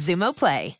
Xumo 0.00 0.32
Play. 0.32 0.79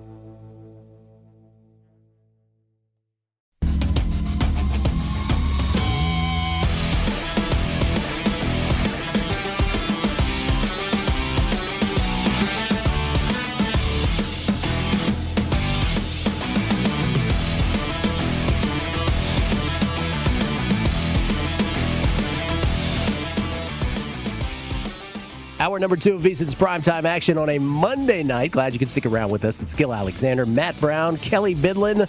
Number 25.81 25.95
two 25.95 26.13
of 26.13 26.21
VSiN's 26.21 26.53
primetime 26.53 27.05
action 27.05 27.39
on 27.39 27.49
a 27.49 27.57
Monday 27.57 28.21
night. 28.21 28.51
Glad 28.51 28.73
you 28.73 28.77
can 28.77 28.87
stick 28.87 29.07
around 29.07 29.31
with 29.31 29.43
us. 29.43 29.59
It's 29.63 29.73
Gill 29.73 29.91
Alexander, 29.91 30.45
Matt 30.45 30.79
Brown, 30.79 31.17
Kelly 31.17 31.55
Bidlin, 31.55 32.07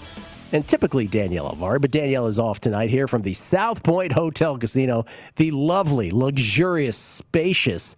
and 0.52 0.68
typically 0.68 1.06
Danielle 1.06 1.50
Alvari. 1.50 1.80
But 1.80 1.90
Danielle 1.90 2.26
is 2.26 2.38
off 2.38 2.60
tonight 2.60 2.90
here 2.90 3.08
from 3.08 3.22
the 3.22 3.32
South 3.32 3.82
Point 3.82 4.12
Hotel 4.12 4.58
Casino, 4.58 5.06
the 5.36 5.52
lovely, 5.52 6.10
luxurious, 6.10 6.98
spacious, 6.98 7.96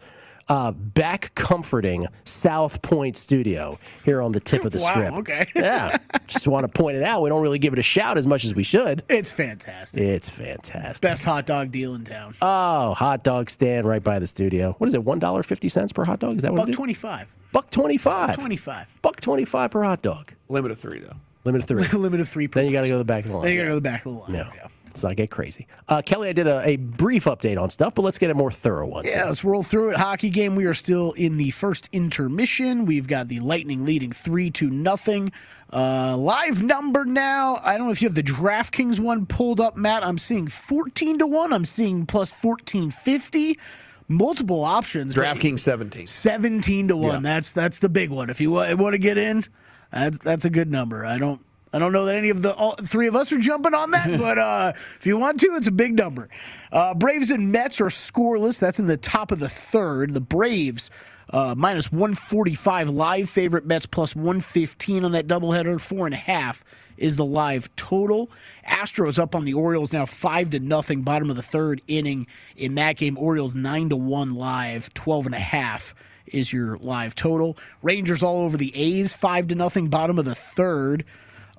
uh, 0.48 0.70
back 0.72 1.34
comforting 1.34 2.06
South 2.24 2.82
Point 2.82 3.16
studio 3.16 3.78
here 4.04 4.20
on 4.20 4.32
the 4.32 4.40
tip 4.40 4.64
of 4.64 4.72
the 4.72 4.78
Wow, 4.78 4.92
strip. 4.92 5.12
okay. 5.14 5.46
yeah. 5.56 5.96
Just 6.26 6.46
want 6.46 6.64
to 6.64 6.68
point 6.68 6.96
it 6.96 7.02
out. 7.02 7.22
We 7.22 7.28
don't 7.30 7.40
really 7.42 7.58
give 7.58 7.72
it 7.72 7.78
a 7.78 7.82
shout 7.82 8.18
as 8.18 8.26
much 8.26 8.44
as 8.44 8.54
we 8.54 8.62
should. 8.62 9.02
It's 9.08 9.32
fantastic. 9.32 10.02
It's 10.02 10.28
fantastic. 10.28 11.00
Best 11.02 11.24
hot 11.24 11.46
dog 11.46 11.70
deal 11.70 11.94
in 11.94 12.04
town. 12.04 12.34
Oh, 12.42 12.94
hot 12.94 13.24
dog 13.24 13.48
stand 13.50 13.86
right 13.86 14.02
by 14.02 14.18
the 14.18 14.26
studio. 14.26 14.74
What 14.78 14.86
is 14.88 14.94
it? 14.94 15.02
One 15.04 15.18
dollar 15.18 15.42
fifty 15.42 15.68
cents 15.68 15.92
per 15.92 16.04
hot 16.04 16.20
dog? 16.20 16.36
Is 16.36 16.42
that 16.42 16.52
what 16.52 16.58
Buck 16.58 16.68
it 16.68 16.70
is? 16.70 16.76
twenty 16.76 16.94
five. 16.94 17.34
Buck 17.52 17.70
twenty 17.70 17.96
five. 17.98 18.34
Twenty 18.36 18.56
five. 18.56 18.98
Buck 19.02 19.20
twenty 19.20 19.44
five 19.44 19.70
per 19.70 19.82
hot 19.82 20.02
dog. 20.02 20.32
Limit 20.48 20.70
of 20.72 20.78
three 20.78 20.98
though. 21.00 21.16
Limit 21.44 21.62
of 21.62 21.68
three. 21.68 21.86
Limit 21.98 22.20
of 22.20 22.28
three. 22.28 22.48
Per 22.48 22.60
then 22.60 22.66
you 22.66 22.72
got 22.72 22.82
to 22.82 22.88
go 22.88 22.94
to 22.94 22.98
the 22.98 23.04
back 23.04 23.24
of 23.24 23.30
the 23.30 23.36
line. 23.36 23.44
Then 23.44 23.52
you 23.52 23.58
got 23.58 23.64
to 23.64 23.68
go 23.68 23.74
to 23.74 23.80
the 23.80 23.80
back 23.82 24.06
of 24.06 24.12
the 24.12 24.18
line. 24.18 24.32
No, 24.32 24.50
let's 24.94 25.02
not 25.02 25.16
get 25.16 25.28
crazy. 25.28 25.66
Uh, 25.88 26.00
Kelly, 26.02 26.28
I 26.28 26.32
did 26.32 26.46
a, 26.46 26.62
a 26.64 26.76
brief 26.76 27.24
update 27.24 27.60
on 27.60 27.68
stuff, 27.68 27.96
but 27.96 28.02
let's 28.02 28.16
get 28.16 28.30
a 28.30 28.34
more 28.34 28.52
thorough 28.52 28.86
one. 28.86 29.04
Yeah, 29.04 29.24
let's 29.24 29.42
roll 29.42 29.64
through 29.64 29.90
it. 29.90 29.96
Hockey 29.96 30.30
game. 30.30 30.54
We 30.54 30.66
are 30.66 30.74
still 30.74 31.12
in 31.14 31.36
the 31.36 31.50
first 31.50 31.88
intermission. 31.90 32.84
We've 32.86 33.08
got 33.08 33.26
the 33.26 33.40
Lightning 33.40 33.84
leading 33.84 34.12
three 34.12 34.52
to 34.52 34.70
nothing. 34.70 35.32
Uh, 35.72 36.16
live 36.16 36.62
number 36.62 37.04
now. 37.04 37.60
I 37.64 37.76
don't 37.76 37.86
know 37.88 37.92
if 37.92 38.02
you 38.02 38.06
have 38.06 38.14
the 38.14 38.22
DraftKings 38.22 39.00
one 39.00 39.26
pulled 39.26 39.60
up, 39.60 39.76
Matt. 39.76 40.04
I'm 40.04 40.18
seeing 40.18 40.46
14 40.46 41.18
to 41.18 41.26
one. 41.26 41.52
I'm 41.52 41.64
seeing 41.64 42.06
plus 42.06 42.30
1450. 42.30 43.58
Multiple 44.06 44.62
options. 44.62 45.16
DraftKings 45.16 45.58
17. 45.58 46.06
17 46.06 46.88
to 46.88 46.96
1 46.96 47.10
Yeah. 47.14 47.18
that's 47.20 47.50
that's 47.50 47.78
the 47.80 47.88
big 47.88 48.10
one 48.10 48.30
if 48.30 48.40
you 48.40 48.50
want, 48.52 48.78
want 48.78 48.92
to 48.92 48.98
get 48.98 49.16
in 49.18 49.42
that's 49.90 50.18
that's 50.18 50.44
a 50.44 50.50
good 50.50 50.70
number 50.70 51.06
i 51.06 51.16
don't 51.16 51.40
i 51.74 51.78
don't 51.78 51.92
know 51.92 52.06
that 52.06 52.16
any 52.16 52.30
of 52.30 52.40
the 52.40 52.54
all 52.54 52.72
three 52.76 53.06
of 53.06 53.14
us 53.14 53.30
are 53.32 53.38
jumping 53.38 53.74
on 53.74 53.90
that 53.90 54.18
but 54.18 54.38
uh 54.38 54.72
if 54.96 55.04
you 55.04 55.18
want 55.18 55.38
to 55.38 55.46
it's 55.54 55.66
a 55.66 55.72
big 55.72 55.94
number 55.94 56.28
uh 56.72 56.94
braves 56.94 57.30
and 57.30 57.52
mets 57.52 57.80
are 57.80 57.86
scoreless 57.86 58.58
that's 58.58 58.78
in 58.78 58.86
the 58.86 58.96
top 58.96 59.30
of 59.30 59.38
the 59.38 59.48
third 59.48 60.14
the 60.14 60.20
braves 60.20 60.90
uh, 61.30 61.54
minus 61.56 61.90
145 61.90 62.90
live 62.90 63.28
favorite 63.28 63.66
Mets 63.66 63.86
plus 63.86 64.14
115 64.14 65.04
on 65.04 65.12
that 65.12 65.26
doubleheader. 65.26 65.80
Four 65.80 66.06
and 66.06 66.14
a 66.14 66.18
half 66.18 66.62
is 66.96 67.16
the 67.16 67.24
live 67.24 67.74
total. 67.76 68.30
Astros 68.66 69.18
up 69.18 69.34
on 69.34 69.44
the 69.44 69.54
Orioles 69.54 69.92
now 69.92 70.04
five 70.04 70.50
to 70.50 70.60
nothing. 70.60 71.02
Bottom 71.02 71.30
of 71.30 71.36
the 71.36 71.42
third 71.42 71.82
inning 71.88 72.26
in 72.56 72.74
that 72.76 72.96
game. 72.96 73.18
Orioles 73.18 73.54
nine 73.54 73.88
to 73.88 73.96
one 73.96 74.34
live. 74.34 74.92
12 74.94 75.26
and 75.26 75.34
a 75.34 75.40
half 75.40 75.94
is 76.26 76.52
your 76.52 76.76
live 76.78 77.14
total. 77.14 77.56
Rangers 77.82 78.22
all 78.22 78.42
over 78.42 78.56
the 78.56 78.74
A's 78.76 79.14
five 79.14 79.48
to 79.48 79.54
nothing. 79.54 79.88
Bottom 79.88 80.18
of 80.18 80.24
the 80.24 80.34
third. 80.34 81.04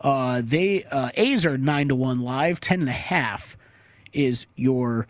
Uh, 0.05 0.39
they 0.43 0.83
uh, 0.83 1.09
A's 1.15 1.47
are 1.47 1.57
nine 1.57 1.87
to 1.87 1.95
one 1.95 2.19
live. 2.19 2.59
Ten 2.59 2.79
and 2.79 2.89
a 2.89 2.91
half 2.91 3.57
is 4.13 4.45
your 4.55 5.07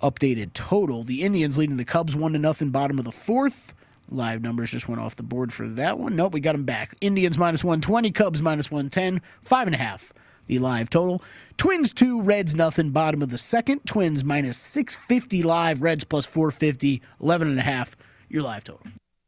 updated 0.00 0.52
total. 0.52 1.04
The 1.04 1.22
Indians 1.22 1.56
leading 1.56 1.76
the 1.76 1.84
Cubs 1.84 2.16
one 2.16 2.32
to 2.32 2.40
nothing. 2.40 2.70
Bottom 2.70 2.98
of 2.98 3.04
the 3.04 3.12
fourth. 3.12 3.72
Live 4.08 4.42
numbers 4.42 4.72
just 4.72 4.88
went 4.88 5.00
off 5.00 5.14
the 5.14 5.22
board 5.22 5.52
for 5.52 5.68
that 5.68 5.96
one. 5.96 6.16
Nope, 6.16 6.34
we 6.34 6.40
got 6.40 6.52
them 6.52 6.64
back. 6.64 6.96
Indians 7.00 7.38
minus 7.38 7.62
120, 7.62 8.10
Cubs 8.10 8.42
minus 8.42 8.68
110, 8.68 9.22
five 9.42 9.68
and 9.68 9.76
a 9.76 9.78
half. 9.78 10.12
The 10.48 10.58
live 10.58 10.90
total. 10.90 11.22
Twins 11.56 11.92
two, 11.92 12.20
Reds 12.20 12.56
nothing. 12.56 12.90
Bottom 12.90 13.22
of 13.22 13.28
the 13.28 13.38
second. 13.38 13.86
Twins 13.86 14.24
minus 14.24 14.58
650 14.58 15.44
live. 15.44 15.82
Reds 15.82 16.02
plus 16.02 16.26
450, 16.26 17.00
11 17.20 17.48
and 17.48 17.60
a 17.60 17.62
half. 17.62 17.96
Your 18.28 18.42
live 18.42 18.64
total. 18.64 18.82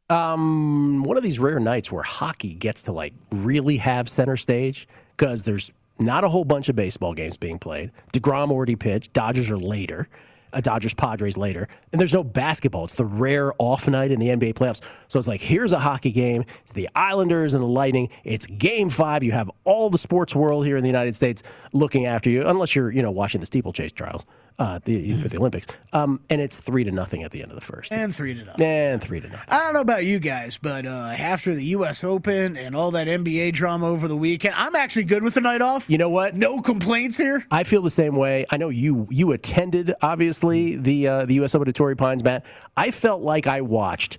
Um, 0.09 1.03
one 1.03 1.15
of 1.15 1.23
these 1.23 1.39
rare 1.39 1.61
nights 1.61 1.89
where 1.89 2.03
hockey 2.03 2.53
gets 2.53 2.83
to 2.83 2.91
like 2.91 3.13
really 3.31 3.77
have 3.77 4.09
center 4.09 4.35
stage 4.35 4.89
because 5.15 5.43
there's 5.43 5.71
not 5.99 6.23
a 6.23 6.29
whole 6.29 6.43
bunch 6.43 6.69
of 6.69 6.75
baseball 6.75 7.13
games 7.13 7.37
being 7.37 7.59
played. 7.59 7.91
Degrom 8.13 8.51
already 8.51 8.75
pitched. 8.75 9.13
Dodgers 9.13 9.49
are 9.51 9.57
later. 9.57 10.07
a 10.53 10.61
Dodgers 10.61 10.93
Padres 10.93 11.37
later, 11.37 11.67
and 11.91 11.99
there's 11.99 12.13
no 12.13 12.23
basketball. 12.23 12.85
It's 12.85 12.93
the 12.93 13.03
rare 13.05 13.51
off 13.59 13.89
night 13.89 14.11
in 14.11 14.19
the 14.19 14.27
NBA 14.27 14.53
playoffs. 14.53 14.81
So 15.09 15.19
it's 15.19 15.27
like 15.27 15.41
here's 15.41 15.73
a 15.73 15.79
hockey 15.79 16.11
game. 16.13 16.45
It's 16.61 16.71
the 16.71 16.87
Islanders 16.95 17.55
and 17.55 17.63
the 17.63 17.67
Lightning. 17.67 18.09
It's 18.23 18.45
Game 18.45 18.89
Five. 18.89 19.21
You 19.23 19.33
have 19.33 19.51
all 19.65 19.89
the 19.89 19.97
sports 19.97 20.33
world 20.33 20.65
here 20.65 20.77
in 20.77 20.83
the 20.83 20.89
United 20.89 21.13
States 21.13 21.43
looking 21.73 22.05
after 22.05 22.29
you, 22.29 22.43
unless 22.45 22.73
you're 22.73 22.89
you 22.89 23.01
know 23.01 23.11
watching 23.11 23.41
the 23.41 23.45
steeplechase 23.45 23.91
trials 23.91 24.25
uh, 24.59 24.79
the, 24.85 25.17
for 25.17 25.27
the 25.27 25.37
Olympics. 25.37 25.67
Um, 25.93 26.21
and 26.29 26.41
it's 26.41 26.57
three 26.57 26.83
to 26.83 26.91
nothing 26.91 27.23
at 27.23 27.31
the 27.31 27.41
end 27.41 27.51
of 27.51 27.55
the 27.55 27.65
first. 27.65 27.91
And 27.91 28.13
three 28.15 28.33
to 28.33 28.45
nothing. 28.45 28.65
And 28.65 29.01
three 29.01 29.19
to 29.19 29.27
nothing. 29.27 29.47
I 29.49 29.59
don't 29.59 29.73
know 29.73 29.81
about 29.81 30.05
you 30.05 30.19
guys, 30.19 30.57
but 30.57 30.85
uh, 30.85 30.89
after 31.17 31.53
the 31.53 31.63
U.S. 31.65 32.03
Open 32.03 32.55
and 32.57 32.75
all 32.75 32.91
that 32.91 33.07
NBA 33.07 33.53
drama 33.53 33.87
over 33.87 34.07
the 34.07 34.15
weekend, 34.17 34.55
I'm 34.57 34.75
actually 34.75 35.05
good 35.05 35.23
with 35.23 35.33
the 35.33 35.41
night 35.41 35.61
off. 35.61 35.89
You 35.89 35.97
know 35.97 36.09
what? 36.09 36.35
No 36.35 36.61
complaints 36.61 37.17
here. 37.17 37.45
I 37.51 37.63
feel 37.63 37.81
the 37.81 37.89
same 37.89 38.15
way. 38.15 38.45
I 38.49 38.57
know 38.57 38.69
you 38.69 39.07
you 39.09 39.31
attended 39.31 39.93
obviously 40.01 40.77
the 40.77 41.07
uh, 41.07 41.25
the 41.25 41.35
U.S. 41.35 41.55
Open 41.55 41.67
at 41.67 41.75
Torrey 41.75 41.95
Pines, 41.95 42.23
Matt. 42.23 42.45
I 42.77 42.91
felt 42.91 43.21
like 43.21 43.47
I 43.47 43.61
watched 43.61 44.17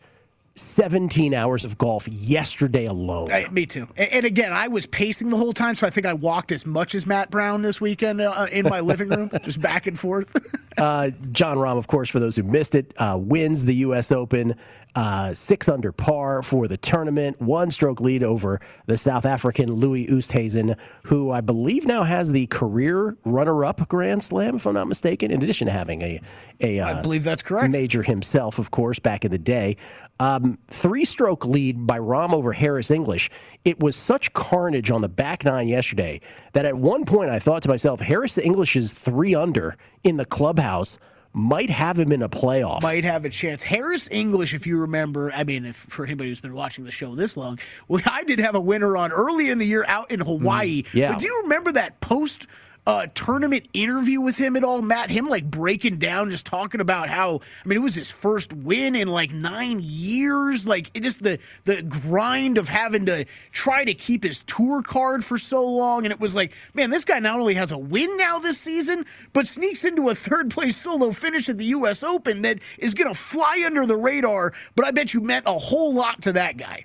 17 0.57 1.35
hours 1.35 1.65
of 1.65 1.79
golf 1.79 2.09
yesterday 2.09 2.87
alone. 2.87 3.31
I, 3.31 3.49
me 3.51 3.67
too. 3.67 3.89
And, 3.97 4.13
and, 4.13 4.27
again, 4.27 4.53
I 4.53 4.69
was 4.69 4.87
pacing 4.87 5.31
the 5.31 5.37
whole 5.37 5.53
time, 5.53 5.75
so 5.75 5.87
I 5.87 5.91
think 5.91 6.07
I 6.07 6.15
walked 6.15 6.53
as 6.53 6.65
much 6.65 6.95
as 6.95 7.07
Matt 7.07 7.31
Brown 7.31 7.63
this 7.63 7.81
weekend 7.81 8.21
uh, 8.21 8.47
in 8.51 8.67
my 8.67 8.81
living 8.81 9.09
room, 9.09 9.31
just 9.43 9.61
back 9.61 9.87
and 9.87 9.99
forth. 9.99 10.35
uh, 10.79 11.11
Jon 11.31 11.59
Rahm, 11.59 11.77
of 11.77 11.87
course, 11.87 12.09
for 12.09 12.21
those 12.21 12.37
who 12.37 12.43
missed 12.43 12.75
it, 12.75 12.93
uh, 12.97 13.17
wins 13.21 13.65
the 13.65 13.75
U.S. 13.77 14.11
Open 14.11 14.55
uh, 14.97 15.35
six 15.35 15.69
under 15.69 15.93
par 15.93 16.43
for 16.43 16.67
the 16.67 16.79
tournament, 16.79 17.39
one 17.39 17.71
stroke 17.71 18.01
lead 18.01 18.23
over 18.23 18.61
the 18.87 18.97
South 18.97 19.27
African 19.27 19.71
Louis 19.71 20.07
Oosthuizen, 20.07 20.75
who 21.05 21.31
I 21.31 21.43
believe 21.43 21.85
now 21.85 22.03
has 22.05 22.33
the 22.33 22.47
career 22.47 23.15
runner-up 23.27 23.87
Grand 23.89 24.25
Slam, 24.25 24.57
if 24.57 24.67
I'm 24.67 24.73
not 24.73 24.89
mistaken. 24.89 25.31
In 25.31 25.43
addition 25.43 25.67
to 25.67 25.73
having 25.73 26.01
a, 26.01 26.21
a 26.63 26.81
I 26.81 26.93
uh, 26.93 27.03
believe 27.03 27.25
that's 27.25 27.43
correct 27.43 27.71
major 27.71 28.03
himself, 28.03 28.59
of 28.59 28.71
course, 28.71 28.99
back 28.99 29.27
in 29.27 29.31
the 29.31 29.39
day. 29.39 29.77
Um, 30.19 30.57
three-stroke 30.69 31.45
lead 31.45 31.87
by 31.87 31.99
Rahm 31.99 32.33
over 32.33 32.55
Harris 32.55 32.91
English. 32.91 33.29
It 33.67 33.79
was 33.81 33.97
such 33.97 34.33
carnage 34.33 34.91
on 34.91 35.03
the 35.03 35.11
back 35.11 35.45
nine 35.45 35.69
yesterday 35.69 36.23
that 36.55 36.65
at 36.65 36.75
one 36.75 37.05
point 37.05 37.29
I 37.29 37.39
thought 37.39 37.61
to 37.65 37.69
myself, 37.69 38.01
Harris 38.01 38.39
English 38.39 38.77
is 38.77 38.95
three 38.95 39.35
under 39.35 39.77
in 40.05 40.17
the 40.17 40.25
clubhouse 40.25 40.99
might 41.37 41.69
have 41.69 42.01
him 42.01 42.13
in 42.13 42.23
a 42.23 42.31
playoff. 42.31 42.83
Might 42.83 43.05
have 43.05 43.27
a 43.27 43.29
chance. 43.29 43.61
Harris 43.61 44.09
English, 44.11 44.55
if 44.55 44.67
you 44.67 44.81
remember, 44.81 45.31
I 45.33 45.45
mean, 45.45 45.67
if 45.67 45.77
for 45.77 46.07
anybody 46.07 46.31
who's 46.31 46.41
been 46.41 46.55
watching 46.55 46.85
the 46.85 46.91
show 46.91 47.15
this 47.15 47.37
long, 47.37 47.59
well, 47.89 48.01
I 48.11 48.25
did 48.25 48.39
have 48.39 48.55
a 48.55 48.61
winner 48.61 48.97
on 48.97 49.13
early 49.13 49.51
in 49.51 49.59
the 49.59 49.67
year 49.67 49.85
out 49.87 50.11
in 50.11 50.21
Hawaii. 50.21 50.83
Mm, 50.83 50.95
yeah. 50.95 51.13
But 51.13 51.21
do 51.21 51.27
you 51.27 51.43
remember 51.43 51.73
that 51.73 52.01
post 52.01 52.47
uh, 52.87 53.07
tournament 53.15 53.69
interview 53.73 54.21
with 54.21 54.37
him 54.37 54.57
at 54.57 54.65
all, 54.65 54.81
Matt? 54.83 55.11
Him 55.11 55.29
like 55.29 55.45
breaking 55.51 55.97
down, 55.97 56.31
just 56.31 56.47
talking 56.47 56.81
about 56.81 57.09
how 57.09 57.41
I 57.65 57.69
mean 57.69 57.79
it 57.79 57.83
was 57.83 57.95
his 57.95 58.11
first 58.11 58.53
win 58.53 58.95
in 58.95 59.09
like 59.09 59.33
nine 59.33 59.81
years. 59.83 60.67
Like 60.67 60.91
it 60.95 61.03
just 61.03 61.23
the 61.23 61.39
the 61.65 61.83
grind 61.83 62.59
of 62.59 62.69
having 62.69 63.07
to 63.07 63.25
try 63.53 63.85
to 63.85 63.95
keep 63.95 64.23
his 64.23 64.43
tour 64.43 64.83
card 64.83 65.25
for 65.25 65.37
so 65.39 65.65
long, 65.65 66.05
and 66.05 66.13
it 66.13 66.21
was 66.21 66.35
like, 66.35 66.53
man, 66.75 66.91
this 66.91 67.05
guy 67.05 67.19
not 67.19 67.41
only 67.41 67.55
has 67.55 67.73
a 67.73 67.79
win 67.79 68.17
now 68.17 68.39
this 68.39 68.59
season, 68.59 69.05
but 69.33 69.47
sneaks 69.47 69.85
into 69.85 70.09
a 70.09 70.15
third 70.15 70.51
place 70.51 70.77
solo 70.77 71.11
finish 71.11 71.49
at 71.49 71.57
the 71.57 71.65
U.S. 71.67 72.03
Open 72.03 72.43
that 72.43 72.61
is 72.79 72.95
going 72.95 73.13
to 73.13 73.19
fly 73.19 73.63
under 73.67 73.87
the 73.87 73.97
radar. 73.97 74.53
But 74.75 74.87
I 74.87 74.91
bet 74.93 75.13
you 75.13 75.21
meant 75.21 75.47
a 75.47 75.59
whole 75.59 75.95
lot 75.95 76.23
to 76.23 76.33
that 76.35 76.57
guy. 76.57 76.85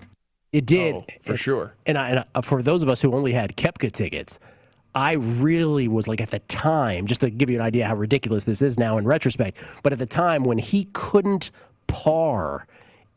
It 0.52 0.66
did 0.66 0.96
oh, 0.96 1.06
for 1.22 1.38
sure. 1.38 1.74
And, 1.86 1.98
I, 1.98 2.10
and 2.10 2.26
I, 2.36 2.42
for 2.42 2.62
those 2.62 2.84
of 2.84 2.90
us 2.90 3.02
who 3.02 3.14
only 3.14 3.32
had 3.32 3.56
Koepka 3.56 3.92
tickets. 3.92 4.38
I 4.94 5.14
really 5.14 5.88
was 5.88 6.08
like 6.08 6.22
at 6.22 6.32
the 6.32 6.40
time, 6.40 7.06
just 7.06 7.22
to 7.22 7.30
give 7.30 7.50
you 7.50 7.58
an 7.58 7.66
idea 7.66 7.88
how 7.88 7.96
ridiculous 7.96 8.44
this 8.44 8.62
is 8.62 8.78
now 8.78 8.98
in 8.98 9.06
retrospect, 9.06 9.58
but 9.84 9.94
at 9.94 10.00
the 10.00 10.06
time 10.06 10.44
when 10.44 10.58
he 10.58 10.90
couldn't 10.94 11.52
par 11.88 12.68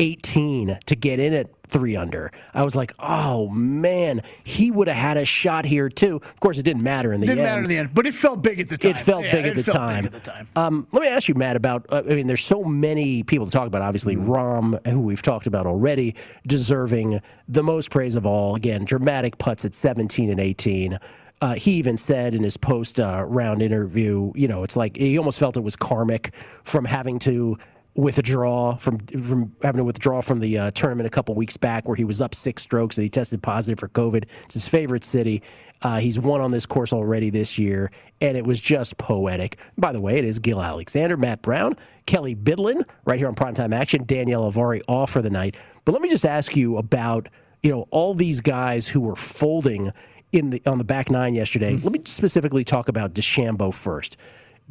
18 0.01 0.79
to 0.87 0.97
get 0.97 1.21
in 1.21 1.33
at 1.33 1.49
three 1.67 1.97
under, 1.97 2.31
I 2.53 2.63
was 2.63 2.77
like, 2.77 2.93
oh 3.01 3.49
man, 3.49 4.23
he 4.45 4.71
would 4.71 4.87
have 4.87 4.97
had 4.97 5.17
a 5.17 5.25
shot 5.25 5.65
here 5.65 5.89
too. 5.89 6.17
Of 6.17 6.41
course, 6.41 6.59
it 6.59 6.63
didn't 6.63 6.83
matter 6.83 7.13
in 7.13 7.21
the 7.21 7.27
end. 7.27 7.39
Didn't 7.39 7.45
matter 7.45 7.63
in 7.63 7.69
the 7.69 7.79
end, 7.79 7.95
but 7.95 8.07
it 8.07 8.15
felt 8.15 8.43
big 8.43 8.61
at 8.61 8.69
the 8.69 8.79
time. 8.79 8.93
It 8.93 8.99
felt, 8.99 9.25
yeah, 9.25 9.33
big, 9.33 9.47
it 9.47 9.51
at 9.51 9.57
the 9.57 9.63
felt 9.65 9.77
time. 9.77 10.05
big 10.05 10.15
at 10.15 10.25
the 10.25 10.31
time. 10.31 10.49
Um, 10.55 10.87
let 10.93 11.03
me 11.03 11.09
ask 11.09 11.29
you, 11.29 11.35
Matt, 11.35 11.57
about. 11.57 11.87
Uh, 11.89 12.03
I 12.09 12.15
mean, 12.15 12.29
there's 12.29 12.45
so 12.45 12.63
many 12.63 13.25
people 13.25 13.47
to 13.47 13.53
talk 13.53 13.67
about. 13.67 13.83
Obviously, 13.83 14.15
mm-hmm. 14.17 14.31
Rahm, 14.31 14.87
who 14.87 15.01
we've 15.01 15.23
talked 15.23 15.49
about 15.49 15.67
already, 15.67 16.15
deserving 16.47 17.21
the 17.49 17.63
most 17.63 17.91
praise 17.91 18.15
of 18.15 18.27
all. 18.27 18.55
Again, 18.55 18.85
dramatic 18.85 19.39
putts 19.39 19.65
at 19.65 19.75
17 19.75 20.31
and 20.31 20.39
18. 20.39 20.99
Uh, 21.41 21.55
he 21.55 21.73
even 21.73 21.97
said 21.97 22.35
in 22.35 22.43
his 22.43 22.57
post 22.57 22.99
uh, 23.01 23.25
round 23.27 23.61
interview, 23.61 24.33
you 24.35 24.49
know, 24.49 24.63
it's 24.63 24.77
like 24.77 24.97
he 24.97 25.19
almost 25.19 25.39
felt 25.39 25.57
it 25.57 25.63
was 25.63 25.77
karmic 25.77 26.33
from 26.63 26.85
having 26.85 27.19
to 27.19 27.59
withdraw 27.97 28.77
from 28.77 28.99
from 28.99 29.55
having 29.63 29.79
to 29.79 29.85
withdraw 29.85 30.21
from 30.21 30.41
the 30.41 30.59
uh, 30.59 30.71
tournament 30.73 31.07
a 31.07 31.11
couple 31.11 31.35
weeks 31.35 31.57
back, 31.57 31.87
where 31.87 31.97
he 31.97 32.05
was 32.05 32.21
up 32.21 32.35
six 32.35 32.63
strokes 32.63 32.97
and 32.97 33.03
he 33.03 33.09
tested 33.09 33.43
positive 33.43 33.79
for 33.79 33.89
COVID. 33.89 34.25
It's 34.45 34.55
his 34.55 34.69
favorite 34.69 35.05
city. 35.05 35.43
Uh, 35.83 35.99
he's 35.99 36.19
won 36.19 36.41
on 36.41 36.51
this 36.51 36.67
course 36.67 36.93
already 36.93 37.31
this 37.31 37.59
year, 37.59 37.91
and 38.21 38.37
it 38.37 38.47
was 38.47 38.61
just 38.61 38.97
poetic. 38.97 39.59
By 39.77 39.93
the 39.93 40.01
way, 40.01 40.17
it 40.17 40.25
is 40.25 40.39
Gill 40.39 40.63
Alexander, 40.63 41.17
Matt 41.17 41.43
Brown, 41.43 41.77
Kelly 42.07 42.35
Bidlin, 42.35 42.85
right 43.05 43.19
here 43.19 43.29
on 43.29 43.35
Primetime 43.35 43.75
Action. 43.75 44.05
Danielle 44.05 44.51
Avari 44.51 44.81
off 44.89 45.11
for 45.11 45.21
the 45.21 45.31
night. 45.31 45.57
But 45.85 45.93
let 45.93 46.01
me 46.01 46.09
just 46.09 46.25
ask 46.25 46.57
you 46.57 46.79
about 46.79 47.29
you 47.63 47.71
know 47.71 47.87
all 47.91 48.15
these 48.15 48.41
guys 48.41 48.89
who 48.89 49.01
were 49.01 49.17
folding 49.17 49.93
in 50.35 50.51
the 50.51 50.63
on 50.67 50.79
the 50.79 50.85
back 50.85 51.11
nine 51.11 51.35
yesterday. 51.35 51.75
Mm-hmm. 51.75 51.85
Let 51.85 51.93
me 51.93 52.01
specifically 52.05 52.65
talk 52.65 52.89
about 52.89 53.15
DeChambeau 53.15 53.73
first. 53.73 54.17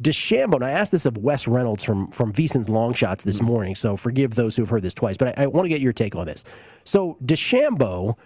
DeChambeau, 0.02 0.56
and 0.56 0.64
I 0.64 0.70
asked 0.70 0.92
this 0.92 1.06
of 1.06 1.16
Wes 1.16 1.48
Reynolds 1.48 1.82
from 1.82 2.08
from 2.10 2.32
VSiN's 2.32 2.68
Long 2.68 2.92
Shots 2.92 3.24
this 3.24 3.38
mm-hmm. 3.38 3.46
morning, 3.46 3.74
so 3.74 3.96
forgive 3.96 4.34
those 4.34 4.56
who 4.56 4.62
have 4.62 4.70
heard 4.70 4.82
this 4.82 4.94
twice, 4.94 5.16
but 5.16 5.38
I, 5.38 5.44
I 5.44 5.46
want 5.46 5.64
to 5.64 5.68
get 5.68 5.80
your 5.80 5.92
take 5.92 6.14
on 6.14 6.26
this. 6.26 6.44
So 6.84 7.16
DeChambeau, 7.24 8.16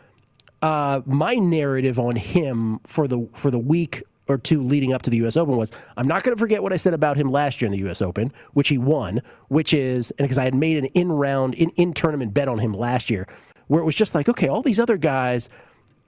uh, 0.62 1.00
my 1.06 1.35
narrative 1.35 1.99
on 1.99 2.17
him 2.17 2.81
for 2.87 3.06
the 3.06 3.29
for 3.35 3.50
the 3.50 3.58
week 3.58 4.02
or 4.29 4.37
two 4.37 4.62
leading 4.62 4.93
up 4.93 5.02
to 5.02 5.11
the 5.11 5.19
U.S. 5.19 5.37
Open 5.37 5.56
was 5.56 5.73
I'm 5.96 6.08
not 6.08 6.23
going 6.23 6.35
to 6.35 6.38
forget 6.38 6.62
what 6.62 6.73
I 6.73 6.76
said 6.76 6.94
about 6.94 7.17
him 7.17 7.31
last 7.31 7.61
year 7.61 7.67
in 7.67 7.73
the 7.73 7.79
U.S. 7.85 8.02
Open, 8.02 8.32
which 8.52 8.69
he 8.69 8.79
won, 8.79 9.23
which 9.49 9.73
is 9.73 10.11
and 10.12 10.26
because 10.26 10.38
I 10.38 10.44
had 10.44 10.55
made 10.55 10.79
an 10.79 10.87
in 10.87 11.12
round 11.12 11.55
in 11.55 11.70
in 11.70 11.93
tournament 11.93 12.35
bet 12.35 12.49
on 12.49 12.58
him 12.58 12.73
last 12.73 13.11
year, 13.11 13.26
where 13.69 13.82
it 13.82 13.85
was 13.85 13.94
just 13.94 14.14
like 14.14 14.29
okay, 14.29 14.49
all 14.49 14.62
these 14.62 14.81
other 14.81 14.96
guys 14.96 15.49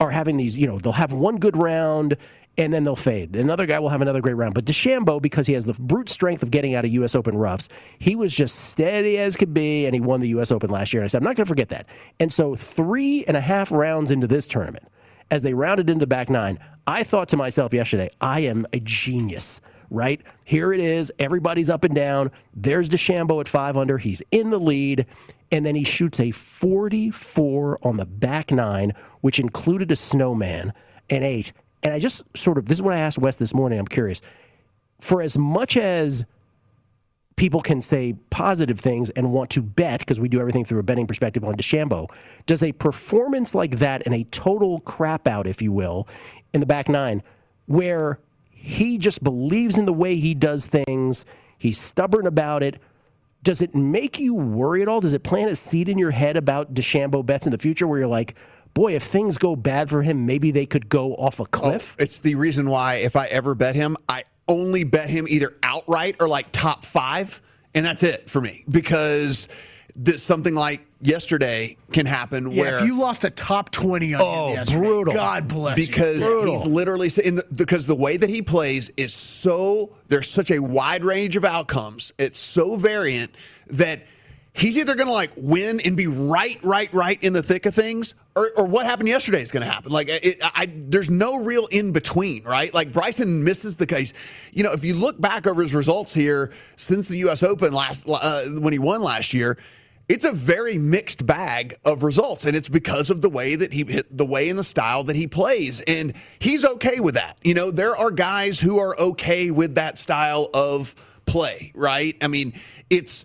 are 0.01 0.09
having 0.11 0.35
these, 0.35 0.57
you 0.57 0.67
know, 0.67 0.79
they'll 0.79 0.91
have 0.93 1.13
one 1.13 1.37
good 1.37 1.55
round 1.55 2.17
and 2.57 2.73
then 2.73 2.83
they'll 2.83 2.95
fade. 2.95 3.35
Another 3.35 3.65
guy 3.65 3.79
will 3.79 3.89
have 3.89 4.01
another 4.01 4.19
great 4.19 4.33
round. 4.33 4.55
But 4.55 4.65
DeChambeau, 4.65 5.21
because 5.21 5.47
he 5.47 5.53
has 5.53 5.65
the 5.65 5.73
brute 5.73 6.09
strength 6.09 6.43
of 6.43 6.51
getting 6.51 6.75
out 6.75 6.83
of 6.83 6.91
U.S. 6.91 7.15
Open 7.15 7.37
roughs, 7.37 7.69
he 7.99 8.15
was 8.15 8.33
just 8.35 8.55
steady 8.55 9.17
as 9.19 9.37
could 9.37 9.53
be, 9.53 9.85
and 9.85 9.93
he 9.93 10.01
won 10.01 10.19
the 10.19 10.27
U.S. 10.29 10.51
Open 10.51 10.69
last 10.69 10.91
year. 10.91 11.01
And 11.01 11.05
I 11.05 11.07
said, 11.07 11.19
I'm 11.19 11.23
not 11.23 11.35
going 11.37 11.45
to 11.45 11.49
forget 11.49 11.69
that. 11.69 11.85
And 12.19 12.33
so, 12.33 12.55
three 12.55 13.23
and 13.25 13.37
a 13.37 13.41
half 13.41 13.71
rounds 13.71 14.11
into 14.11 14.27
this 14.27 14.47
tournament, 14.47 14.85
as 15.29 15.43
they 15.43 15.53
rounded 15.53 15.89
into 15.89 16.01
the 16.01 16.07
back 16.07 16.29
nine, 16.29 16.59
I 16.87 17.03
thought 17.03 17.29
to 17.29 17.37
myself 17.37 17.73
yesterday, 17.73 18.09
I 18.19 18.41
am 18.41 18.67
a 18.73 18.79
genius. 18.79 19.61
Right 19.89 20.21
here 20.45 20.73
it 20.73 20.79
is. 20.79 21.11
Everybody's 21.19 21.69
up 21.69 21.83
and 21.83 21.93
down. 21.93 22.31
There's 22.55 22.89
DeChambeau 22.89 23.41
at 23.41 23.47
five 23.47 23.77
under. 23.77 23.97
He's 23.97 24.21
in 24.31 24.49
the 24.49 24.59
lead 24.59 25.05
and 25.51 25.65
then 25.65 25.75
he 25.75 25.83
shoots 25.83 26.19
a 26.19 26.31
44 26.31 27.79
on 27.83 27.97
the 27.97 28.05
back 28.05 28.51
nine, 28.51 28.93
which 29.21 29.39
included 29.39 29.91
a 29.91 29.95
snowman, 29.95 30.73
and 31.09 31.23
eight. 31.23 31.51
And 31.83 31.93
I 31.93 31.99
just 31.99 32.23
sort 32.35 32.57
of, 32.57 32.67
this 32.67 32.77
is 32.77 32.81
what 32.81 32.93
I 32.93 32.99
asked 32.99 33.17
Wes 33.17 33.35
this 33.35 33.53
morning. 33.53 33.79
I'm 33.79 33.87
curious. 33.87 34.21
For 34.99 35.21
as 35.21 35.37
much 35.37 35.75
as 35.77 36.25
people 37.35 37.61
can 37.61 37.81
say 37.81 38.13
positive 38.29 38.79
things 38.79 39.09
and 39.11 39.31
want 39.31 39.49
to 39.49 39.61
bet, 39.61 39.99
because 39.99 40.19
we 40.19 40.29
do 40.29 40.39
everything 40.39 40.63
through 40.63 40.79
a 40.79 40.83
betting 40.83 41.07
perspective 41.07 41.43
on 41.43 41.55
DeChambeau, 41.55 42.09
does 42.45 42.63
a 42.63 42.71
performance 42.71 43.55
like 43.55 43.77
that 43.77 44.03
and 44.05 44.13
a 44.13 44.23
total 44.25 44.79
crap 44.81 45.27
out, 45.27 45.47
if 45.47 45.61
you 45.61 45.71
will, 45.71 46.07
in 46.53 46.59
the 46.59 46.65
back 46.65 46.87
nine, 46.87 47.23
where 47.65 48.19
he 48.51 48.97
just 48.97 49.23
believes 49.23 49.77
in 49.77 49.85
the 49.85 49.93
way 49.93 50.15
he 50.17 50.35
does 50.35 50.65
things, 50.65 51.25
he's 51.57 51.79
stubborn 51.79 52.27
about 52.27 52.61
it, 52.61 52.79
does 53.43 53.61
it 53.61 53.73
make 53.73 54.19
you 54.19 54.33
worry 54.33 54.81
at 54.81 54.87
all? 54.87 55.01
Does 55.01 55.13
it 55.13 55.23
plant 55.23 55.49
a 55.49 55.55
seed 55.55 55.89
in 55.89 55.97
your 55.97 56.11
head 56.11 56.37
about 56.37 56.73
DeChambeau 56.73 57.25
bets 57.25 57.45
in 57.45 57.51
the 57.51 57.57
future 57.57 57.87
where 57.87 57.99
you're 57.99 58.07
like, 58.07 58.35
boy, 58.73 58.95
if 58.95 59.03
things 59.03 59.37
go 59.37 59.55
bad 59.55 59.89
for 59.89 60.01
him, 60.01 60.25
maybe 60.25 60.51
they 60.51 60.65
could 60.65 60.89
go 60.89 61.15
off 61.15 61.39
a 61.39 61.43
oh, 61.43 61.47
cliff? 61.47 61.95
Oh, 61.99 62.03
it's 62.03 62.19
the 62.19 62.35
reason 62.35 62.69
why 62.69 62.95
if 62.95 63.15
I 63.15 63.27
ever 63.27 63.55
bet 63.55 63.75
him, 63.75 63.97
I 64.07 64.23
only 64.47 64.83
bet 64.83 65.09
him 65.09 65.27
either 65.27 65.55
outright 65.63 66.17
or 66.19 66.27
like 66.27 66.49
top 66.51 66.85
five, 66.85 67.41
and 67.73 67.85
that's 67.85 68.03
it 68.03 68.29
for 68.29 68.41
me 68.41 68.63
because 68.69 69.47
something 70.17 70.55
like 70.55 70.85
yesterday 71.01 71.77
can 71.91 72.05
happen 72.05 72.51
yeah, 72.51 72.61
where 72.61 72.75
if 72.75 72.81
you 72.85 72.97
lost 72.97 73.23
a 73.23 73.29
top 73.29 73.71
20 73.71 74.13
on 74.13 74.21
oh, 74.21 74.47
him 74.47 74.55
yesterday, 74.55 74.79
brutal. 74.79 75.13
God 75.13 75.47
bless 75.47 75.75
because 75.75 76.19
you. 76.19 76.39
Because 76.41 76.63
he's 76.63 76.71
literally 76.71 77.09
in 77.23 77.35
the, 77.35 77.45
because 77.55 77.87
the 77.87 77.95
way 77.95 78.17
that 78.17 78.29
he 78.29 78.41
plays 78.41 78.89
is 78.97 79.13
so 79.13 79.91
there's 80.07 80.29
such 80.29 80.51
a 80.51 80.59
wide 80.59 81.03
range 81.03 81.35
of 81.35 81.45
outcomes. 81.45 82.11
It's 82.17 82.37
so 82.37 82.75
variant 82.75 83.31
that 83.67 84.01
he's 84.53 84.77
either 84.77 84.95
going 84.95 85.07
to 85.07 85.13
like 85.13 85.31
win 85.37 85.79
and 85.85 85.95
be 85.95 86.07
right 86.07 86.59
right 86.63 86.93
right 86.93 87.21
in 87.23 87.33
the 87.33 87.43
thick 87.43 87.65
of 87.65 87.73
things 87.73 88.13
or, 88.35 88.49
or 88.57 88.65
what 88.65 88.85
happened 88.85 89.09
yesterday 89.09 89.41
is 89.41 89.51
going 89.51 89.65
to 89.65 89.71
happen. 89.71 89.91
Like, 89.91 90.07
it, 90.09 90.39
I, 90.41 90.67
there's 90.73 91.09
no 91.09 91.37
real 91.37 91.65
in 91.67 91.91
between, 91.91 92.43
right? 92.43 92.73
Like 92.73 92.93
Bryson 92.93 93.43
misses 93.43 93.75
the 93.75 93.85
case. 93.85 94.13
You 94.53 94.63
know, 94.63 94.71
if 94.71 94.83
you 94.83 94.93
look 94.93 95.19
back 95.19 95.47
over 95.47 95.61
his 95.61 95.73
results 95.73 96.13
here 96.13 96.51
since 96.77 97.07
the 97.07 97.17
U.S. 97.17 97.43
Open 97.43 97.73
last 97.73 98.07
uh, 98.07 98.43
when 98.59 98.73
he 98.73 98.79
won 98.79 99.01
last 99.01 99.33
year, 99.33 99.57
it's 100.11 100.25
a 100.25 100.31
very 100.33 100.77
mixed 100.77 101.25
bag 101.25 101.73
of 101.85 102.03
results, 102.03 102.43
and 102.43 102.53
it's 102.53 102.67
because 102.67 103.09
of 103.09 103.21
the 103.21 103.29
way 103.29 103.55
that 103.55 103.71
he 103.71 103.83
the 103.83 104.25
way 104.25 104.49
and 104.49 104.59
the 104.59 104.63
style 104.63 105.05
that 105.05 105.15
he 105.15 105.25
plays, 105.25 105.79
and 105.87 106.13
he's 106.37 106.65
okay 106.65 106.99
with 106.99 107.15
that. 107.15 107.37
You 107.43 107.53
know, 107.53 107.71
there 107.71 107.95
are 107.95 108.11
guys 108.11 108.59
who 108.59 108.77
are 108.77 108.99
okay 108.99 109.51
with 109.51 109.75
that 109.75 109.97
style 109.97 110.49
of 110.53 110.93
play, 111.25 111.71
right? 111.73 112.17
I 112.21 112.27
mean, 112.27 112.53
it's 112.89 113.23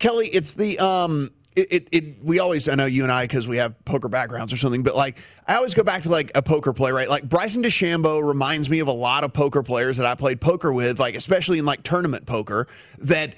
Kelly. 0.00 0.26
It's 0.26 0.54
the 0.54 0.76
um 0.80 1.30
it, 1.54 1.68
it, 1.70 1.88
it, 1.92 2.24
we 2.24 2.40
always 2.40 2.68
I 2.68 2.74
know 2.74 2.86
you 2.86 3.04
and 3.04 3.12
I 3.12 3.24
because 3.24 3.46
we 3.46 3.58
have 3.58 3.84
poker 3.84 4.08
backgrounds 4.08 4.52
or 4.52 4.56
something, 4.56 4.82
but 4.82 4.96
like 4.96 5.18
I 5.46 5.54
always 5.54 5.74
go 5.74 5.84
back 5.84 6.02
to 6.02 6.10
like 6.10 6.32
a 6.34 6.42
poker 6.42 6.72
play, 6.72 6.90
right? 6.90 7.08
Like 7.08 7.28
Bryson 7.28 7.62
DeChambeau 7.62 8.26
reminds 8.26 8.68
me 8.68 8.80
of 8.80 8.88
a 8.88 8.92
lot 8.92 9.22
of 9.22 9.32
poker 9.32 9.62
players 9.62 9.98
that 9.98 10.06
I 10.06 10.16
played 10.16 10.40
poker 10.40 10.72
with, 10.72 10.98
like 10.98 11.14
especially 11.14 11.60
in 11.60 11.64
like 11.64 11.84
tournament 11.84 12.26
poker, 12.26 12.66
that 12.98 13.36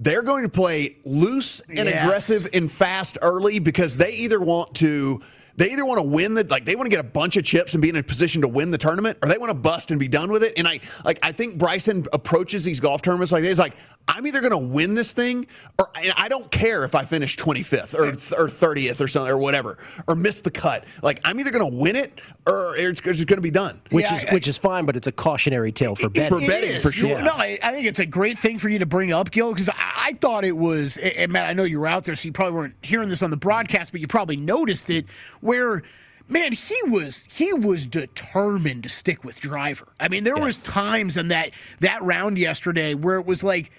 they're 0.00 0.22
going 0.22 0.42
to 0.42 0.48
play 0.48 0.96
loose 1.04 1.60
and 1.68 1.78
Yes. 1.88 2.02
aggressive 2.04 2.48
and 2.54 2.72
fast 2.72 3.18
early 3.22 3.58
because 3.58 3.96
they 3.96 4.12
either 4.14 4.40
want 4.40 4.74
to 4.76 5.20
they 5.56 5.70
either 5.72 5.84
want 5.84 5.98
to 5.98 6.02
win 6.02 6.32
the 6.32 6.44
like 6.44 6.64
they 6.64 6.74
want 6.74 6.90
to 6.90 6.96
get 6.96 7.04
a 7.04 7.08
bunch 7.08 7.36
of 7.36 7.44
chips 7.44 7.74
and 7.74 7.82
be 7.82 7.90
in 7.90 7.96
a 7.96 8.02
position 8.02 8.40
to 8.40 8.48
win 8.48 8.70
the 8.70 8.78
tournament 8.78 9.18
or 9.22 9.28
they 9.28 9.36
want 9.36 9.50
to 9.50 9.54
bust 9.54 9.90
and 9.90 10.00
be 10.00 10.08
done 10.08 10.30
with 10.32 10.42
it 10.42 10.54
and 10.58 10.66
i 10.66 10.80
like 11.04 11.18
i 11.22 11.30
think 11.30 11.58
bryson 11.58 12.06
approaches 12.14 12.64
these 12.64 12.80
golf 12.80 13.02
tournaments 13.02 13.30
like 13.30 13.42
this 13.42 13.58
like 13.58 13.76
i'm 14.08 14.26
either 14.26 14.40
going 14.40 14.50
to 14.50 14.58
win 14.58 14.94
this 14.94 15.12
thing 15.12 15.46
or 15.78 15.88
i 16.16 16.28
don't 16.28 16.50
care 16.50 16.84
if 16.84 16.94
i 16.94 17.04
finish 17.04 17.36
25th 17.36 17.94
or, 17.94 18.08
or 18.44 18.48
30th 18.48 19.00
or 19.00 19.06
something 19.08 19.30
or 19.32 19.38
whatever 19.38 19.78
or 20.08 20.14
miss 20.16 20.40
the 20.40 20.50
cut 20.50 20.84
like 21.02 21.20
i'm 21.24 21.38
either 21.38 21.50
going 21.50 21.70
to 21.70 21.76
win 21.78 21.94
it 21.96 22.20
or 22.46 22.76
it's, 22.76 23.00
it's 23.02 23.24
going 23.24 23.36
to 23.38 23.40
be 23.42 23.50
done 23.50 23.80
which 23.90 24.04
Yeah, 24.06 24.16
is 24.16 24.24
I- 24.24 24.34
which 24.34 24.48
is 24.48 24.56
fine, 24.58 24.84
but 24.86 24.96
it's 24.96 25.06
a 25.06 25.12
cautionary 25.12 25.70
tale 25.72 25.94
for 25.94 26.06
It- 26.06 26.14
betting. 26.14 26.38
for 26.40 26.46
betting, 26.46 26.80
for 26.80 26.90
sure. 26.90 27.10
Yeah. 27.10 27.22
No, 27.22 27.32
I, 27.32 27.58
I 27.62 27.72
think 27.72 27.86
it's 27.86 27.98
a 27.98 28.06
great 28.06 28.38
thing 28.38 28.58
for 28.58 28.68
you 28.68 28.78
to 28.78 28.86
bring 28.86 29.12
up, 29.12 29.30
Gill, 29.30 29.52
because 29.52 29.68
I, 29.68 29.74
I 29.76 30.12
thought 30.20 30.44
it 30.44 30.56
was. 30.56 30.96
And 30.96 31.30
Matt, 31.32 31.48
I 31.50 31.52
know 31.52 31.64
you 31.64 31.78
were 31.80 31.86
out 31.86 32.04
there, 32.04 32.14
so 32.16 32.26
you 32.26 32.32
probably 32.32 32.54
weren't 32.54 32.74
hearing 32.82 33.08
this 33.10 33.22
on 33.22 33.30
the 33.30 33.36
broadcast, 33.36 33.92
but 33.92 34.00
you 34.00 34.06
probably 34.06 34.36
noticed 34.36 34.88
it. 34.90 35.04
Where, 35.42 35.82
man, 36.30 36.52
he 36.52 36.76
was 36.86 37.24
he 37.28 37.52
was 37.52 37.86
determined 37.86 38.84
to 38.84 38.88
stick 38.88 39.24
with 39.24 39.40
driver. 39.40 39.88
I 40.00 40.08
mean, 40.08 40.24
there 40.24 40.38
was 40.38 40.58
times 40.58 41.16
in 41.16 41.28
that 41.28 41.50
that 41.80 42.02
round 42.02 42.38
yesterday 42.38 42.94
where 42.94 43.16
it 43.18 43.26
was 43.26 43.42
like. 43.44 43.70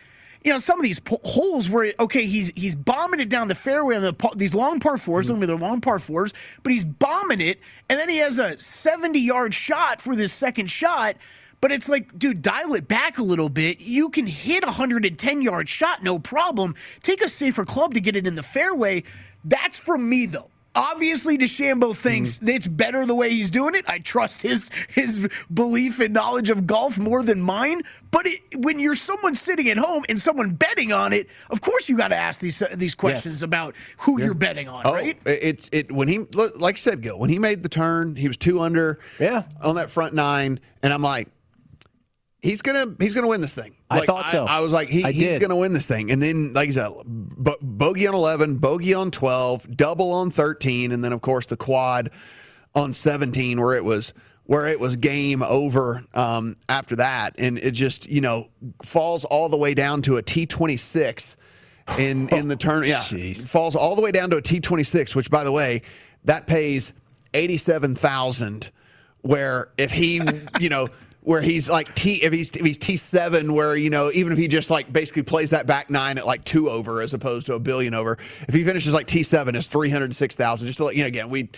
You 0.43 0.51
know 0.51 0.58
some 0.58 0.79
of 0.79 0.84
these 0.84 1.00
po- 1.00 1.20
holes 1.24 1.70
where 1.70 1.93
okay 2.00 2.25
he's 2.25 2.51
he's 2.55 2.75
bombing 2.75 3.20
it 3.20 3.29
down 3.29 3.48
the 3.48 3.53
fairway 3.53 3.96
on 3.96 4.01
the 4.01 4.31
these 4.36 4.55
long 4.55 4.79
par 4.79 4.96
4s 4.96 5.29
Look 5.29 5.43
at 5.43 5.48
they're 5.48 5.55
long 5.55 5.81
par 5.81 6.00
fours, 6.00 6.34
but 6.63 6.72
he's 6.72 6.84
bombing 6.84 7.41
it, 7.41 7.60
and 7.91 8.00
then 8.00 8.10
he 8.10 8.17
has 8.17 8.39
a 8.39 8.58
seventy 8.58 9.20
yard 9.20 9.53
shot 9.53 10.01
for 10.01 10.15
this 10.15 10.34
second 10.34 10.67
shot. 10.72 11.15
But 11.62 11.72
it's 11.72 11.88
like, 11.88 12.17
dude, 12.17 12.41
dial 12.41 12.74
it 12.74 12.88
back 12.88 13.20
a 13.20 13.24
little 13.24 13.50
bit. 13.50 13.79
You 13.79 14.10
can 14.10 14.25
hit 14.25 14.63
a 14.63 14.67
110 14.67 15.41
yard 15.43 15.70
shot, 15.70 16.03
no 16.03 16.17
problem. 16.17 16.75
Take 17.03 17.22
a 17.24 17.29
safer 17.29 17.65
club 17.65 17.93
to 17.93 18.01
get 18.01 18.15
it 18.15 18.25
in 18.25 18.34
the 18.34 18.43
fairway. 18.43 19.03
That's 19.46 19.77
from 19.77 20.10
me, 20.10 20.25
though. 20.25 20.50
Obviously, 20.74 21.38
DeChambeau 21.38 21.94
thinks 21.96 22.38
Mm-hmm. 22.38 22.48
it's 22.50 22.68
better 22.68 23.06
the 23.06 23.13
way 23.16 23.30
he's 23.30 23.51
doing 23.51 23.75
it. 23.75 23.84
I 23.90 24.00
trust 24.00 24.42
his 24.42 24.70
his 24.88 25.28
belief 25.54 26.00
and 26.00 26.13
knowledge 26.13 26.50
of 26.50 26.66
golf 26.66 26.98
more 26.98 27.24
than 27.24 27.42
mine. 27.42 27.82
But 28.12 28.25
it, 28.28 28.40
when 28.58 28.80
you're 28.80 28.96
someone 28.96 29.36
sitting 29.36 29.70
at 29.70 29.78
home 29.78 30.04
and 30.10 30.22
someone 30.22 30.51
betting 30.51 30.92
on 30.94 31.12
it, 31.13 31.28
of 31.50 31.60
course 31.62 31.90
you 31.90 31.98
got 31.98 32.10
to 32.10 32.16
ask 32.16 32.40
these 32.40 32.62
uh, 32.62 32.68
these 32.74 32.96
questions 32.96 33.44
about 33.44 33.75
who 33.98 34.22
you're 34.22 34.34
betting 34.34 34.68
on, 34.70 34.86
Oh, 34.86 34.94
right? 34.94 35.18
it's 35.25 35.70
it 35.74 35.92
when 35.92 36.08
he 36.08 36.20
like 36.56 36.75
you 36.75 36.82
said, 36.82 37.01
Gill. 37.01 37.20
When 37.20 37.30
he 37.30 37.40
made 37.40 37.63
the 37.63 37.70
turn, 37.70 38.16
he 38.16 38.28
was 38.30 38.38
two 38.38 38.60
under. 38.62 39.00
Yeah. 39.20 39.44
on 39.63 39.75
that 39.75 39.92
front 39.92 40.13
nine, 40.13 40.60
and 40.84 40.94
I'm 40.94 41.01
like, 41.01 41.28
he's 42.42 42.62
gonna 42.62 42.96
he's 43.00 43.14
gonna 43.14 43.28
win 43.28 43.42
this 43.42 43.54
thing. 43.54 43.76
I 43.90 44.06
thought 44.06 44.30
so. 44.30 44.46
I, 44.46 44.60
was 44.62 44.74
like, 44.74 44.90
he, 44.90 45.04
I 45.04 45.12
he's 45.12 45.22
did. 45.24 45.42
gonna 45.42 45.56
win 45.56 45.74
this 45.74 45.86
thing. 45.86 46.12
And 46.12 46.22
then, 46.22 46.54
like 46.54 46.68
you 46.68 46.74
said, 46.74 46.92
bo- 47.06 47.58
bogey 47.62 48.08
on 48.08 48.16
11, 48.16 48.58
bogey 48.58 48.94
on 48.94 49.12
12, 49.12 49.76
double 49.76 50.12
on 50.12 50.32
13, 50.32 50.92
and 50.92 51.04
then 51.04 51.14
of 51.14 51.22
course 51.22 51.46
the 51.46 51.58
quad 51.58 52.12
on 52.74 52.94
17, 52.94 53.60
where 53.60 53.74
it 53.74 53.84
was 53.86 54.14
where 54.46 54.68
it 54.68 54.80
was 54.80 54.96
game 54.96 55.44
over 55.44 56.04
um, 56.14 56.58
after 56.68 56.96
that, 56.98 57.36
and 57.38 57.58
it 57.60 57.72
just 57.72 58.08
you 58.10 58.22
know 58.22 58.50
falls 58.84 59.26
all 59.26 59.50
the 59.50 59.58
way 59.58 59.74
down 59.74 60.02
to 60.04 60.18
a 60.18 60.24
T26 60.24 61.36
in 61.98 62.28
in 62.36 62.48
the 62.48 62.56
turn. 62.56 62.84
Yeah, 62.84 63.00
Jeez. 63.00 63.48
falls 63.48 63.76
all 63.76 63.96
the 63.96 64.02
way 64.02 64.12
down 64.12 64.30
to 64.32 64.38
a 64.38 64.42
T26, 64.42 65.16
which 65.16 65.30
by 65.30 65.44
the 65.44 65.52
way, 65.52 65.82
that 66.26 66.48
pays 66.48 66.94
eighty 67.34 67.58
seven 67.58 67.96
thousand. 67.96 68.72
Where 69.24 69.70
if 69.78 69.92
he, 69.92 70.20
you 70.60 70.70
know, 70.70 70.88
where 71.24 71.42
he's 71.42 71.70
like 71.70 71.94
T, 71.96 72.16
if 72.16 72.34
he's 72.34 72.50
if 72.50 72.66
he's 72.66 72.78
T 72.78 72.98
seven, 72.98 73.54
where 73.54 73.75
you 73.75 73.90
know, 73.90 74.12
even 74.13 74.34
if 74.34 74.40
he 74.40 74.48
just 74.48 74.70
like 74.70 74.92
basically 74.92 75.24
plays 75.24 75.51
that 75.51 75.68
back 75.68 75.90
nine 75.90 76.18
at 76.18 76.25
like 76.25 76.44
two 76.44 76.70
over 76.70 77.01
as 77.01 77.13
opposed 77.13 77.46
to 77.46 77.54
a 77.54 77.60
billion 77.60 77.94
over, 77.94 78.18
if 78.48 78.54
he 78.54 78.63
finishes 78.63 78.94
like 78.94 79.08
T 79.08 79.24
seven, 79.24 79.56
it's 79.56 79.68
three 79.68 79.90
hundred 79.90 80.16
six 80.16 80.36
thousand. 80.36 80.68
Just 80.68 80.78
to 80.78 80.86
let 80.86 80.96
you 80.96 81.04
know, 81.04 81.08
again, 81.08 81.30
we. 81.30 81.50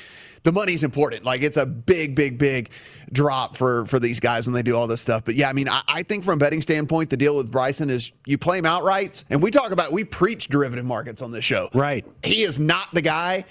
The 0.43 0.51
money's 0.51 0.83
important. 0.83 1.23
Like 1.23 1.41
it's 1.41 1.55
a 1.55 1.65
big, 1.65 2.15
big, 2.15 2.37
big 2.37 2.69
drop 3.13 3.55
for 3.55 3.85
for 3.85 3.97
these 3.97 4.19
guys 4.19 4.45
when 4.45 4.53
they 4.53 4.61
do 4.61 4.75
all 4.75 4.87
this 4.87 4.99
stuff. 4.99 5.23
But 5.23 5.35
yeah, 5.35 5.47
I 5.47 5.53
mean, 5.53 5.69
I, 5.69 5.83
I 5.87 6.03
think 6.03 6.25
from 6.25 6.33
a 6.33 6.37
betting 6.37 6.59
standpoint, 6.59 7.09
the 7.09 7.15
deal 7.15 7.37
with 7.37 7.49
Bryson 7.49 7.89
is 7.89 8.11
you 8.25 8.37
play 8.37 8.57
him 8.57 8.65
outright, 8.65 9.23
and 9.29 9.41
we 9.41 9.51
talk 9.51 9.71
about 9.71 9.93
we 9.93 10.03
preach 10.03 10.49
derivative 10.49 10.83
markets 10.83 11.21
on 11.21 11.31
this 11.31 11.45
show. 11.45 11.69
Right. 11.73 12.05
He 12.25 12.41
is 12.41 12.59
not 12.59 12.89
the 12.91 13.01
guy 13.01 13.45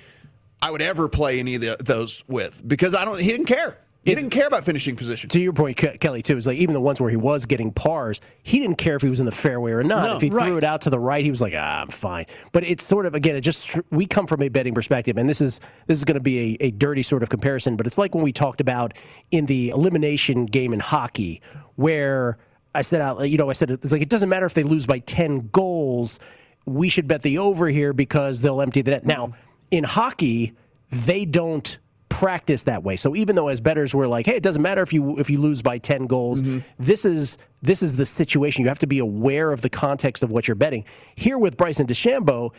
I 0.61 0.71
would 0.71 0.83
ever 0.83 1.09
play 1.09 1.39
any 1.39 1.55
of 1.55 1.63
the, 1.63 1.79
those 1.81 2.25
with 2.29 2.61
because 2.69 2.95
I 2.95 3.07
don't. 3.07 3.19
He 3.19 3.31
didn't 3.31 3.47
care. 3.47 3.79
He 4.05 4.11
It's- 4.11 4.21
didn't 4.23 4.33
care 4.33 4.49
about 4.49 4.65
finishing 4.65 4.97
position. 4.97 5.29
to 5.31 5.41
your 5.41 5.53
point, 5.53 5.77
Ke- 5.77 5.99
Kelly, 6.01 6.23
too, 6.23 6.37
is 6.37 6.45
like 6.47 6.59
even 6.59 6.73
the 6.75 6.81
ones 6.81 7.01
where 7.01 7.09
he 7.09 7.17
was 7.17 7.47
getting 7.47 7.71
pars, 7.73 8.21
he 8.43 8.59
didn't 8.59 8.77
care 8.79 8.97
if 8.97 9.03
he 9.03 9.09
was 9.09 9.21
in 9.21 9.27
the 9.27 9.33
fairway 9.33 9.71
or 9.71 9.85
not. 9.85 10.09
No, 10.09 10.17
if 10.17 10.23
he 10.23 10.29
right. 10.31 10.45
threw 10.45 10.57
it 10.57 10.65
out 10.65 10.81
to 10.83 10.91
the 10.91 10.99
right, 10.99 11.25
he 11.25 11.31
was 11.31 11.41
like, 11.41 11.55
ah, 11.57 11.83
I'm 11.83 11.89
fine. 11.89 12.27
But 12.51 12.65
it's 12.65 12.83
sort 12.83 13.07
of 13.07 13.15
again, 13.15 13.37
it 13.37 13.43
just 13.43 13.65
we 13.93 14.07
come 14.07 14.27
from 14.27 14.43
a 14.43 14.49
betting 14.49 14.75
perspective, 14.75 15.19
and 15.19 15.29
this 15.29 15.41
is 15.41 15.61
this 15.87 15.99
is 15.99 16.05
going 16.05 16.17
to 16.17 16.21
be 16.21 16.57
a, 16.61 16.67
a 16.67 16.71
dirty 16.73 17.03
sort 17.03 17.23
of 17.23 17.29
comparison, 17.29 17.77
but 17.77 17.87
it's 17.87 17.97
like 17.97 18.13
when 18.13 18.25
we 18.25 18.33
talked 18.33 18.61
about 18.61 18.93
in 19.31 19.47
the 19.47 19.69
elimination 19.69 20.47
game 20.47 20.73
in 20.73 20.81
hockey, 20.81 21.41
where 21.77 22.39
I 22.75 22.83
said 22.83 23.01
out, 23.03 23.29
you 23.29 23.39
know, 23.39 23.51
I 23.51 23.53
said 23.53 23.71
it's 23.71 23.93
like 23.93 24.03
it 24.03 24.09
doesn't 24.09 24.29
matter 24.29 24.47
if 24.47 24.55
they 24.55 24.65
lose 24.65 24.85
by 24.85 24.99
ten 24.99 25.49
goals, 25.53 26.19
we 26.67 26.89
should 26.89 27.07
bet 27.07 27.23
the 27.23 27.39
over 27.39 27.69
here 27.69 27.93
because 27.93 28.41
they'll 28.41 28.61
empty 28.63 28.83
the 28.83 28.91
net. 28.93 29.07
Now 29.07 29.35
in 29.71 29.85
hockey, 29.85 30.55
they 30.91 31.25
don't 31.25 31.79
practice 32.13 32.65
that 32.65 32.83
way. 32.83 32.97
So 32.97 33.17
even 33.17 33.37
though 33.37 33.49
as 33.49 33.61
betters 33.61 33.95
we're 33.95 34.07
like, 34.07 34.27
hey, 34.27 34.37
it 34.37 34.43
doesn't 34.43 34.63
matter 34.63 34.83
if 34.83 34.93
you 34.93 35.19
if 35.19 35.31
you 35.31 35.39
lose 35.39 35.63
by 35.63 35.79
10 35.79 36.07
goals, 36.07 36.43
mm-hmm. 36.43 36.59
this 36.79 37.05
is 37.05 37.39
this 37.63 37.83
is 37.83 37.97
the 37.97 38.07
situation. 38.07 38.63
You 38.63 38.69
have 38.69 38.79
to 38.81 38.87
be 38.87 38.99
aware 38.99 39.53
of 39.53 39.63
the 39.63 39.71
context 39.71 40.23
of 40.23 40.31
what 40.31 40.49
you're 40.49 40.55
betting. 40.55 40.85
Here 41.17 41.39
with 41.39 41.57
Bryson 41.57 41.87
DeChambeau, 41.87 42.51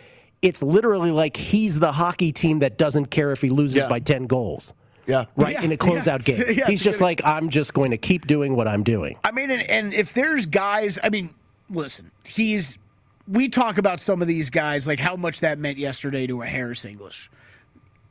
it's 0.42 0.62
literally 0.62 1.12
like 1.12 1.38
he's 1.38 1.80
the 1.80 1.92
hockey 1.92 2.32
team 2.32 2.60
that 2.60 2.78
doesn't 2.78 3.08
care 3.08 3.32
if 3.32 3.42
he 3.42 3.50
loses 3.50 3.78
Yeah. 3.78 3.90
by 3.90 4.00
10 4.00 4.28
goals. 4.28 4.74
Yeah. 5.06 5.26
Right? 5.36 5.54
Yeah, 5.54 5.64
in 5.64 5.72
a 5.72 5.78
closeout 5.78 6.28
yeah. 6.28 6.46
game. 6.46 6.58
Yeah, 6.58 6.68
he's 6.68 6.84
just 6.84 7.02
like, 7.02 7.22
I'm 7.26 7.50
just 7.50 7.74
going 7.74 7.92
to 7.92 7.98
keep 7.98 8.28
doing 8.28 8.56
what 8.56 8.68
I'm 8.68 8.84
doing. 8.84 9.18
I 9.24 9.32
mean, 9.32 9.52
and, 9.52 9.70
and 9.70 9.94
if 9.94 10.14
there's 10.14 10.46
guys, 10.46 11.00
I 11.04 11.10
mean, 11.10 11.34
listen, 11.70 12.12
he's. 12.26 12.78
We 13.26 13.48
talk 13.48 13.78
about 13.78 14.02
some 14.02 14.22
of 14.22 14.28
these 14.28 14.50
guys, 14.50 14.86
like 14.86 15.00
how 15.00 15.16
much 15.16 15.40
that 15.40 15.58
meant 15.58 15.78
yesterday 15.78 16.28
to 16.28 16.42
a 16.42 16.46
Harris 16.46 16.84
English. 16.84 17.32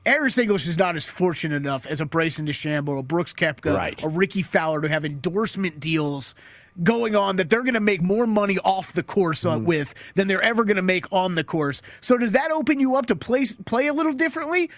Harris 0.04 0.36
English 0.38 0.66
is 0.66 0.76
not 0.78 0.96
as 0.96 1.06
fortunate 1.06 1.56
enough 1.56 1.86
as 1.86 2.00
a 2.00 2.06
Bryson 2.06 2.46
DeChambeau, 2.46 2.98
a 2.98 3.02
Brooks 3.02 3.32
Koepka, 3.32 3.76
Right. 3.76 4.02
a 4.02 4.08
Rickie 4.08 4.42
Fowler 4.42 4.80
to 4.82 4.88
have 4.88 5.04
endorsement 5.04 5.78
deals 5.80 6.34
going 6.82 7.14
on 7.14 7.36
that 7.36 7.50
they're 7.50 7.62
going 7.62 7.74
to 7.74 7.80
make 7.80 8.00
more 8.00 8.26
money 8.26 8.58
off 8.64 8.94
the 8.94 9.02
course 9.02 9.42
Mm. 9.44 9.64
with 9.64 9.94
than 10.14 10.26
they're 10.26 10.42
ever 10.42 10.64
going 10.64 10.76
to 10.76 10.82
make 10.82 11.04
on 11.12 11.34
the 11.34 11.44
course. 11.44 11.82
So 12.00 12.16
does 12.16 12.32
that 12.32 12.50
open 12.50 12.80
you 12.80 12.96
up 12.96 13.06
to 13.06 13.16
play 13.16 13.44
play 13.66 13.88
a 13.88 13.92
little 13.92 14.12
differently? 14.14 14.70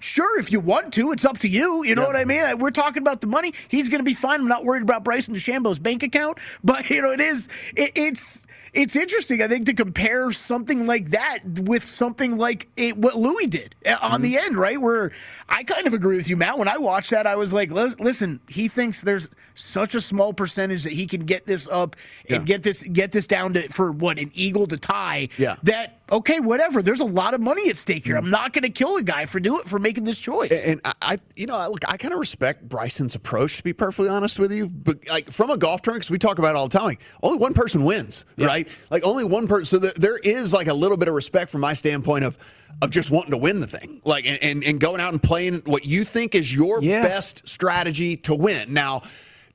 Sure, 0.00 0.40
if 0.40 0.50
you 0.50 0.60
want 0.60 0.94
to, 0.94 1.12
it's 1.12 1.26
up 1.26 1.38
to 1.38 1.48
you. 1.48 1.84
You 1.84 1.94
know 1.94 2.06
what 2.06 2.16
I 2.16 2.24
mean? 2.24 2.56
We're 2.58 2.70
talking 2.70 3.02
about 3.02 3.20
the 3.20 3.26
money. 3.26 3.52
He's 3.68 3.90
going 3.90 3.98
to 3.98 4.04
be 4.04 4.14
fine. 4.14 4.40
I'm 4.40 4.48
not 4.48 4.64
worried 4.64 4.82
about 4.82 5.04
Bryson 5.04 5.34
DeChambeau's 5.34 5.78
bank 5.78 6.02
account, 6.02 6.38
but 6.64 6.88
you 6.88 7.02
know 7.02 7.10
it 7.10 7.20
is. 7.20 7.48
It, 7.76 7.92
it's 7.96 8.42
it's 8.72 8.96
interesting. 8.96 9.42
I 9.42 9.48
think 9.48 9.66
to 9.66 9.74
compare 9.74 10.30
something 10.32 10.86
like 10.86 11.10
that 11.10 11.40
with 11.62 11.82
something 11.82 12.38
like 12.38 12.68
it, 12.76 12.96
what 12.96 13.16
Louis 13.16 13.46
did 13.46 13.74
uh, 13.86 13.96
on 14.02 14.22
the 14.22 14.38
end, 14.38 14.56
right? 14.56 14.80
Where 14.80 15.12
I 15.48 15.62
kind 15.64 15.86
of 15.86 15.94
agree 15.94 16.16
with 16.16 16.28
you, 16.28 16.36
Matt. 16.36 16.58
When 16.58 16.68
I 16.68 16.78
watched 16.78 17.10
that, 17.10 17.26
I 17.26 17.36
was 17.36 17.52
like, 17.52 17.70
listen, 17.70 18.40
he 18.48 18.68
thinks 18.68 19.00
there's 19.00 19.30
such 19.54 19.94
a 19.94 20.00
small 20.00 20.32
percentage 20.32 20.84
that 20.84 20.92
he 20.92 21.06
can 21.06 21.24
get 21.24 21.46
this 21.46 21.68
up 21.70 21.96
and 22.28 22.46
get 22.46 22.62
this 22.62 22.82
get 22.82 23.12
this 23.12 23.26
down 23.26 23.54
to 23.54 23.68
for 23.68 23.92
what 23.92 24.18
an 24.18 24.30
eagle 24.34 24.66
to 24.68 24.76
tie. 24.76 25.28
Yeah. 25.36 25.56
That 25.64 25.99
okay, 26.10 26.40
whatever. 26.40 26.82
There's 26.82 27.00
a 27.00 27.04
lot 27.04 27.34
of 27.34 27.40
money 27.40 27.68
at 27.70 27.76
stake 27.76 28.04
here. 28.04 28.16
I'm 28.16 28.30
not 28.30 28.52
going 28.52 28.62
to 28.62 28.70
kill 28.70 28.96
a 28.96 29.02
guy 29.02 29.24
for 29.26 29.40
do 29.40 29.58
it 29.58 29.66
for 29.66 29.78
making 29.78 30.04
this 30.04 30.18
choice. 30.18 30.62
And 30.64 30.80
I, 30.84 30.92
I 31.02 31.18
you 31.36 31.46
know, 31.46 31.54
I, 31.54 31.66
look, 31.68 31.88
I 31.88 31.96
kind 31.96 32.12
of 32.12 32.20
respect 32.20 32.68
Bryson's 32.68 33.14
approach 33.14 33.56
to 33.58 33.62
be 33.62 33.72
perfectly 33.72 34.08
honest 34.08 34.38
with 34.38 34.52
you. 34.52 34.68
But 34.68 35.08
like 35.08 35.30
from 35.30 35.50
a 35.50 35.56
golf 35.56 35.82
tournament, 35.82 36.02
because 36.02 36.10
we 36.10 36.18
talk 36.18 36.38
about 36.38 36.50
it 36.50 36.56
all 36.56 36.68
the 36.68 36.78
time, 36.78 36.86
like, 36.88 37.00
only 37.22 37.38
one 37.38 37.54
person 37.54 37.84
wins, 37.84 38.24
right? 38.38 38.68
Like 38.90 39.04
only 39.04 39.24
one 39.24 39.46
person. 39.46 39.64
So 39.66 39.78
there, 39.78 39.92
there 39.96 40.16
is 40.16 40.52
like 40.52 40.66
a 40.68 40.74
little 40.74 40.96
bit 40.96 41.08
of 41.08 41.14
respect 41.14 41.50
from 41.50 41.60
my 41.60 41.74
standpoint 41.74 42.24
of 42.24 42.38
of 42.82 42.90
just 42.90 43.10
wanting 43.10 43.32
to 43.32 43.36
win 43.36 43.60
the 43.60 43.66
thing, 43.66 44.00
like 44.04 44.26
and 44.26 44.42
and, 44.42 44.64
and 44.64 44.80
going 44.80 45.00
out 45.00 45.12
and 45.12 45.22
playing 45.22 45.62
what 45.66 45.84
you 45.84 46.04
think 46.04 46.34
is 46.34 46.54
your 46.54 46.82
Yeah. 46.82 47.02
best 47.02 47.46
strategy 47.48 48.16
to 48.18 48.34
win. 48.34 48.72
Now. 48.72 49.02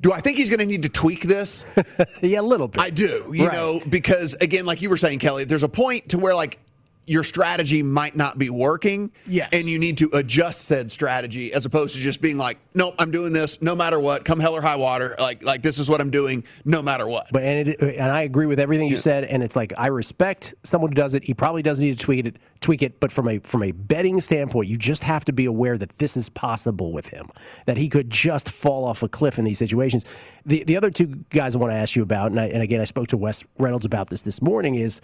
Do 0.02 0.12
I 0.12 0.20
think 0.20 0.38
he's 0.38 0.50
going 0.50 0.60
to 0.60 0.66
need 0.66 0.84
to 0.84 0.90
tweak 0.90 1.24
this? 1.24 1.64
yeah, 2.22 2.40
a 2.40 2.42
little 2.42 2.68
bit. 2.68 2.82
I 2.82 2.90
do, 2.90 3.32
you 3.34 3.48
Right. 3.48 3.54
know, 3.54 3.82
because 3.90 4.34
again, 4.42 4.66
like 4.66 4.82
you 4.82 4.90
were 4.90 4.98
saying, 4.98 5.20
Kelly, 5.20 5.46
there's 5.46 5.64
a 5.64 5.70
point 5.70 6.10
to 6.10 6.20
where 6.20 6.36
like 6.36 6.60
your 7.08 7.24
strategy 7.24 7.84
might 7.84 8.16
not 8.16 8.38
be 8.38 8.50
working. 8.50 9.12
Yes. 9.28 9.50
And 9.54 9.66
you 9.66 9.78
need 9.78 9.98
to 10.00 10.10
adjust 10.14 10.62
said 10.62 10.92
strategy 10.92 11.54
as 11.54 11.66
opposed 11.66 11.96
to 11.96 12.02
just 12.02 12.22
being 12.22 12.38
like, 12.38 12.58
nope, 12.74 12.96
I'm 13.00 13.12
doing 13.12 13.34
this 13.34 13.62
no 13.62 13.76
matter 13.76 14.00
what, 14.00 14.26
come 14.26 14.40
hell 14.40 14.56
or 14.56 14.62
high 14.62 14.76
water. 14.76 15.16
Like, 15.20 15.44
like 15.44 15.62
this 15.62 15.80
is 15.80 15.90
what 15.90 16.02
I'm 16.02 16.10
doing 16.10 16.44
no 16.64 16.82
matter 16.82 17.08
what. 17.08 17.28
But 17.32 17.44
and 17.44 17.70
it, 17.70 17.82
and 17.82 18.12
I 18.12 18.24
agree 18.24 18.46
with 18.46 18.60
everything 18.60 18.88
you 18.88 18.98
said, 18.98 19.24
and 19.26 19.44
it's 19.44 19.56
like 19.56 19.74
I 19.78 19.88
respect 19.88 20.56
someone 20.64 20.92
who 20.92 20.96
does 20.96 21.14
it. 21.14 21.24
He 21.24 21.34
probably 21.34 21.62
does 21.62 21.80
need 21.80 21.98
to 21.98 22.04
tweak 22.04 22.26
it, 22.26 22.38
tweak 22.62 22.82
it. 22.82 23.00
But 23.00 23.12
from 23.12 23.28
a 23.28 23.40
from 23.40 23.64
a 23.64 23.72
betting 23.72 24.20
standpoint, 24.22 24.68
you 24.68 24.78
just 24.78 25.04
have 25.04 25.26
to 25.26 25.34
be 25.34 25.46
aware 25.46 25.78
that 25.78 25.98
this 26.00 26.18
is 26.18 26.30
possible 26.30 26.92
with 26.92 27.08
him. 27.08 27.30
That 27.66 27.78
he 27.78 27.90
could 27.90 28.10
just 28.10 28.50
fall 28.50 28.86
off 28.86 29.04
a 29.04 29.10
cliff 29.10 29.38
in 29.38 29.46
these 29.46 29.60
situations. 29.60 30.06
The 30.46 30.64
the 30.64 30.78
other 30.78 30.90
two 30.90 31.08
guys 31.30 31.56
I 31.56 31.60
want 31.60 31.72
to 31.72 31.78
ask 31.78 31.96
you 31.96 32.04
about, 32.04 32.32
and, 32.32 32.40
I, 32.40 32.48
and 32.48 32.64
again 32.64 32.82
I 32.82 32.86
spoke 32.86 33.08
to 33.10 33.18
Wes 33.18 33.44
Reynolds 33.58 33.86
about 33.86 34.10
this 34.10 34.24
this 34.24 34.42
morning, 34.42 34.76
is 34.76 35.02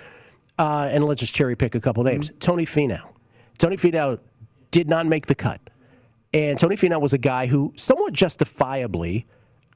uh, 0.62 0.90
and 0.92 1.04
let's 1.04 1.20
just 1.20 1.34
cherry 1.34 1.56
pick 1.56 1.74
a 1.74 1.80
couple 1.80 2.04
names. 2.04 2.32
Tony 2.40 2.66
Finau. 2.66 3.02
Tony 3.58 3.78
Finau 3.78 4.20
did 4.70 4.88
not 4.88 5.08
make 5.08 5.26
the 5.26 5.34
cut. 5.34 5.60
And 6.34 6.60
Tony 6.60 6.76
Finau 6.76 7.02
was 7.02 7.14
a 7.14 7.18
guy 7.18 7.48
who, 7.48 7.74
somewhat 7.76 8.14
justifiably, 8.14 9.26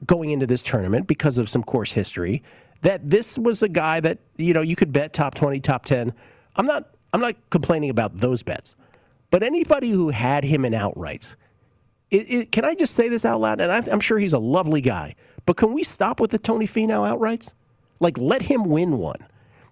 going 0.06 0.30
into 0.30 0.46
this 0.46 0.62
tournament 0.62 1.08
because 1.08 1.38
of 1.38 1.48
some 1.48 1.64
course 1.64 1.90
history, 1.92 2.42
that 2.82 3.10
this 3.10 3.36
was 3.36 3.64
a 3.64 3.68
guy 3.68 3.98
that 3.98 4.18
you 4.36 4.54
know 4.54 4.60
you 4.60 4.76
could 4.76 4.92
bet 4.92 5.12
top 5.12 5.34
twenty, 5.34 5.58
top 5.58 5.84
ten. 5.84 6.12
I'm 6.54 6.66
not. 6.66 6.90
I'm 7.12 7.20
not 7.20 7.34
complaining 7.50 7.90
about 7.90 8.18
those 8.18 8.42
bets, 8.42 8.76
but 9.30 9.42
anybody 9.42 9.90
who 9.90 10.10
had 10.10 10.44
him 10.44 10.64
in 10.64 10.72
outrights, 10.72 11.34
it, 12.10 12.30
it, 12.30 12.52
can 12.52 12.64
I 12.64 12.74
just 12.74 12.94
say 12.94 13.08
this 13.08 13.24
out 13.24 13.40
loud? 13.40 13.60
And 13.60 13.72
I, 13.72 13.82
I'm 13.90 14.00
sure 14.00 14.18
he's 14.18 14.34
a 14.34 14.38
lovely 14.38 14.82
guy, 14.82 15.14
but 15.46 15.56
can 15.56 15.72
we 15.72 15.82
stop 15.82 16.20
with 16.20 16.30
the 16.30 16.38
Tony 16.38 16.66
Finau 16.66 17.10
outrights? 17.10 17.54
Like, 18.00 18.18
let 18.18 18.42
him 18.42 18.64
win 18.64 18.98
one. 18.98 19.24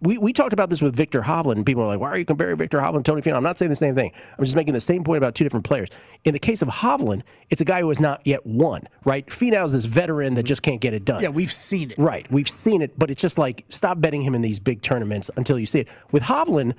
We, 0.04 0.18
we 0.18 0.32
talked 0.34 0.52
about 0.52 0.68
this 0.68 0.82
with 0.82 0.94
Viktor 0.94 1.22
Hovland, 1.22 1.52
and 1.56 1.66
people 1.66 1.82
are 1.82 1.86
like, 1.86 1.98
why 1.98 2.10
are 2.10 2.18
you 2.18 2.26
comparing 2.26 2.58
Viktor 2.58 2.78
Hovland 2.78 3.04
to 3.04 3.10
Tony 3.10 3.22
Finau? 3.22 3.36
I'm 3.36 3.42
not 3.42 3.56
saying 3.56 3.70
the 3.70 3.76
same 3.76 3.94
thing. 3.94 4.12
I'm 4.38 4.44
just 4.44 4.54
making 4.54 4.74
the 4.74 4.80
same 4.80 5.02
point 5.02 5.16
about 5.16 5.34
two 5.34 5.44
different 5.44 5.64
players. 5.64 5.88
In 6.24 6.34
the 6.34 6.38
case 6.38 6.60
of 6.60 6.68
Hovland, 6.68 7.22
it's 7.48 7.62
a 7.62 7.64
guy 7.64 7.80
who 7.80 7.88
has 7.88 8.00
not 8.00 8.20
yet 8.26 8.44
won, 8.44 8.86
right? 9.04 9.26
Finau's 9.26 9.72
this 9.72 9.86
veteran 9.86 10.34
that 10.34 10.42
just 10.42 10.62
can't 10.62 10.80
get 10.80 10.92
it 10.92 11.06
done. 11.06 11.22
yeah, 11.22 11.30
we've 11.30 11.50
seen 11.50 11.90
it. 11.90 11.98
Right. 11.98 12.30
We've 12.30 12.48
seen 12.48 12.82
it, 12.82 12.98
but 12.98 13.10
it's 13.10 13.20
just 13.22 13.38
like 13.38 13.64
stop 13.68 14.00
betting 14.00 14.20
him 14.20 14.34
in 14.34 14.42
these 14.42 14.60
big 14.60 14.82
tournaments 14.82 15.30
until 15.36 15.58
you 15.58 15.66
see 15.66 15.80
it. 15.80 15.88
With 16.12 16.22
Hovland, 16.22 16.74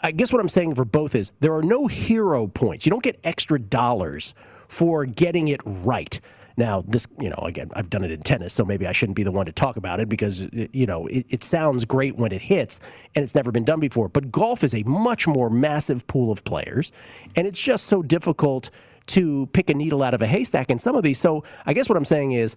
I 0.00 0.12
guess 0.12 0.32
what 0.32 0.40
I'm 0.40 0.48
saying 0.48 0.76
for 0.76 0.84
both 0.84 1.16
is 1.16 1.32
there 1.40 1.54
are 1.54 1.62
no 1.62 1.88
hero 1.88 2.46
points. 2.46 2.86
You 2.86 2.90
don't 2.90 3.02
get 3.02 3.18
extra 3.24 3.58
dollars 3.58 4.32
for 4.68 5.04
getting 5.06 5.48
it 5.48 5.60
right. 5.64 6.20
Now, 6.58 6.82
this, 6.86 7.06
you 7.20 7.30
know, 7.30 7.38
again, 7.42 7.70
I've 7.74 7.88
done 7.88 8.02
it 8.02 8.10
in 8.10 8.20
tennis, 8.20 8.52
so 8.52 8.64
maybe 8.64 8.84
I 8.84 8.90
shouldn't 8.90 9.14
be 9.14 9.22
the 9.22 9.30
one 9.30 9.46
to 9.46 9.52
talk 9.52 9.76
about 9.76 10.00
it 10.00 10.08
because, 10.08 10.42
uh, 10.42 10.66
you 10.72 10.86
know, 10.86 11.06
it, 11.06 11.24
it 11.28 11.44
sounds 11.44 11.84
great 11.84 12.16
when 12.16 12.32
it 12.32 12.42
hits 12.42 12.80
and 13.14 13.22
it's 13.22 13.36
never 13.36 13.52
been 13.52 13.64
done 13.64 13.78
before. 13.78 14.08
But 14.08 14.32
golf 14.32 14.64
is 14.64 14.74
a 14.74 14.82
much 14.82 15.28
more 15.28 15.50
massive 15.50 16.04
pool 16.08 16.32
of 16.32 16.42
players, 16.42 16.90
and 17.36 17.46
it's 17.46 17.60
just 17.60 17.86
so 17.86 18.02
difficult 18.02 18.70
to 19.06 19.48
pick 19.52 19.70
a 19.70 19.74
needle 19.74 20.02
out 20.02 20.14
of 20.14 20.20
a 20.20 20.26
haystack 20.26 20.68
in 20.68 20.80
some 20.80 20.96
of 20.96 21.04
these. 21.04 21.20
So 21.20 21.44
I 21.64 21.74
guess 21.74 21.88
what 21.88 21.96
I'm 21.96 22.04
saying 22.04 22.32
is 22.32 22.56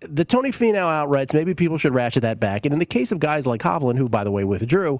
the 0.00 0.24
Tony 0.24 0.50
Finau 0.50 0.90
outrights, 0.90 1.32
maybe 1.32 1.54
people 1.54 1.78
should 1.78 1.94
ratchet 1.94 2.22
that 2.22 2.40
back. 2.40 2.66
And 2.66 2.72
in 2.72 2.80
the 2.80 2.84
case 2.84 3.12
of 3.12 3.20
guys 3.20 3.46
like 3.46 3.62
Hovland, 3.62 3.96
who, 3.96 4.08
by 4.08 4.24
the 4.24 4.32
way, 4.32 4.42
withdrew, 4.42 4.98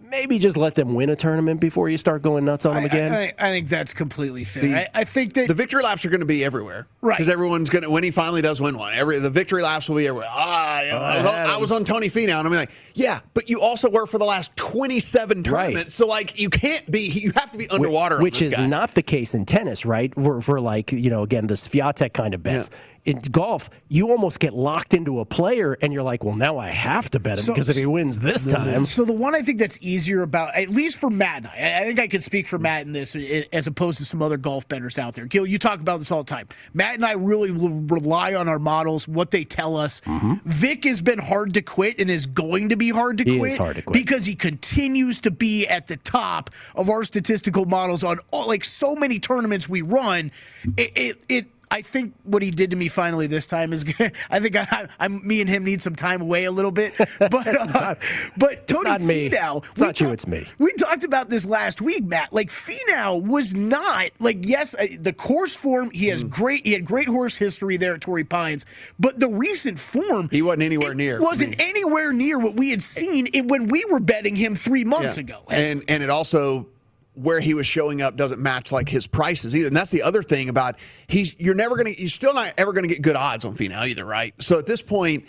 maybe 0.00 0.38
just 0.38 0.56
let 0.56 0.74
them 0.74 0.94
win 0.94 1.10
a 1.10 1.16
tournament 1.16 1.60
before 1.60 1.88
you 1.88 1.98
start 1.98 2.22
going 2.22 2.44
nuts 2.44 2.64
on 2.64 2.74
them 2.74 2.84
I, 2.84 2.86
again. 2.86 3.12
I, 3.12 3.32
I 3.38 3.50
think 3.50 3.68
that's 3.68 3.92
completely 3.92 4.44
fair. 4.44 4.88
I, 4.94 5.00
I 5.00 5.04
think 5.04 5.34
that 5.34 5.48
The 5.48 5.54
victory 5.54 5.82
laps 5.82 6.04
are 6.04 6.10
going 6.10 6.20
to 6.20 6.26
be 6.26 6.44
everywhere, 6.44 6.86
Right. 7.00 7.16
Because 7.16 7.32
everyone's 7.32 7.70
going 7.70 7.82
to 7.82 7.90
when 7.90 8.02
he 8.02 8.10
finally 8.10 8.42
does 8.42 8.60
win 8.60 8.76
one. 8.76 8.92
Every 8.94 9.18
the 9.18 9.30
victory 9.30 9.62
laps 9.62 9.88
will 9.88 9.96
be 9.96 10.06
everywhere. 10.06 10.28
Ah, 10.30 10.82
you 10.82 10.90
I, 10.90 11.16
was 11.16 11.26
on, 11.26 11.34
I 11.46 11.56
was 11.56 11.72
on 11.72 11.84
Tony 11.84 12.08
Finau, 12.08 12.38
and 12.38 12.46
I'm 12.46 12.52
like, 12.52 12.70
yeah, 12.94 13.20
but 13.34 13.48
you 13.48 13.60
also 13.60 13.88
were 13.88 14.06
for 14.06 14.18
the 14.18 14.24
last 14.24 14.54
27 14.56 15.42
tournaments, 15.42 15.94
so 15.94 16.06
like 16.06 16.38
you 16.38 16.50
can't 16.50 16.90
be. 16.90 17.00
You 17.20 17.32
have 17.32 17.50
to 17.52 17.58
be 17.58 17.68
underwater, 17.68 18.16
on 18.16 18.22
which 18.22 18.38
this 18.38 18.48
is 18.48 18.54
guy. 18.54 18.66
not 18.66 18.94
the 18.94 19.02
case 19.02 19.34
in 19.34 19.44
tennis, 19.44 19.84
right? 19.84 20.14
For, 20.14 20.40
for 20.40 20.60
like, 20.60 20.92
you 20.92 21.10
know, 21.10 21.22
again, 21.22 21.46
the 21.46 21.54
Swiatek 21.54 22.14
kind 22.14 22.34
of 22.34 22.42
bets. 22.42 22.70
In 23.06 23.18
golf, 23.30 23.70
you 23.88 24.10
almost 24.10 24.40
get 24.40 24.52
locked 24.52 24.92
into 24.92 25.20
a 25.20 25.24
player 25.24 25.76
and 25.80 25.90
you're 25.90 26.02
like, 26.02 26.22
well, 26.22 26.34
now 26.36 26.58
I 26.58 26.68
have 26.68 27.08
to 27.10 27.18
bet 27.18 27.38
him 27.38 27.44
So- 27.44 27.54
because 27.54 27.70
if 27.70 27.76
he 27.76 27.86
wins 27.86 28.18
this 28.18 28.46
time. 28.46 28.84
So 28.84 29.04
the 29.06 29.14
one 29.14 29.34
I 29.34 29.40
think 29.40 29.58
that's 29.58 29.78
easier 29.80 30.20
about, 30.22 30.54
at 30.54 30.68
least 30.68 30.98
for 30.98 31.08
Matt 31.08 31.38
and 31.38 31.46
I, 31.46 31.80
I 31.80 31.84
think 31.86 31.98
I 31.98 32.08
could 32.08 32.22
speak 32.22 32.46
for 32.46 32.58
Matt 32.58 32.82
in 32.86 32.92
this, 32.92 33.16
as 33.54 33.66
opposed 33.66 33.98
to 33.98 34.04
some 34.04 34.20
other 34.20 34.36
golf 34.36 34.68
bettors 34.68 34.98
out 34.98 35.14
there. 35.14 35.24
Gill, 35.24 35.46
you 35.46 35.58
talk 35.58 35.80
about 35.80 35.98
this 35.98 36.10
all 36.10 36.22
the 36.24 36.30
time. 36.30 36.46
Matt 36.74 36.94
and 36.94 37.04
I 37.06 37.12
really 37.12 37.50
will 37.50 37.70
rely 37.70 38.34
on 38.34 38.48
our 38.48 38.58
models, 38.58 39.08
what 39.08 39.30
they 39.30 39.44
tell 39.44 39.76
us. 39.76 40.00
Mm-hmm. 40.02 40.34
Vic 40.44 40.84
has 40.84 41.00
been 41.00 41.18
hard 41.20 41.54
to 41.54 41.62
quit 41.62 41.98
and 41.98 42.10
is 42.10 42.26
going 42.26 42.68
to 42.68 42.76
be 42.76 42.90
hard 42.90 43.16
to 43.18 43.24
He 43.24 43.38
quit, 43.38 43.56
hard 43.56 43.76
to 43.76 43.82
quit. 43.82 43.94
because 43.94 44.26
he 44.26 44.34
continues 44.34 45.20
to 45.22 45.30
be 45.30 45.66
at 45.66 45.86
the 45.86 45.96
top 45.96 46.50
of 46.76 46.90
our 46.90 47.02
statistical 47.02 47.64
models 47.64 48.04
on 48.04 48.18
all, 48.30 48.46
like 48.46 48.64
so 48.64 48.94
many 48.94 49.18
tournaments 49.18 49.68
we 49.70 49.80
run. 49.80 50.30
It, 50.76 50.92
it, 50.96 51.24
it 51.30 51.46
I 51.72 51.82
think 51.82 52.14
what 52.24 52.42
he 52.42 52.50
did 52.50 52.70
to 52.72 52.76
me 52.76 52.88
finally 52.88 53.26
this 53.28 53.46
time 53.46 53.72
is 53.72 53.84
good. 53.98 54.12
I 54.30 54.40
think 54.40 54.56
I, 54.56 54.88
I'm 54.98 55.26
me 55.26 55.40
and 55.40 55.48
him 55.48 55.64
need 55.64 55.80
some 55.80 55.94
time 55.94 56.20
away 56.20 56.44
a 56.44 56.50
little 56.52 56.70
bit. 56.72 56.94
But 57.18 57.46
uh, 57.76 57.94
but 58.36 58.66
Tony 58.66 58.84
not 58.90 59.00
me. 59.00 59.30
Finau, 59.30 59.64
It's 59.70 59.80
we 59.80 59.86
not 59.86 60.00
you, 60.00 60.10
it's 60.10 60.26
me. 60.26 60.46
We 60.58 60.72
talked 60.72 61.04
about 61.04 61.28
this 61.30 61.46
last 61.46 61.80
week, 61.80 62.02
Matt. 62.04 62.32
Like 62.32 62.48
Finau 62.48 63.24
was 63.24 63.54
not 63.54 64.10
like 64.18 64.38
yes, 64.46 64.74
uh, 64.74 64.86
the 64.98 65.12
course 65.12 65.54
form. 65.54 65.90
He 65.92 66.06
Mm. 66.06 66.10
has 66.10 66.24
great. 66.24 66.66
He 66.66 66.72
had 66.72 66.84
great 66.84 67.06
horse 67.08 67.36
history 67.36 67.76
there 67.76 67.94
at 67.94 68.00
Torrey 68.00 68.24
Pines, 68.24 68.66
but 68.98 69.20
the 69.20 69.28
recent 69.28 69.78
form 69.78 70.28
He 70.30 70.42
wasn't 70.42 70.62
anywhere 70.64 70.94
near. 70.94 71.20
Wasn't 71.20 71.60
anywhere 71.62 72.12
near 72.12 72.38
what 72.38 72.56
we 72.56 72.70
had 72.70 72.82
seen 72.82 73.28
it 73.32 73.46
when 73.46 73.68
we 73.68 73.84
were 73.90 74.00
betting 74.00 74.34
him 74.34 74.56
three 74.56 74.84
months 74.84 75.16
Yeah. 75.16 75.20
ago. 75.20 75.42
And 75.50 75.84
and 75.88 76.02
it 76.02 76.10
also 76.10 76.66
where 77.14 77.40
he 77.40 77.54
was 77.54 77.66
showing 77.66 78.00
up 78.00 78.16
doesn't 78.16 78.40
match 78.40 78.72
like 78.72 78.88
his 78.88 79.06
prices 79.06 79.54
either. 79.54 79.68
And 79.68 79.76
that's 79.76 79.90
the 79.90 80.02
other 80.02 80.22
thing 80.22 80.48
about 80.48 80.76
he's 81.06 81.38
you're 81.38 81.54
never 81.54 81.76
gonna 81.76 81.90
you're 81.90 82.08
still 82.08 82.34
not 82.34 82.54
ever 82.56 82.72
gonna 82.72 82.88
get 82.88 83.02
good 83.02 83.16
odds 83.16 83.44
on 83.44 83.54
Finau 83.54 83.86
either, 83.86 84.04
right? 84.04 84.34
So 84.40 84.58
at 84.58 84.66
this 84.66 84.82
point, 84.82 85.24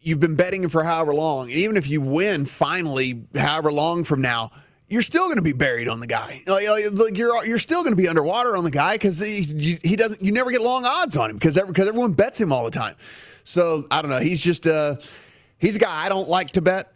you've 0.00 0.20
been 0.20 0.36
betting 0.36 0.62
him 0.62 0.70
for 0.70 0.84
however 0.84 1.14
long. 1.14 1.50
And 1.50 1.58
even 1.58 1.76
if 1.76 1.88
you 1.88 2.00
win 2.00 2.44
finally, 2.44 3.24
however 3.34 3.72
long 3.72 4.04
from 4.04 4.20
now, 4.20 4.50
you're 4.86 5.02
still 5.02 5.24
going 5.24 5.36
to 5.36 5.42
be 5.42 5.54
buried 5.54 5.88
on 5.88 5.98
the 5.98 6.06
guy. 6.06 6.42
Like, 6.46 7.16
you're 7.16 7.44
you're 7.46 7.58
still 7.58 7.82
going 7.82 7.96
to 7.96 8.00
be 8.00 8.06
underwater 8.06 8.56
on 8.56 8.64
the 8.64 8.70
guy 8.70 8.94
because 8.94 9.18
he, 9.18 9.78
he 9.82 9.96
doesn't. 9.96 10.22
You 10.22 10.30
never 10.30 10.50
get 10.50 10.60
long 10.60 10.84
odds 10.84 11.16
on 11.16 11.30
him 11.30 11.36
because 11.36 11.60
because 11.60 11.88
everyone 11.88 12.12
bets 12.12 12.38
him 12.38 12.52
all 12.52 12.64
the 12.64 12.70
time. 12.70 12.94
So 13.44 13.86
I 13.90 14.02
don't 14.02 14.10
know. 14.10 14.20
He's 14.20 14.40
just 14.40 14.66
uh 14.66 14.96
he's 15.58 15.76
a 15.76 15.78
guy 15.78 16.04
I 16.04 16.08
don't 16.08 16.28
like 16.28 16.52
to 16.52 16.62
bet 16.62 16.92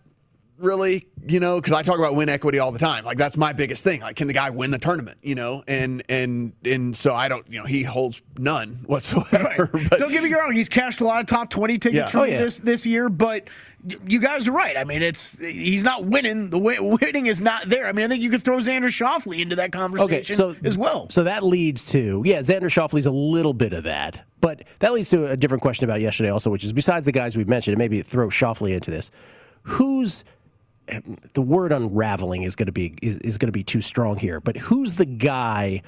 really, 0.58 1.06
you 1.26 1.40
know, 1.40 1.60
because 1.60 1.72
I 1.72 1.82
talk 1.82 1.98
about 1.98 2.14
win 2.16 2.28
equity 2.28 2.58
all 2.58 2.72
the 2.72 2.78
time. 2.78 3.04
Like 3.04 3.16
that's 3.18 3.36
my 3.36 3.52
biggest 3.52 3.84
thing. 3.84 4.00
Like, 4.00 4.16
can 4.16 4.26
the 4.26 4.32
guy 4.32 4.50
win 4.50 4.70
the 4.70 4.78
tournament? 4.78 5.18
You 5.22 5.34
know, 5.34 5.62
and 5.68 6.02
and 6.08 6.52
and 6.64 6.96
so 6.96 7.14
I 7.14 7.28
don't. 7.28 7.46
You 7.50 7.60
know, 7.60 7.66
he 7.66 7.82
holds 7.82 8.22
none 8.36 8.82
whatsoever. 8.86 9.68
But 9.72 9.98
Don't 9.98 10.10
get 10.12 10.22
me 10.22 10.32
wrong; 10.34 10.52
he's 10.52 10.68
cashed 10.68 11.00
a 11.00 11.04
lot 11.04 11.20
of 11.20 11.26
top 11.26 11.50
twenty 11.50 11.78
tickets 11.78 11.96
Yeah. 11.96 12.06
for 12.10 12.18
Oh, 12.18 12.24
me 12.24 12.32
yeah. 12.32 12.38
this 12.38 12.56
this 12.58 12.84
year. 12.86 13.08
But 13.08 13.48
y- 13.84 13.96
you 14.06 14.20
guys 14.20 14.48
are 14.48 14.52
right. 14.52 14.76
I 14.76 14.84
mean, 14.84 15.02
it's 15.02 15.38
he's 15.38 15.84
not 15.84 16.04
winning. 16.04 16.50
The 16.50 16.58
win- 16.58 16.98
winning 17.00 17.26
is 17.26 17.40
not 17.40 17.64
there. 17.66 17.86
I 17.86 17.92
mean, 17.92 18.04
I 18.04 18.08
think 18.08 18.22
you 18.22 18.30
could 18.30 18.42
throw 18.42 18.58
Xander 18.58 18.84
Schauffele 18.86 19.40
into 19.40 19.56
that 19.56 19.72
conversation 19.72 20.14
Okay, 20.14 20.22
so 20.22 20.56
as 20.64 20.76
well. 20.78 21.08
So 21.10 21.24
that 21.24 21.42
leads 21.44 21.84
to 21.90 22.22
yeah, 22.24 22.40
Xander 22.40 22.62
Schauffele's 22.70 23.06
a 23.06 23.10
little 23.10 23.54
bit 23.54 23.72
of 23.72 23.84
that, 23.84 24.24
but 24.40 24.64
that 24.80 24.92
leads 24.92 25.10
to 25.10 25.26
a 25.26 25.36
different 25.36 25.62
question 25.62 25.84
about 25.84 26.00
yesterday 26.00 26.30
also, 26.30 26.50
which 26.50 26.64
is 26.64 26.72
besides 26.72 27.06
the 27.06 27.12
guys 27.12 27.36
we've 27.36 27.48
mentioned, 27.48 27.74
and 27.74 27.78
maybe 27.78 28.02
throw 28.02 28.28
Schauffele 28.28 28.72
into 28.74 28.90
this, 28.90 29.10
who's 29.62 30.24
the 31.34 31.42
word 31.42 31.72
unraveling 31.72 32.42
is 32.42 32.56
going 32.56 32.66
to 32.66 32.72
be 32.72 32.94
is, 33.02 33.18
is 33.18 33.38
going 33.38 33.48
to 33.48 33.52
be 33.52 33.64
too 33.64 33.80
strong 33.80 34.16
here, 34.16 34.40
but 34.40 34.56
who's 34.56 34.94
the 34.94 35.04
guy 35.06 35.82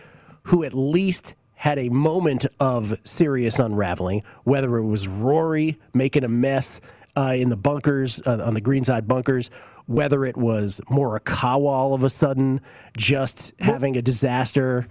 who 0.44 0.64
at 0.64 0.74
least 0.74 1.34
had 1.54 1.78
a 1.78 1.90
moment 1.90 2.46
of 2.58 2.98
serious 3.04 3.58
unraveling, 3.58 4.22
whether 4.44 4.78
it 4.78 4.84
was 4.84 5.06
Rory 5.06 5.78
making 5.92 6.24
a 6.24 6.28
mess 6.28 6.80
uh, 7.16 7.34
in 7.36 7.50
the 7.50 7.56
bunkers 7.56 8.20
uh, 8.24 8.42
on 8.44 8.54
the 8.54 8.60
greenside 8.62 9.06
bunkers, 9.06 9.50
whether 9.86 10.24
it 10.24 10.36
was 10.36 10.80
Morikawa 10.88 11.68
all 11.68 11.94
of 11.94 12.02
a 12.02 12.10
sudden 12.10 12.60
just 12.96 13.52
having 13.58 13.96
a 13.96 14.02
disaster. 14.02 14.86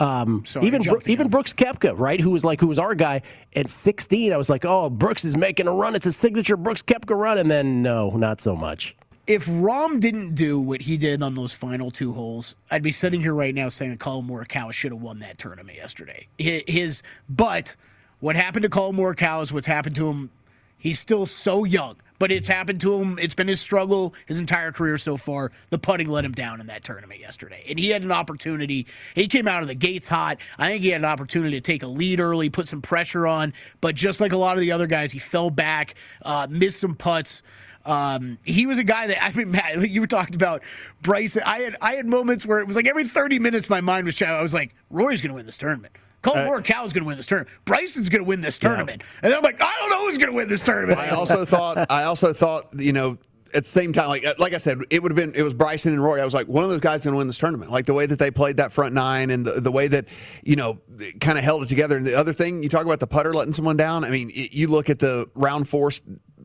Um, 0.00 0.44
Sorry, 0.44 0.66
even 0.66 0.80
Bro- 0.80 1.00
even. 1.06 1.28
Brooks 1.28 1.52
Koepka, 1.52 1.98
right? 1.98 2.20
Who 2.20 2.30
was 2.30 2.44
like 2.44 2.60
who 2.60 2.68
was 2.68 2.78
our 2.78 2.94
guy 2.94 3.22
at 3.54 3.68
16. 3.68 4.32
I 4.32 4.36
was 4.36 4.48
like, 4.48 4.64
oh, 4.64 4.90
Brooks 4.90 5.24
is 5.24 5.36
making 5.36 5.68
a 5.68 5.72
run. 5.72 5.94
It's 5.94 6.06
a 6.06 6.12
signature 6.12 6.56
Brooks 6.56 6.82
Koepka 6.82 7.16
run, 7.16 7.38
and 7.38 7.50
then 7.50 7.82
no, 7.82 8.10
not 8.10 8.40
so 8.40 8.56
much. 8.56 8.96
If 9.26 9.46
Rahm 9.46 10.00
didn't 10.00 10.34
do 10.34 10.60
what 10.60 10.82
he 10.82 10.98
did 10.98 11.22
on 11.22 11.34
those 11.34 11.54
final 11.54 11.90
two 11.90 12.12
holes, 12.12 12.54
I'd 12.70 12.82
be 12.82 12.92
sitting 12.92 13.22
here 13.22 13.32
right 13.32 13.54
now 13.54 13.70
saying 13.70 13.92
that 13.92 14.00
Collin 14.00 14.26
Morikawa 14.26 14.72
should 14.72 14.92
have 14.92 15.00
won 15.00 15.20
that 15.20 15.38
tournament 15.38 15.78
yesterday. 15.78 16.28
His, 16.36 17.02
but 17.26 17.74
what 18.20 18.36
happened 18.36 18.64
to 18.64 18.68
Collin 18.68 18.96
Morikawa 18.96 19.42
is 19.42 19.52
what's 19.52 19.66
happened 19.66 19.96
to 19.96 20.08
him. 20.08 20.30
He's 20.76 21.00
still 21.00 21.24
so 21.24 21.64
young, 21.64 21.96
but 22.18 22.30
it's 22.30 22.48
happened 22.48 22.82
to 22.82 23.00
him. 23.00 23.18
It's 23.18 23.34
been 23.34 23.48
his 23.48 23.60
struggle 23.60 24.12
his 24.26 24.38
entire 24.38 24.72
career 24.72 24.98
so 24.98 25.16
far. 25.16 25.52
The 25.70 25.78
putting 25.78 26.08
let 26.08 26.26
him 26.26 26.32
down 26.32 26.60
in 26.60 26.66
that 26.66 26.82
tournament 26.84 27.18
yesterday, 27.20 27.64
and 27.66 27.78
he 27.78 27.88
had 27.88 28.02
an 28.02 28.12
opportunity. 28.12 28.86
He 29.14 29.26
came 29.26 29.48
out 29.48 29.62
of 29.62 29.68
the 29.68 29.74
gates 29.74 30.06
hot. 30.06 30.36
I 30.58 30.68
think 30.68 30.82
he 30.82 30.90
had 30.90 31.00
an 31.00 31.06
opportunity 31.06 31.56
to 31.56 31.62
take 31.62 31.82
a 31.82 31.86
lead 31.86 32.20
early, 32.20 32.50
put 32.50 32.68
some 32.68 32.82
pressure 32.82 33.26
on, 33.26 33.54
but 33.80 33.94
just 33.94 34.20
like 34.20 34.32
a 34.32 34.36
lot 34.36 34.56
of 34.56 34.60
the 34.60 34.72
other 34.72 34.86
guys, 34.86 35.12
he 35.12 35.18
fell 35.18 35.48
back, 35.48 35.94
uh, 36.26 36.46
missed 36.50 36.80
some 36.80 36.94
putts. 36.94 37.42
Um, 37.86 38.38
he 38.44 38.66
was 38.66 38.78
a 38.78 38.84
guy 38.84 39.06
that 39.08 39.22
I 39.22 39.32
mean, 39.32 39.50
Matt, 39.50 39.78
like 39.78 39.90
you 39.90 40.00
were 40.00 40.06
talking 40.06 40.34
about 40.34 40.62
Bryson. 41.02 41.42
I 41.44 41.60
had 41.60 41.76
I 41.80 41.94
had 41.94 42.06
moments 42.06 42.46
where 42.46 42.60
it 42.60 42.66
was 42.66 42.76
like 42.76 42.86
every 42.86 43.04
30 43.04 43.38
minutes 43.38 43.68
my 43.68 43.80
mind 43.80 44.06
was 44.06 44.20
I 44.22 44.40
was 44.40 44.54
like, 44.54 44.74
Rory's 44.90 45.20
going 45.20 45.30
to 45.30 45.34
win 45.34 45.46
this 45.46 45.58
tournament. 45.58 45.96
Collin 46.22 46.46
uh, 46.46 46.50
Morikawa's 46.50 46.92
going 46.94 47.04
to 47.04 47.08
win 47.08 47.18
this 47.18 47.26
tournament. 47.26 47.54
Bryson's 47.66 48.08
going 48.08 48.22
to 48.22 48.28
win 48.28 48.40
this 48.40 48.58
tournament. 48.58 49.02
Yeah. 49.02 49.26
And 49.26 49.34
I'm 49.34 49.42
like, 49.42 49.60
I 49.60 49.76
don't 49.78 49.90
know 49.90 50.06
who's 50.06 50.16
going 50.16 50.30
to 50.30 50.36
win 50.36 50.48
this 50.48 50.62
tournament. 50.62 50.98
I 50.98 51.10
also 51.10 51.44
thought 51.44 51.90
I 51.90 52.04
also 52.04 52.32
thought 52.32 52.68
you 52.80 52.92
know 52.92 53.18
at 53.54 53.64
the 53.64 53.70
same 53.70 53.92
time, 53.92 54.08
like 54.08 54.26
like 54.38 54.54
I 54.54 54.58
said, 54.58 54.80
it 54.90 55.02
would 55.02 55.12
have 55.12 55.16
been 55.16 55.34
it 55.34 55.42
was 55.42 55.54
Bryson 55.54 55.92
and 55.92 56.02
Rory. 56.02 56.20
I 56.20 56.24
was 56.24 56.34
like, 56.34 56.48
one 56.48 56.64
of 56.64 56.70
those 56.70 56.80
guys 56.80 57.04
going 57.04 57.12
to 57.12 57.18
win 57.18 57.26
this 57.26 57.38
tournament. 57.38 57.70
Like 57.70 57.86
the 57.86 57.94
way 57.94 58.06
that 58.06 58.18
they 58.18 58.30
played 58.30 58.56
that 58.56 58.72
front 58.72 58.94
nine 58.94 59.30
and 59.30 59.46
the, 59.46 59.60
the 59.60 59.70
way 59.70 59.86
that 59.88 60.06
you 60.42 60.56
know 60.56 60.78
kind 61.20 61.38
of 61.38 61.44
held 61.44 61.62
it 61.62 61.68
together. 61.68 61.96
And 61.96 62.06
the 62.06 62.14
other 62.14 62.32
thing, 62.32 62.62
you 62.62 62.68
talk 62.68 62.84
about 62.84 63.00
the 63.00 63.06
putter 63.06 63.32
letting 63.32 63.52
someone 63.52 63.76
down. 63.76 64.04
I 64.04 64.10
mean, 64.10 64.30
it, 64.30 64.52
you 64.52 64.68
look 64.68 64.90
at 64.90 64.98
the 64.98 65.30
round 65.34 65.68
four 65.68 65.92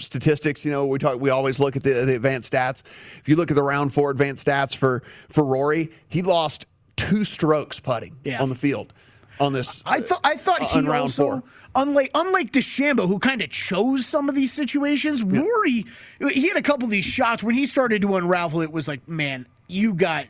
statistics. 0.02 0.64
You 0.66 0.72
know, 0.72 0.86
we 0.86 1.00
talk. 1.00 1.20
We 1.20 1.30
always 1.30 1.60
look 1.60 1.76
at 1.76 1.84
the, 1.84 1.94
the 2.06 2.16
advanced 2.16 2.52
stats. 2.52 2.82
If 3.20 3.28
you 3.28 3.36
look 3.36 3.52
at 3.52 3.56
the 3.56 3.64
round 3.64 3.94
four 3.94 4.12
advanced 4.12 4.46
stats 4.46 4.76
for 4.76 5.04
for 5.30 5.44
Rory, 5.44 5.92
he 6.08 6.22
lost 6.22 6.66
two 6.96 7.24
strokes 7.24 7.80
putting 7.80 8.16
yeah. 8.24 8.42
on 8.42 8.50
the 8.50 8.56
field 8.56 8.94
on 9.40 9.54
this. 9.54 9.82
I 9.86 10.02
thought 10.02 10.22
I 10.24 10.36
thought 10.36 10.62
uh, 10.62 10.82
he 10.82 10.88
also 10.88 11.24
four. 11.24 11.44
unlike 11.76 12.12
unlike 12.14 12.52
DeChambeau, 12.52 13.08
who 13.08 13.20
kind 13.20 13.42
of 13.42 13.50
chose 13.50 14.06
some 14.06 14.30
of 14.30 14.36
these 14.36 14.52
situations. 14.54 15.24
Yeah. 15.24 15.40
Rory, 15.40 15.86
he 16.32 16.48
had 16.48 16.58
a 16.58 16.62
couple 16.62 16.86
of 16.86 16.92
these 16.92 17.06
shots 17.06 17.42
when 17.42 17.56
he 17.56 17.66
started 17.66 18.02
to 18.02 18.16
unravel. 18.16 18.62
It 18.62 18.72
was 18.72 18.88
like, 18.88 19.08
man, 19.08 19.48
you 19.68 19.94
got 19.94 20.26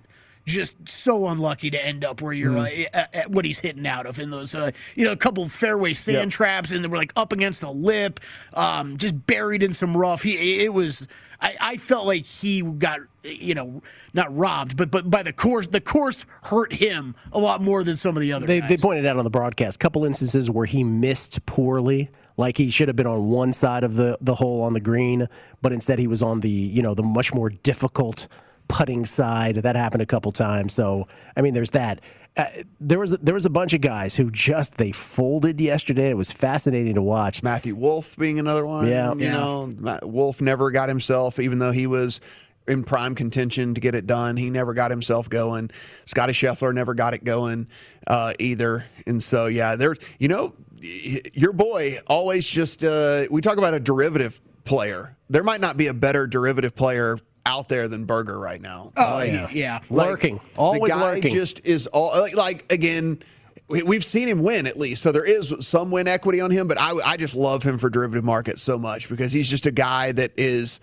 just 0.45 0.77
so 0.87 1.27
unlucky 1.27 1.69
to 1.69 1.85
end 1.85 2.03
up 2.03 2.21
where 2.21 2.33
you're 2.33 2.51
mm. 2.51 2.87
uh, 2.93 3.05
at 3.13 3.29
what 3.31 3.45
he's 3.45 3.59
hitting 3.59 3.85
out 3.85 4.05
of 4.05 4.19
in 4.19 4.29
those 4.31 4.55
uh, 4.55 4.71
you 4.95 5.05
know 5.05 5.11
a 5.11 5.17
couple 5.17 5.43
of 5.43 5.51
fairway 5.51 5.93
sand 5.93 6.17
yep. 6.17 6.29
traps 6.29 6.71
and 6.71 6.83
they 6.83 6.87
were 6.87 6.97
like 6.97 7.13
up 7.15 7.31
against 7.31 7.63
a 7.63 7.69
lip 7.69 8.19
um, 8.53 8.97
just 8.97 9.25
buried 9.27 9.63
in 9.63 9.71
some 9.71 9.95
rough 9.95 10.23
he 10.23 10.63
it 10.63 10.73
was 10.73 11.07
I, 11.41 11.55
I 11.59 11.77
felt 11.77 12.05
like 12.05 12.25
he 12.25 12.61
got 12.61 12.99
you 13.23 13.53
know 13.53 13.81
not 14.13 14.35
robbed 14.35 14.75
but 14.75 14.91
but 14.91 15.09
by 15.09 15.23
the 15.23 15.33
course 15.33 15.67
the 15.67 15.81
course 15.81 16.25
hurt 16.43 16.73
him 16.73 17.15
a 17.31 17.39
lot 17.39 17.61
more 17.61 17.83
than 17.83 17.95
some 17.95 18.17
of 18.17 18.21
the 18.21 18.33
other 18.33 18.45
they, 18.45 18.61
guys. 18.61 18.69
they 18.69 18.77
pointed 18.77 19.05
out 19.05 19.17
on 19.17 19.23
the 19.23 19.29
broadcast 19.29 19.75
a 19.75 19.79
couple 19.79 20.05
instances 20.05 20.49
where 20.49 20.65
he 20.65 20.83
missed 20.83 21.45
poorly 21.45 22.09
like 22.37 22.57
he 22.57 22.69
should 22.69 22.87
have 22.87 22.95
been 22.95 23.07
on 23.07 23.29
one 23.29 23.53
side 23.53 23.83
of 23.83 23.95
the 23.95 24.17
the 24.21 24.35
hole 24.35 24.61
on 24.61 24.73
the 24.73 24.79
green 24.79 25.27
but 25.61 25.71
instead 25.71 25.99
he 25.99 26.07
was 26.07 26.23
on 26.23 26.39
the 26.39 26.49
you 26.49 26.81
know 26.81 26.93
the 26.93 27.03
much 27.03 27.33
more 27.33 27.49
difficult 27.49 28.27
putting 28.69 29.05
side. 29.05 29.55
That 29.55 29.75
happened 29.75 30.01
a 30.01 30.05
couple 30.05 30.31
times. 30.31 30.73
So 30.73 31.07
I 31.35 31.41
mean, 31.41 31.53
there's 31.53 31.71
that. 31.71 31.99
Uh, 32.37 32.45
there 32.79 32.99
was 32.99 33.11
there 33.17 33.33
was 33.33 33.45
a 33.45 33.49
bunch 33.49 33.73
of 33.73 33.81
guys 33.81 34.15
who 34.15 34.31
just 34.31 34.77
they 34.77 34.93
folded 34.93 35.59
yesterday. 35.59 36.09
It 36.09 36.15
was 36.17 36.31
fascinating 36.31 36.95
to 36.95 37.01
watch. 37.01 37.43
Matthew 37.43 37.75
Wolff 37.75 38.15
being 38.15 38.39
another 38.39 38.65
one. 38.65 38.87
Yeah, 38.87 39.13
you 39.13 39.25
yeah. 39.25 39.33
know, 39.33 39.99
Wolff 40.03 40.39
never 40.39 40.71
got 40.71 40.87
himself, 40.87 41.39
even 41.39 41.59
though 41.59 41.71
he 41.71 41.87
was 41.87 42.21
in 42.69 42.83
prime 42.83 43.15
contention 43.15 43.73
to 43.73 43.81
get 43.81 43.95
it 43.95 44.05
done. 44.05 44.37
He 44.37 44.49
never 44.49 44.73
got 44.73 44.91
himself 44.91 45.27
going. 45.27 45.71
Scotty 46.05 46.33
Scheffler 46.33 46.73
never 46.73 46.93
got 46.93 47.13
it 47.13 47.23
going 47.23 47.67
uh, 48.07 48.33
either. 48.39 48.85
And 49.07 49.21
so, 49.21 49.47
yeah, 49.47 49.75
there's, 49.75 49.97
you 50.19 50.27
know, 50.27 50.53
your 50.79 51.51
boy 51.51 51.97
always 52.07 52.45
just, 52.45 52.83
uh, 52.83 53.25
we 53.29 53.41
talk 53.41 53.57
about 53.57 53.73
a 53.73 53.79
derivative 53.79 54.39
player. 54.63 55.17
There 55.29 55.43
might 55.43 55.61
not 55.61 55.77
be 55.77 55.87
a 55.87 55.93
better 55.93 56.27
derivative 56.27 56.75
player 56.75 57.17
out 57.45 57.69
there 57.69 57.87
than 57.87 58.05
Berger 58.05 58.37
right 58.37 58.61
now. 58.61 58.91
Oh 58.97 59.03
like, 59.03 59.31
yeah, 59.31 59.49
yeah. 59.51 59.79
Like, 59.89 60.07
lurking, 60.07 60.39
always 60.57 60.81
the 60.81 60.87
guy 60.89 61.01
lurking. 61.01 61.33
Just 61.33 61.61
is 61.65 61.87
all 61.87 62.09
like, 62.19 62.35
like 62.35 62.71
again. 62.71 63.19
We've 63.67 64.03
seen 64.03 64.27
him 64.27 64.41
win 64.41 64.65
at 64.65 64.79
least, 64.79 65.03
so 65.03 65.11
there 65.11 65.23
is 65.23 65.53
some 65.59 65.91
win 65.91 66.07
equity 66.07 66.41
on 66.41 66.49
him. 66.49 66.67
But 66.67 66.79
I, 66.79 66.91
I 67.05 67.17
just 67.17 67.35
love 67.35 67.61
him 67.61 67.77
for 67.77 67.87
derivative 67.87 68.23
markets 68.23 68.63
so 68.63 68.79
much 68.79 69.09
because 69.09 69.31
he's 69.31 69.47
just 69.47 69.67
a 69.67 69.71
guy 69.71 70.11
that 70.13 70.31
is 70.37 70.79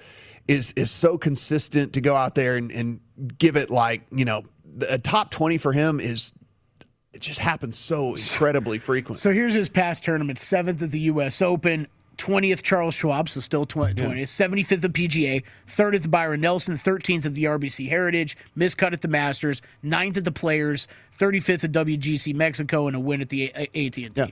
is 0.47 0.73
is 0.77 0.91
so 0.91 1.19
consistent 1.19 1.95
to 1.95 2.01
go 2.01 2.15
out 2.15 2.37
there 2.37 2.57
and, 2.57 2.71
and 2.71 3.01
give 3.39 3.57
it 3.57 3.71
like 3.71 4.03
you 4.13 4.25
know 4.25 4.45
a 4.89 4.99
top 4.99 5.33
twenty 5.33 5.59
for 5.59 5.73
him 5.73 5.99
is 5.99 6.33
it 7.13 7.23
just 7.23 7.41
happens 7.41 7.77
so 7.77 8.11
incredibly 8.15 8.79
frequently. 8.79 9.19
So 9.19 9.33
here's 9.33 9.55
his 9.55 9.69
past 9.69 10.05
tournament: 10.05 10.39
seventh 10.39 10.83
at 10.83 10.91
the 10.91 11.01
U.S. 11.01 11.43
Open, 11.43 11.89
20th 12.19 12.63
Charles 12.63 12.95
Schwab, 12.95 13.29
so 13.29 13.41
still 13.41 13.67
20th, 13.67 13.99
yeah. 13.99 14.25
75th 14.25 14.85
of 14.85 14.93
PGA, 14.93 15.43
3rd 15.67 15.97
at 15.97 16.03
the 16.03 16.09
Byron 16.09 16.41
Nelson, 16.41 16.75
13th 16.77 17.27
at 17.27 17.35
the 17.35 17.45
RBC 17.45 17.89
Heritage, 17.89 18.37
miscut 18.57 18.93
at 18.93 19.01
the 19.01 19.09
Masters, 19.09 19.63
9th 19.85 20.17
at 20.17 20.25
the 20.25 20.33
Players, 20.33 20.87
35th 21.19 21.65
at 21.65 21.73
WGC 21.73 22.35
Mexico, 22.35 22.87
and 22.87 22.97
a 22.97 23.01
win 23.01 23.21
at 23.21 23.29
the 23.29 23.53
AT&T. 23.55 24.09
Yeah. 24.15 24.27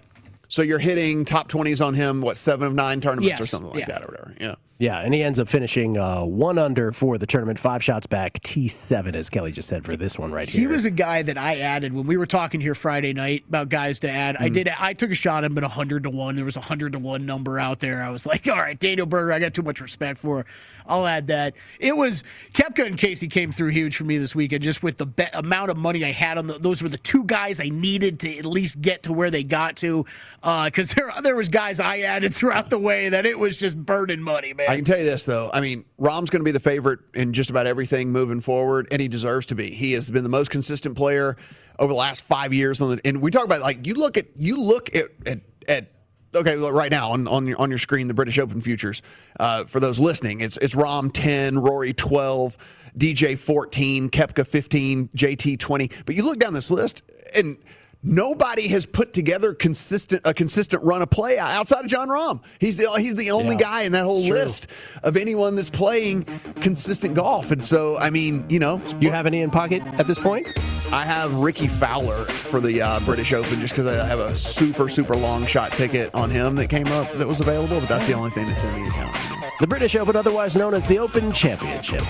So 0.48 0.62
you're 0.62 0.78
hitting 0.78 1.24
top 1.24 1.48
20s 1.48 1.84
on 1.84 1.94
him, 1.94 2.20
what, 2.20 2.36
seven 2.36 2.66
of 2.66 2.74
nine 2.74 3.00
tournaments 3.00 3.28
yes. 3.28 3.40
or 3.40 3.46
something 3.46 3.72
like 3.72 3.86
that 3.86 4.02
or 4.02 4.06
whatever. 4.06 4.34
Yeah. 4.40 4.54
Yeah, 4.78 4.98
and 4.98 5.14
he 5.14 5.22
ends 5.22 5.38
up 5.38 5.46
finishing 5.46 5.96
uh, 5.96 6.24
one 6.24 6.58
under 6.58 6.90
for 6.90 7.16
the 7.16 7.26
tournament, 7.26 7.60
five 7.60 7.82
shots 7.84 8.06
back, 8.06 8.40
T7, 8.42 9.14
as 9.14 9.30
Kelly 9.30 9.52
just 9.52 9.68
said 9.68 9.84
for 9.84 9.94
this 9.94 10.18
one 10.18 10.32
right 10.32 10.48
here. 10.48 10.62
He 10.62 10.66
was 10.66 10.84
a 10.84 10.90
guy 10.90 11.22
that 11.22 11.38
I 11.38 11.60
added 11.60 11.92
when 11.92 12.06
we 12.06 12.16
were 12.16 12.26
talking 12.26 12.60
here 12.60 12.74
Friday 12.74 13.12
night 13.12 13.44
about 13.48 13.68
guys 13.68 14.00
to 14.00 14.10
add. 14.10 14.34
Mm. 14.34 14.42
I 14.42 14.48
did. 14.48 14.68
I 14.68 14.92
took 14.92 15.12
a 15.12 15.14
shot 15.14 15.44
at 15.44 15.52
him 15.52 15.58
at 15.58 15.62
100 15.62 16.02
to 16.02 16.10
1. 16.10 16.34
There 16.34 16.44
was 16.44 16.56
a 16.56 16.60
100 16.60 16.94
to 16.94 16.98
1 16.98 17.24
number 17.24 17.60
out 17.60 17.78
there. 17.78 18.02
I 18.02 18.10
was 18.10 18.26
like, 18.26 18.48
all 18.48 18.56
right, 18.56 18.78
Daniel 18.78 19.06
Berger, 19.06 19.32
I 19.32 19.38
got 19.38 19.54
too 19.54 19.62
much 19.62 19.80
respect 19.80 20.18
for. 20.18 20.44
I'll 20.86 21.06
add 21.06 21.28
that. 21.28 21.54
It 21.78 21.96
was 21.96 22.24
Koepka 22.52 22.84
and 22.84 22.98
Casey 22.98 23.28
came 23.28 23.52
through 23.52 23.70
huge 23.70 23.96
for 23.96 24.04
me 24.04 24.18
this 24.18 24.34
weekend 24.34 24.62
just 24.64 24.82
with 24.82 24.98
the 24.98 25.06
be- 25.06 25.24
amount 25.32 25.70
of 25.70 25.76
money 25.76 26.04
I 26.04 26.10
had 26.10 26.36
on 26.36 26.46
the, 26.46 26.58
those 26.58 26.82
were 26.82 26.88
the 26.88 26.98
two 26.98 27.24
guys 27.24 27.60
I 27.60 27.68
needed 27.68 28.20
to 28.20 28.38
at 28.38 28.44
least 28.44 28.80
get 28.80 29.04
to 29.04 29.12
where 29.12 29.30
they 29.30 29.44
got 29.44 29.76
to. 29.76 30.04
Because 30.42 30.90
uh, 30.90 30.94
there, 30.96 31.12
there 31.22 31.36
was 31.36 31.48
guys 31.48 31.78
I 31.78 32.00
added 32.00 32.34
throughout 32.34 32.70
the 32.70 32.78
way 32.78 33.08
that 33.08 33.24
it 33.24 33.38
was 33.38 33.56
just 33.56 33.78
burning 33.78 34.20
money, 34.20 34.52
man. 34.52 34.63
I 34.68 34.76
can 34.76 34.84
tell 34.84 34.98
you 34.98 35.04
this, 35.04 35.24
though. 35.24 35.50
I 35.52 35.60
mean, 35.60 35.84
Rahm's 35.98 36.30
going 36.30 36.40
to 36.40 36.44
be 36.44 36.52
the 36.52 36.60
favorite 36.60 37.00
in 37.14 37.32
just 37.32 37.50
about 37.50 37.66
everything 37.66 38.10
moving 38.10 38.40
forward, 38.40 38.88
and 38.90 39.00
he 39.00 39.08
deserves 39.08 39.46
to 39.46 39.54
be. 39.54 39.70
He 39.70 39.92
has 39.92 40.10
been 40.10 40.22
the 40.22 40.28
most 40.28 40.50
consistent 40.50 40.96
player 40.96 41.36
over 41.78 41.92
the 41.92 41.98
last 41.98 42.22
five 42.22 42.52
years. 42.52 42.80
On 42.80 42.96
the, 42.96 43.00
and 43.06 43.20
we 43.20 43.30
talk 43.30 43.44
about 43.44 43.60
like 43.60 43.86
you 43.86 43.94
look 43.94 44.16
at 44.16 44.26
you 44.36 44.56
look 44.56 44.94
at 44.94 45.06
at, 45.26 45.40
at 45.68 45.90
okay, 46.34 46.56
right 46.56 46.90
now 46.90 47.12
on 47.12 47.26
on 47.28 47.46
your 47.46 47.60
on 47.60 47.70
your 47.70 47.78
screen 47.78 48.08
the 48.08 48.14
British 48.14 48.38
Open 48.38 48.60
futures. 48.60 49.02
Uh, 49.38 49.64
for 49.64 49.80
those 49.80 49.98
listening, 49.98 50.40
it's 50.40 50.56
it's 50.58 50.74
Rahm 50.74 51.10
ten, 51.12 51.58
Rory 51.58 51.92
twelve, 51.92 52.56
DJ 52.96 53.38
fourteen, 53.38 54.10
Koepka 54.10 54.46
fifteen, 54.46 55.08
JT 55.16 55.58
twenty. 55.58 55.90
But 56.06 56.14
you 56.14 56.24
look 56.24 56.38
down 56.38 56.52
this 56.52 56.70
list 56.70 57.02
and 57.34 57.58
nobody 58.04 58.68
has 58.68 58.86
put 58.86 59.12
together 59.12 59.54
consistent 59.54 60.22
a 60.24 60.34
consistent 60.34 60.82
run 60.84 61.02
of 61.02 61.10
play 61.10 61.38
outside 61.38 61.84
of 61.84 61.90
Jon 61.90 62.08
Rahm. 62.08 62.40
He's 62.58 62.76
the 62.76 62.90
he's 62.98 63.14
the 63.14 63.30
only 63.30 63.54
yeah, 63.54 63.60
guy 63.60 63.82
in 63.82 63.92
that 63.92 64.04
whole 64.04 64.22
list 64.22 64.66
of 65.02 65.16
anyone 65.16 65.56
that's 65.56 65.70
playing 65.70 66.24
consistent 66.60 67.14
golf. 67.14 67.50
And 67.50 67.64
so, 67.64 67.98
I 67.98 68.10
mean, 68.10 68.44
you 68.48 68.58
know, 68.58 68.80
you 69.00 69.10
have 69.10 69.26
any 69.26 69.40
in 69.40 69.50
pocket 69.50 69.82
at 69.98 70.06
this 70.06 70.18
point? 70.18 70.46
I 70.92 71.04
have 71.04 71.34
Rickie 71.38 71.66
Fowler 71.66 72.24
for 72.24 72.60
the 72.60 72.82
uh, 72.82 73.00
British 73.00 73.32
Open 73.32 73.60
just 73.60 73.74
because 73.74 73.86
I 73.86 74.06
have 74.06 74.20
a 74.20 74.36
super 74.36 74.88
super 74.88 75.16
long 75.16 75.46
shot 75.46 75.72
ticket 75.72 76.14
on 76.14 76.30
him 76.30 76.54
that 76.56 76.68
came 76.68 76.88
up 76.88 77.12
that 77.14 77.26
was 77.26 77.40
available, 77.40 77.80
but 77.80 77.88
that's 77.88 78.06
the 78.06 78.12
only 78.12 78.30
thing 78.30 78.46
that's 78.46 78.62
in 78.62 78.72
the 78.74 78.88
account. 78.90 79.33
The 79.60 79.68
British 79.68 79.94
Open, 79.94 80.16
otherwise 80.16 80.56
known 80.56 80.74
as 80.74 80.88
the 80.88 80.98
Open 80.98 81.30
Championship, 81.30 82.02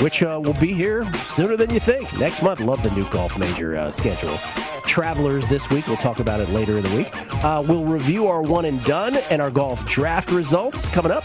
which 0.00 0.22
uh, 0.22 0.40
will 0.42 0.54
be 0.54 0.72
here 0.72 1.04
sooner 1.24 1.54
than 1.54 1.68
you 1.68 1.78
think 1.78 2.10
next 2.18 2.42
month. 2.42 2.60
Love 2.60 2.82
the 2.82 2.90
new 2.92 3.06
golf 3.10 3.38
major 3.38 3.76
uh, 3.76 3.90
schedule. 3.90 4.34
Travelers 4.86 5.46
this 5.46 5.68
week. 5.68 5.86
We'll 5.86 5.98
talk 5.98 6.20
about 6.20 6.40
it 6.40 6.48
later 6.48 6.78
in 6.78 6.84
the 6.84 6.96
week. 6.96 7.44
Uh, 7.44 7.62
we'll 7.66 7.84
review 7.84 8.28
our 8.28 8.40
one 8.40 8.64
and 8.64 8.82
done 8.84 9.16
and 9.28 9.42
our 9.42 9.50
golf 9.50 9.84
draft 9.84 10.30
results 10.30 10.88
coming 10.88 11.12
up. 11.12 11.24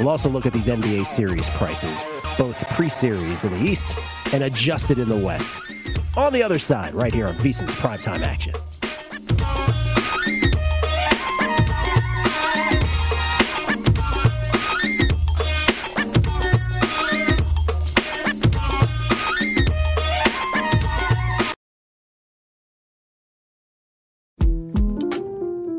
We'll 0.00 0.08
also 0.08 0.28
look 0.28 0.44
at 0.44 0.52
these 0.52 0.66
NBA 0.66 1.06
series 1.06 1.48
prices, 1.50 2.08
both 2.36 2.60
pre 2.70 2.88
series 2.88 3.44
in 3.44 3.52
the 3.52 3.62
East 3.64 3.96
and 4.34 4.42
adjusted 4.42 4.98
in 4.98 5.08
the 5.08 5.16
West. 5.16 5.56
On 6.16 6.32
the 6.32 6.42
other 6.42 6.58
side, 6.58 6.94
right 6.94 7.14
here 7.14 7.28
on 7.28 7.34
VSIN's 7.34 7.76
Primetime 7.76 8.22
Action. 8.22 8.54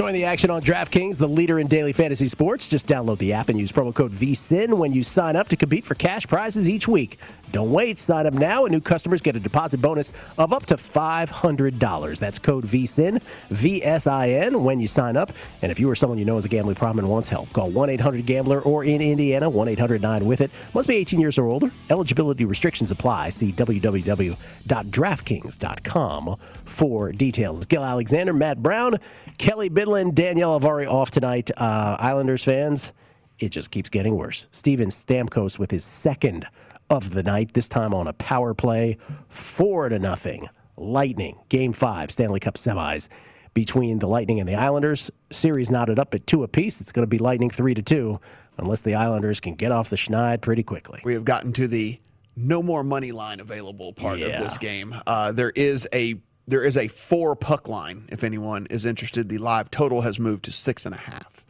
Join 0.00 0.14
the 0.14 0.24
action 0.24 0.48
on 0.48 0.62
DraftKings, 0.62 1.18
the 1.18 1.28
leader 1.28 1.58
in 1.58 1.66
daily 1.66 1.92
fantasy 1.92 2.26
sports. 2.26 2.66
Just 2.66 2.86
download 2.86 3.18
the 3.18 3.34
app 3.34 3.50
and 3.50 3.60
use 3.60 3.70
promo 3.70 3.94
code 3.94 4.12
VSIN 4.12 4.72
when 4.78 4.94
you 4.94 5.02
sign 5.02 5.36
up 5.36 5.50
to 5.50 5.56
compete 5.56 5.84
for 5.84 5.94
cash 5.94 6.26
prizes 6.26 6.70
each 6.70 6.88
week. 6.88 7.18
Don't 7.52 7.70
wait. 7.70 7.98
Sign 7.98 8.26
up 8.26 8.34
now, 8.34 8.64
and 8.64 8.72
new 8.72 8.80
customers 8.80 9.20
get 9.20 9.36
a 9.36 9.40
deposit 9.40 9.80
bonus 9.80 10.12
of 10.38 10.52
up 10.52 10.66
to 10.66 10.76
$500. 10.76 12.18
That's 12.18 12.38
code 12.38 12.64
VSIN, 12.64 13.22
V-S-I-N, 13.50 14.62
when 14.62 14.80
you 14.80 14.86
sign 14.86 15.16
up. 15.16 15.32
And 15.62 15.72
if 15.72 15.80
you 15.80 15.90
or 15.90 15.94
someone 15.94 16.18
you 16.18 16.24
know 16.24 16.36
has 16.36 16.44
a 16.44 16.48
gambling 16.48 16.76
problem 16.76 17.04
and 17.04 17.08
wants 17.08 17.28
help, 17.28 17.52
call 17.52 17.70
1-800-GAMBLER 17.70 18.60
or 18.60 18.84
in 18.84 19.00
Indiana, 19.00 19.50
1-800-9-WITH-IT. 19.50 20.50
Must 20.74 20.88
be 20.88 20.96
18 20.96 21.20
years 21.20 21.38
or 21.38 21.46
older. 21.46 21.70
Eligibility 21.88 22.44
restrictions 22.44 22.90
apply. 22.90 23.30
See 23.30 23.52
www.draftkings.com 23.52 26.36
for 26.64 27.12
details. 27.12 27.66
Gill 27.66 27.84
Alexander, 27.84 28.32
Matt 28.32 28.62
Brown, 28.62 28.96
Kelly 29.38 29.70
Bidlin, 29.70 30.14
Danielle 30.14 30.58
Avari 30.60 30.90
off 30.90 31.10
tonight. 31.10 31.50
Uh, 31.56 31.96
Islanders 31.98 32.44
fans, 32.44 32.92
it 33.38 33.48
just 33.50 33.70
keeps 33.70 33.90
getting 33.90 34.16
worse. 34.16 34.46
Steven 34.50 34.88
Stamkos 34.88 35.58
with 35.58 35.70
his 35.70 35.84
second 35.84 36.46
of 36.90 37.14
the 37.14 37.22
night, 37.22 37.54
this 37.54 37.68
time 37.68 37.94
on 37.94 38.06
a 38.08 38.12
power 38.12 38.52
play, 38.52 38.98
four 39.28 39.88
to 39.88 39.98
nothing. 39.98 40.48
Lightning, 40.76 41.38
game 41.48 41.72
five, 41.72 42.10
Stanley 42.10 42.40
Cup 42.40 42.54
semis 42.54 43.08
between 43.54 43.98
the 43.98 44.06
Lightning 44.06 44.40
and 44.40 44.48
the 44.48 44.54
Islanders. 44.54 45.10
Series 45.30 45.70
knotted 45.70 45.98
up 45.98 46.14
at 46.14 46.26
two 46.26 46.42
apiece. 46.42 46.80
It's 46.80 46.92
going 46.92 47.02
to 47.02 47.06
be 47.08 47.18
Lightning 47.18 47.50
three 47.50 47.74
to 47.74 47.82
two, 47.82 48.20
unless 48.58 48.80
the 48.80 48.94
Islanders 48.94 49.40
can 49.40 49.54
get 49.54 49.72
off 49.72 49.90
the 49.90 49.96
schneid 49.96 50.40
pretty 50.40 50.62
quickly. 50.62 51.00
We 51.04 51.14
have 51.14 51.24
gotten 51.24 51.52
to 51.54 51.68
the 51.68 52.00
no 52.36 52.62
more 52.62 52.82
money 52.82 53.12
line 53.12 53.40
available 53.40 53.92
part 53.92 54.18
Yeah. 54.18 54.28
of 54.28 54.44
this 54.44 54.56
game. 54.58 54.94
Uh, 55.06 55.32
there 55.32 55.52
is 55.54 55.86
a 55.92 56.16
there 56.46 56.64
is 56.64 56.76
a 56.76 56.88
four 56.88 57.36
puck 57.36 57.68
line. 57.68 58.04
If 58.08 58.24
anyone 58.24 58.66
is 58.70 58.84
interested, 58.84 59.28
the 59.28 59.38
live 59.38 59.70
total 59.70 60.00
has 60.00 60.18
moved 60.18 60.44
to 60.46 60.52
six 60.52 60.84
and 60.86 60.94
a 60.94 60.98
half. 60.98 61.44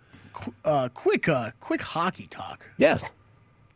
Uh, 0.65 0.89
quick, 0.93 1.27
uh, 1.29 1.51
quick 1.61 1.81
hockey 1.83 2.27
talk. 2.27 2.69
Yes. 2.77 3.13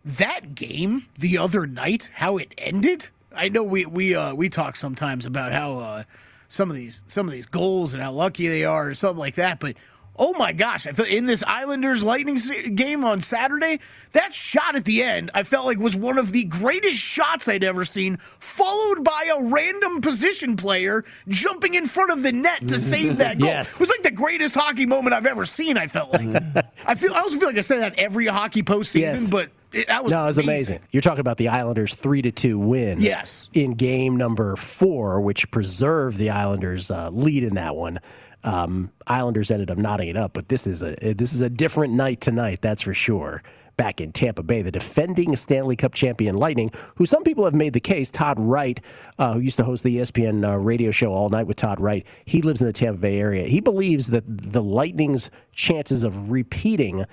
That 0.05 0.55
game 0.55 1.03
the 1.19 1.39
other 1.39 1.67
night, 1.67 2.11
how 2.15 2.37
it 2.37 2.53
ended. 2.59 3.09
I 3.35 3.49
know 3.49 3.63
we 3.63 3.87
we 3.87 4.15
uh, 4.15 4.35
we 4.35 4.49
talk 4.49 4.77
sometimes 4.77 5.27
about 5.27 5.53
how 5.53 5.79
uh, 5.79 6.03
some 6.49 6.71
of 6.71 6.77
these 6.77 7.03
some 7.07 7.27
of 7.27 7.33
these 7.33 7.47
goals 7.47 7.95
and 7.95 8.03
how 8.03 8.13
lucky 8.13 8.47
they 8.49 8.65
are 8.65 8.89
or 8.89 8.95
something 8.95 9.19
like 9.19 9.37
that, 9.37 9.61
but. 9.61 9.77
Oh 10.17 10.33
my 10.39 10.53
gosh! 10.53 10.87
I 10.87 10.93
feel 10.93 11.07
in 11.07 11.27
this 11.27 11.43
Islanders 11.45 12.05
Lightning 12.05 12.37
game 12.77 13.05
on 13.05 13.21
Saturday, 13.21 13.81
that 14.13 14.33
shot 14.33 14.77
at 14.77 14.85
the 14.85 15.03
end 15.03 15.31
I 15.35 15.43
felt 15.43 15.67
like 15.67 15.79
was 15.79 15.97
one 15.97 16.19
of 16.19 16.31
the 16.31 16.45
greatest 16.45 17.01
shots 17.01 17.49
I'd 17.49 17.65
ever 17.65 17.85
seen, 17.85 18.19
followed 18.39 19.03
by 19.03 19.29
a 19.37 19.45
random 19.45 20.01
position 20.01 20.55
player 20.57 21.05
jumping 21.27 21.75
in 21.75 21.87
front 21.87 22.13
of 22.13 22.23
the 22.23 22.31
net 22.33 22.69
to 22.69 22.79
save 22.79 23.19
that 23.19 23.39
goal. 23.41 23.49
Yes. 23.49 23.73
It 23.75 23.81
was 23.81 23.89
like 23.91 24.03
the 24.03 24.13
greatest 24.13 24.55
hockey 24.55 24.87
moment 24.87 25.15
I've 25.15 25.27
ever 25.27 25.45
seen. 25.45 25.77
I 25.77 25.89
felt 25.89 26.13
like. 26.13 26.43
I 26.87 26.95
feel 26.95 27.13
I 27.13 27.19
also 27.19 27.39
feel 27.39 27.49
like 27.49 27.59
I 27.59 27.63
say 27.63 27.79
that 27.79 27.99
every 27.99 28.27
hockey 28.27 28.63
postseason, 28.63 29.01
Yes. 29.01 29.31
but 29.31 29.51
it, 29.73 29.89
that 29.89 30.05
was 30.05 30.13
no, 30.13 30.23
it 30.23 30.27
was 30.27 30.39
amazing. 30.39 30.79
You're 30.93 31.01
talking 31.03 31.19
about 31.21 31.39
the 31.39 31.49
Islanders' 31.49 31.93
three 31.95 32.23
to 32.23 32.31
two 32.31 32.57
win. 32.59 33.01
Yes. 33.01 33.49
In 33.53 33.73
game 33.75 34.17
number 34.17 34.55
four, 34.55 35.21
which 35.21 35.51
preserved 35.51 36.19
the 36.19 36.31
Islanders' 36.31 36.93
uh, 36.93 37.11
lead 37.11 37.43
in 37.43 37.55
that 37.57 37.75
one. 37.75 37.99
Um, 38.45 38.93
Islanders 39.07 39.51
ended 39.51 39.71
up 39.71 39.79
knotting 39.79 40.09
it 40.09 40.17
up, 40.17 40.35
but 40.35 40.49
this 40.49 40.67
is 40.67 40.83
a 40.83 41.15
this 41.15 41.33
is 41.33 41.41
a 41.41 41.49
different 41.49 41.95
night 41.95 42.21
tonight. 42.21 42.61
That's 42.61 42.83
for 42.83 42.95
sure. 42.95 43.43
Back 43.77 44.01
in 44.01 44.13
Tampa 44.13 44.45
Bay, 44.45 44.63
the 44.63 44.71
defending 44.71 45.35
Stanley 45.35 45.75
Cup 45.75 45.95
champion 45.95 46.37
Lightning, 46.37 46.71
who 46.95 47.07
some 47.07 47.25
people 47.25 47.45
have 47.45 47.57
made 47.57 47.73
the 47.73 47.81
case, 47.81 48.09
Todd 48.09 48.39
Wright, 48.39 48.81
uh, 49.19 49.33
who 49.33 49.41
used 49.41 49.57
to 49.57 49.65
host 49.65 49.83
the 49.83 49.97
ESPN 49.97 50.49
uh, 50.49 50.57
radio 50.59 50.93
show 50.93 51.13
All 51.13 51.29
Night 51.29 51.49
with 51.49 51.57
Todd 51.57 51.81
Wright, 51.81 52.07
he 52.25 52.41
lives 52.41 52.61
in 52.61 52.69
the 52.69 52.73
Tampa 52.73 53.01
Bay 53.01 53.19
area. 53.19 53.49
He 53.49 53.59
believes 53.59 54.09
that 54.09 54.23
the 54.27 54.63
Lightning's 54.63 55.29
chances 55.53 56.05
of 56.05 56.31
repeating 56.31 57.05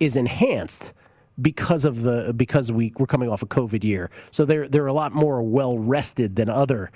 is 0.00 0.16
enhanced 0.16 0.92
because 1.40 1.84
of 1.84 2.02
the 2.02 2.32
because 2.36 2.72
we 2.72 2.92
we're 2.98 3.06
coming 3.06 3.28
off 3.28 3.42
a 3.42 3.46
COVID 3.46 3.84
year, 3.84 4.10
so 4.32 4.44
they're 4.44 4.68
they're 4.68 4.86
a 4.86 4.92
lot 4.92 5.12
more 5.12 5.40
well 5.42 5.78
rested 5.78 6.34
than 6.34 6.48
other 6.48 6.90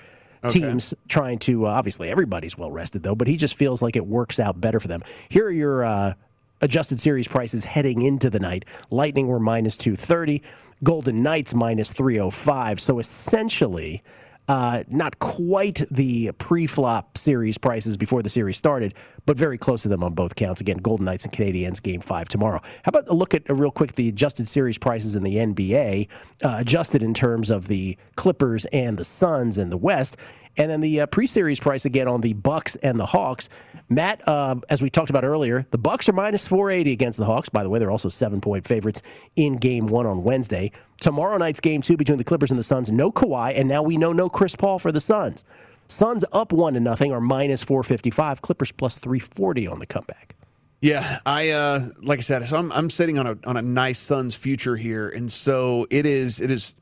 Okay. 0.45 0.61
teams 0.61 0.95
trying 1.09 1.39
to. 1.41 1.67
Uh, 1.67 1.71
obviously, 1.71 2.11
everybody's 2.11 2.59
well 2.59 2.71
rested 2.71 3.03
though, 3.03 3.15
but 3.15 3.29
he 3.29 3.37
just 3.37 3.55
feels 3.55 3.83
like 3.83 3.97
it 3.97 4.07
works 4.07 4.41
out 4.41 4.61
better 4.61 4.81
for 4.81 4.89
them. 4.89 5.03
Here 5.29 5.47
are 5.47 5.51
your 5.51 5.85
uh, 5.85 6.15
adjusted 6.61 7.01
series 7.01 7.29
prices 7.29 7.65
heading 7.65 8.03
into 8.03 8.31
the 8.31 8.41
night. 8.41 8.65
Lightning 8.91 9.29
were 9.29 9.41
minus 9.41 9.77
two 9.77 9.97
thirty. 9.97 10.43
Golden 10.83 11.23
Knights 11.23 11.55
minus 11.55 11.93
three 11.93 12.19
hundred 12.19 12.33
five. 12.33 12.81
So 12.81 12.99
essentially. 12.99 14.03
Uh, 14.49 14.83
not 14.89 15.19
quite 15.21 15.85
the 15.91 16.33
pre-flop 16.33 17.17
series 17.17 17.57
prices 17.57 17.97
before 17.97 18.23
the 18.23 18.29
series 18.29 18.57
started, 18.57 18.93
but 19.25 19.37
very 19.37 19.57
close 19.57 19.83
to 19.83 19.89
them 19.89 20.03
on 20.03 20.15
both 20.15 20.35
counts. 20.35 20.61
Again, 20.61 20.79
Golden 20.79 21.07
Knights 21.07 21.25
and 21.25 21.33
Canadiens 21.33 21.81
game 21.81 22.01
five 22.01 22.29
tomorrow. 22.29 22.61
How 22.83 22.91
about 22.91 23.09
a 23.09 23.15
look 23.15 23.35
at 23.35 23.49
uh, 23.49 23.55
real 23.55 23.71
quick 23.71 23.93
the 23.93 24.09
adjusted 24.09 24.49
series 24.49 24.79
prices 24.79 25.15
in 25.15 25.23
the 25.23 25.37
NBA, 25.37 26.09
uh, 26.43 26.57
adjusted 26.59 27.03
in 27.05 27.15
terms 27.15 27.51
of 27.51 27.69
the 27.69 27.97
Clippers 28.17 28.65
and 28.67 28.99
the 28.99 29.05
Suns 29.05 29.59
in 29.59 29.71
the 29.71 29.77
West, 29.77 30.17
and 30.57 30.71
then 30.71 30.81
the 30.81 31.01
uh, 31.01 31.07
pre-series 31.07 31.61
price 31.61 31.85
again 31.85 32.09
on 32.09 32.21
the 32.21 32.33
Bucks 32.35 32.77
and 32.77 32.99
the 32.99 33.07
Hawks. 33.07 33.49
Matt, 33.89 34.27
uh, 34.27 34.57
as 34.69 34.81
we 34.81 34.91
talked 34.91 35.11
about 35.11 35.25
earlier, 35.25 35.67
the 35.71 35.79
Bucks 35.79 36.09
are 36.09 36.13
minus 36.13 36.47
480 36.47 36.93
against 36.93 37.19
the 37.19 37.25
Hawks. 37.25 37.49
By 37.49 37.63
the 37.63 37.69
way, 37.69 37.79
they're 37.79 37.91
also 37.91 38.09
seven-point 38.09 38.67
favorites 38.67 39.03
in 39.37 39.57
Game 39.57 39.87
One 39.87 40.07
on 40.07 40.23
Wednesday. 40.23 40.73
Tomorrow 41.01 41.39
night's 41.39 41.61
Game 41.61 41.83
Two 41.83 41.97
between 41.97 42.19
the 42.19 42.25
Clippers 42.25 42.51
and 42.51 42.59
the 42.59 42.65
Suns. 42.65 42.91
No 42.91 43.11
Kawhi, 43.11 43.59
and 43.59 43.69
now 43.69 43.83
we 43.83 43.97
know 43.97 44.13
no 44.13 44.29
Chris 44.29 44.55
Paul 44.57 44.79
for 44.79 44.93
the 44.93 45.01
Suns. 45.01 45.45
Suns 45.89 46.25
up 46.33 46.53
one 46.53 46.75
to 46.75 46.81
nothing, 46.81 47.13
or 47.13 47.21
minus 47.21 47.63
455. 47.63 48.41
Clippers 48.43 48.73
plus 48.73 48.97
340 48.97 49.67
on 49.67 49.79
the 49.79 49.87
comeback. 49.87 50.37
Yeah, 50.81 51.21
I 51.25 51.51
uh, 51.51 51.91
like 52.03 52.19
I 52.19 52.23
said, 52.23 52.49
so 52.49 52.57
I'm 52.57 52.73
I'm 52.73 52.91
sitting 52.91 53.19
on 53.19 53.27
a 53.27 53.39
on 53.45 53.57
a 53.57 53.63
nice 53.63 54.01
Suns 54.01 54.35
future 54.35 54.77
here, 54.77 55.09
and 55.09 55.31
so 55.31 55.87
it 55.91 56.07
is 56.07 56.41
it 56.41 56.51
is 56.51 56.75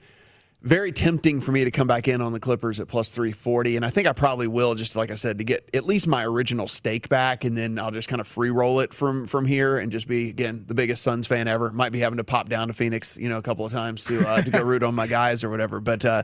very 0.62 0.92
tempting 0.92 1.40
for 1.40 1.53
me 1.53 1.64
to 1.64 1.70
come 1.70 1.87
back 1.87 2.07
in 2.07 2.20
on 2.20 2.33
the 2.33 2.40
Clippers 2.40 2.81
at 2.81 2.88
plus 2.88 3.09
340. 3.09 3.77
And 3.77 3.85
I 3.85 3.90
think 3.90 4.07
I 4.07 4.12
probably 4.12 4.46
will, 4.46 4.75
just 4.75 4.94
like 4.94 5.11
I 5.11 5.14
said, 5.14 5.38
to 5.38 5.44
get 5.44 5.68
at 5.73 5.87
least 5.87 6.07
my 6.07 6.25
original 6.25 6.68
stake 6.68 7.09
back. 7.09 7.44
And 7.44 7.57
then 7.57 7.79
I'll 7.79 7.90
just 7.90 8.09
kind 8.09 8.20
of 8.20 8.27
free 8.27 8.51
roll 8.51 8.81
it 8.81 8.92
from 8.92 9.27
from 9.27 9.46
here 9.46 9.79
and 9.79 9.90
just 9.90 10.07
be, 10.07 10.29
again, 10.29 10.64
the 10.66 10.75
biggest 10.75 11.03
Suns 11.03 11.27
fan 11.27 11.49
ever. 11.49 11.70
Might 11.70 11.92
be 11.92 12.01
having 12.01 12.18
to 12.18 12.25
pop 12.25 12.49
down 12.49 12.68
to 12.68 12.75
Phoenix, 12.75 13.16
you 13.16 13.29
know, 13.29 13.38
a 13.38 13.42
couple 13.42 13.64
of 13.64 13.73
times 13.73 14.05
to, 14.05 14.29
uh, 14.29 14.42
to 14.42 14.51
go 14.51 14.62
root 14.62 14.83
on 14.83 14.94
my 14.94 15.07
guys 15.07 15.44
or 15.44 15.51
whatever. 15.51 15.81
But, 15.81 16.05
uh, 16.05 16.23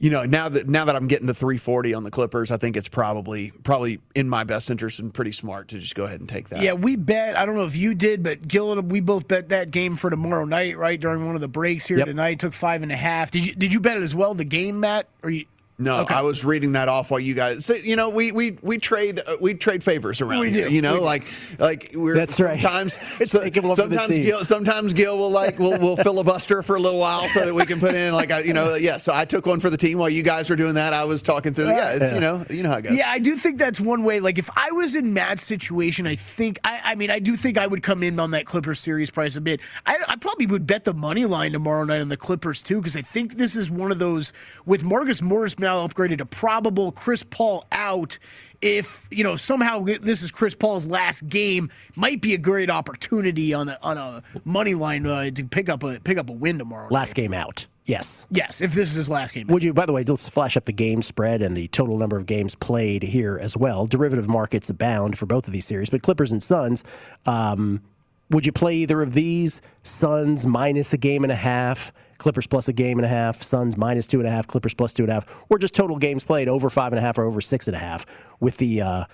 you 0.00 0.08
know, 0.08 0.24
now 0.24 0.48
that 0.48 0.66
now 0.66 0.86
that 0.86 0.96
I'm 0.96 1.06
getting 1.08 1.26
the 1.26 1.34
340 1.34 1.92
on 1.94 2.04
the 2.04 2.10
Clippers, 2.10 2.50
I 2.50 2.56
think 2.56 2.74
it's 2.76 2.88
probably 2.88 3.50
probably 3.62 4.00
in 4.14 4.28
my 4.30 4.44
best 4.44 4.70
interest 4.70 4.98
and 4.98 5.12
pretty 5.12 5.32
smart 5.32 5.68
to 5.68 5.78
just 5.78 5.94
go 5.94 6.04
ahead 6.04 6.20
and 6.20 6.28
take 6.28 6.48
that. 6.48 6.62
Yeah, 6.62 6.72
we 6.72 6.96
bet. 6.96 7.36
I 7.36 7.44
don't 7.44 7.54
know 7.54 7.66
if 7.66 7.76
you 7.76 7.94
did, 7.94 8.22
but 8.22 8.48
Gill, 8.48 8.80
we 8.80 9.00
both 9.00 9.28
bet 9.28 9.50
that 9.50 9.70
game 9.70 9.96
for 9.96 10.08
tomorrow 10.08 10.46
night, 10.46 10.78
right 10.78 10.98
during 10.98 11.26
one 11.26 11.34
of 11.34 11.42
the 11.42 11.48
breaks 11.48 11.86
here 11.86 11.98
Yep. 11.98 12.06
tonight. 12.06 12.38
Took 12.38 12.54
five 12.54 12.82
and 12.82 12.90
a 12.90 12.96
half. 12.96 13.30
Did 13.30 13.46
you 13.46 13.54
did 13.54 13.72
you 13.74 13.80
bet 13.80 13.98
it 13.98 14.02
as 14.02 14.14
well? 14.14 14.32
The 14.32 14.44
game, 14.44 14.80
Matt, 14.80 15.06
or 15.22 15.30
you? 15.30 15.44
No, 15.80 16.00
Okay. 16.02 16.14
I 16.14 16.20
was 16.20 16.44
reading 16.44 16.72
that 16.72 16.88
off 16.88 17.10
while 17.10 17.18
you 17.20 17.34
guys. 17.34 17.64
So, 17.66 17.74
you 17.74 17.96
know, 17.96 18.08
we 18.10 18.30
we 18.32 18.58
we 18.62 18.78
trade 18.78 19.20
uh, 19.26 19.36
we 19.40 19.54
trade 19.54 19.82
favors 19.82 20.20
around 20.20 20.40
We 20.40 20.50
here. 20.50 20.68
do. 20.68 20.74
You 20.74 20.82
know, 20.82 20.94
We 20.94 21.00
like 21.00 21.24
like 21.58 21.90
we're 21.94 22.14
That's 22.14 22.38
right. 22.38 22.60
sometimes 22.60 22.98
It's 23.20 23.32
so- 23.32 23.42
taking 23.42 23.62
one 23.64 23.76
for 23.76 23.86
the 23.88 23.98
sometimes. 23.98 24.26
Gill 24.26 24.44
sometimes 24.44 24.92
Gill 24.92 25.18
will 25.18 25.30
like 25.30 25.58
will 25.58 25.78
will 25.78 25.96
filibuster 26.08 26.62
for 26.62 26.76
a 26.76 26.80
little 26.80 27.00
while 27.00 27.26
so 27.28 27.44
that 27.46 27.54
we 27.54 27.64
can 27.66 27.80
put 27.80 27.94
in 27.94 28.12
like 28.12 28.30
I, 28.30 28.40
you 28.40 28.52
know 28.52 28.74
yeah. 28.74 28.98
So 28.98 29.12
I 29.14 29.24
took 29.24 29.46
one 29.46 29.58
for 29.60 29.70
the 29.70 29.76
team 29.76 29.98
while 29.98 30.10
you 30.10 30.22
guys 30.22 30.50
were 30.50 30.56
doing 30.56 30.74
that. 30.74 30.92
I 30.92 31.04
was 31.04 31.22
talking 31.22 31.54
through. 31.54 31.68
Yeah, 31.68 31.92
it's, 31.92 32.00
Yeah. 32.02 32.14
you 32.14 32.20
know 32.20 32.44
you 32.50 32.62
know 32.62 32.70
how 32.70 32.76
it 32.78 32.82
goes. 32.82 32.96
Yeah, 32.96 33.08
I 33.10 33.18
do 33.18 33.34
think 33.34 33.58
that's 33.58 33.80
one 33.80 34.04
way. 34.04 34.20
Like, 34.20 34.38
if 34.38 34.50
I 34.56 34.70
was 34.72 34.94
in 34.94 35.14
Matt's 35.14 35.42
situation, 35.46 36.06
I 36.06 36.14
think, 36.14 36.58
I, 36.64 36.80
I 36.84 36.94
mean, 36.94 37.10
I 37.10 37.18
do 37.20 37.36
think 37.36 37.56
I 37.58 37.66
would 37.66 37.82
come 37.82 38.02
in 38.02 38.18
on 38.20 38.32
that 38.32 38.44
Clippers 38.44 38.80
series 38.80 39.10
price 39.10 39.36
a 39.36 39.40
bit. 39.40 39.60
I, 39.86 39.96
I 40.08 40.16
probably 40.16 40.46
would 40.46 40.66
bet 40.66 40.84
the 40.84 40.92
money 40.94 41.24
line 41.26 41.52
tomorrow 41.52 41.84
night 41.84 42.00
on 42.00 42.08
the 42.08 42.16
Clippers, 42.16 42.62
too, 42.62 42.78
because 42.78 42.96
I 42.96 43.02
think 43.02 43.34
this 43.34 43.54
is 43.56 43.70
one 43.70 43.92
of 43.92 43.98
those, 43.98 44.32
with 44.66 44.84
Marcus 44.84 45.22
Morris 45.22 45.58
now 45.58 45.69
upgraded 45.76 46.18
to 46.18 46.26
probable, 46.26 46.92
Chris 46.92 47.22
Paul 47.22 47.66
out. 47.72 48.18
If 48.60 49.08
you 49.10 49.24
know 49.24 49.36
somehow 49.36 49.84
this 49.84 50.22
is 50.22 50.30
Chris 50.30 50.54
Paul's 50.54 50.84
last 50.84 51.26
game, 51.26 51.70
might 51.96 52.20
be 52.20 52.34
a 52.34 52.38
great 52.38 52.70
opportunity 52.70 53.54
on 53.54 53.70
a 53.70 53.78
on 53.82 53.96
a 53.96 54.22
money 54.44 54.74
line 54.74 55.06
uh, 55.06 55.30
to 55.30 55.44
pick 55.44 55.68
up 55.70 55.82
a 55.82 55.98
pick 56.00 56.18
up 56.18 56.28
a 56.28 56.32
win 56.32 56.58
tomorrow. 56.58 56.88
Last 56.90 57.10
night. 57.10 57.22
game 57.22 57.34
out. 57.34 57.66
Yes. 57.86 58.24
yes. 58.30 58.60
If 58.60 58.72
this 58.72 58.90
is 58.90 58.94
his 58.94 59.10
last 59.10 59.34
game, 59.34 59.48
Would 59.48 59.64
you, 59.64 59.72
by 59.72 59.84
the 59.84 59.92
way, 59.92 60.04
let's 60.04 60.28
flash 60.28 60.56
up 60.56 60.64
the 60.64 60.72
game 60.72 61.02
spread 61.02 61.42
and 61.42 61.56
the 61.56 61.66
total 61.68 61.98
number 61.98 62.16
of 62.16 62.24
games 62.24 62.54
played 62.54 63.02
here 63.02 63.36
as 63.42 63.56
well. 63.56 63.86
Derivative 63.86 64.28
markets 64.28 64.70
abound 64.70 65.18
for 65.18 65.26
both 65.26 65.48
of 65.48 65.52
these 65.52 65.66
series, 65.66 65.90
but 65.90 66.00
Clippers 66.00 66.30
and 66.30 66.40
Suns, 66.40 66.84
um, 67.26 67.82
would 68.30 68.46
you 68.46 68.52
play 68.52 68.76
either 68.76 69.02
of 69.02 69.12
these? 69.12 69.60
Suns 69.82 70.46
minus 70.46 70.92
a 70.92 70.96
game 70.96 71.24
and 71.24 71.32
a 71.32 71.36
half, 71.36 71.92
Clippers 72.20 72.46
plus 72.46 72.68
a 72.68 72.72
game 72.72 72.98
and 72.98 73.04
a 73.04 73.08
half, 73.08 73.42
Suns 73.42 73.76
minus 73.76 74.06
two 74.06 74.20
and 74.20 74.28
a 74.28 74.30
half, 74.30 74.46
Clippers 74.46 74.74
plus 74.74 74.92
two 74.92 75.02
and 75.02 75.10
a 75.10 75.14
half, 75.14 75.26
or 75.48 75.58
just 75.58 75.74
total 75.74 75.96
games 75.96 76.22
played 76.22 76.48
over 76.48 76.70
five 76.70 76.92
and 76.92 76.98
a 76.98 77.02
half 77.02 77.18
or 77.18 77.24
over 77.24 77.40
six 77.40 77.66
and 77.66 77.74
a 77.74 77.80
half, 77.80 78.06
with 78.38 78.58
the 78.58 78.80
uh, 78.82 79.04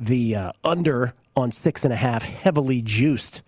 the 0.00 0.34
uh, 0.36 0.52
under 0.64 1.12
on 1.36 1.50
six 1.50 1.84
and 1.84 1.92
a 1.92 1.96
half 1.96 2.24
heavily 2.24 2.80
juiced. 2.80 3.42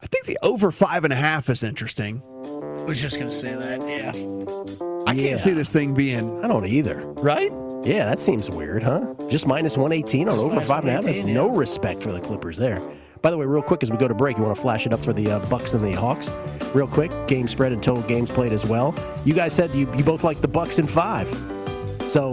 I 0.00 0.06
think 0.06 0.26
the 0.26 0.38
over 0.42 0.70
five 0.70 1.02
and 1.04 1.12
a 1.12 1.16
half 1.16 1.50
is 1.50 1.62
interesting. 1.64 2.22
I 2.24 2.84
was 2.84 3.00
just 3.00 3.18
gonna 3.18 3.32
say 3.32 3.52
that. 3.54 3.80
Yeah. 3.82 5.08
I 5.08 5.12
Yeah. 5.14 5.28
can't 5.30 5.40
see 5.40 5.50
this 5.52 5.68
thing 5.70 5.94
being 5.94 6.44
I 6.44 6.48
don't 6.48 6.66
either. 6.66 7.02
right. 7.22 7.50
Yeah, 7.84 8.04
that 8.06 8.20
seems 8.20 8.48
weird, 8.50 8.82
huh? 8.82 9.14
Just 9.30 9.46
minus 9.46 9.76
118 9.76 10.28
on 10.28 10.34
Just 10.36 10.44
over 10.44 10.54
minus 10.56 10.68
five 10.68 10.80
and 10.84 10.90
a 10.90 10.92
half. 10.92 11.04
That's 11.04 11.18
118, 11.20 11.34
no 11.34 11.56
respect 11.56 12.02
for 12.02 12.12
the 12.12 12.20
Clippers 12.20 12.56
there. 12.58 12.78
By 13.22 13.30
the 13.30 13.36
way, 13.36 13.46
real 13.46 13.62
quick 13.62 13.82
as 13.82 13.90
we 13.90 13.96
go 13.96 14.06
to 14.08 14.14
break, 14.14 14.36
you 14.38 14.44
want 14.44 14.54
to 14.54 14.60
flash 14.62 14.86
it 14.86 14.92
up 14.92 15.00
for 15.00 15.12
the 15.12 15.30
uh, 15.30 15.46
Bucks 15.48 15.74
and 15.74 15.82
the 15.82 15.92
Hawks, 15.92 16.30
real 16.74 16.86
quick. 16.86 17.10
Game 17.26 17.48
spread 17.48 17.72
and 17.72 17.82
total 17.82 18.02
games 18.04 18.30
played 18.30 18.52
as 18.52 18.64
well. 18.64 18.94
You 19.24 19.34
guys 19.34 19.52
said 19.52 19.70
you, 19.72 19.92
you 19.96 20.04
both 20.04 20.24
like 20.24 20.40
the 20.40 20.48
Bucks 20.48 20.78
in 20.78 20.86
five. 20.86 21.28
So, 22.02 22.30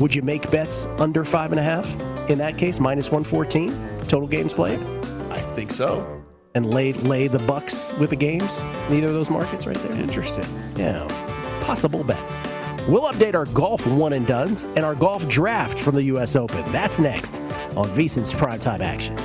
would 0.00 0.14
you 0.14 0.22
make 0.22 0.50
bets 0.50 0.86
under 0.98 1.24
five 1.24 1.50
and 1.50 1.60
a 1.60 1.62
half? 1.62 1.88
In 2.30 2.38
that 2.38 2.56
case, 2.56 2.80
minus 2.80 3.10
114 3.10 3.68
total 4.08 4.28
games 4.28 4.52
played, 4.54 4.78
I 5.30 5.38
think 5.54 5.72
so. 5.72 6.22
and 6.54 6.72
lay 6.72 6.92
lay 6.92 7.26
the 7.28 7.40
Bucks 7.40 7.92
with 7.94 8.10
the 8.10 8.16
games. 8.16 8.60
Neither 8.88 9.08
of 9.08 9.14
those 9.14 9.30
markets 9.30 9.66
right 9.66 9.76
there. 9.76 9.92
Interesting. 9.92 10.46
Yeah, 10.76 11.06
possible 11.62 12.02
bets. 12.04 12.38
We'll 12.88 13.10
update 13.10 13.34
our 13.34 13.46
golf 13.46 13.86
one 13.86 14.12
and 14.12 14.26
duns 14.26 14.64
and 14.64 14.80
our 14.80 14.94
golf 14.94 15.26
draft 15.28 15.78
from 15.78 15.94
the 15.94 16.02
U.S. 16.04 16.36
Open. 16.36 16.62
That's 16.70 16.98
next 16.98 17.40
on 17.76 17.88
VSiN's 17.88 18.32
primetime 18.34 18.80
action. 18.80 19.16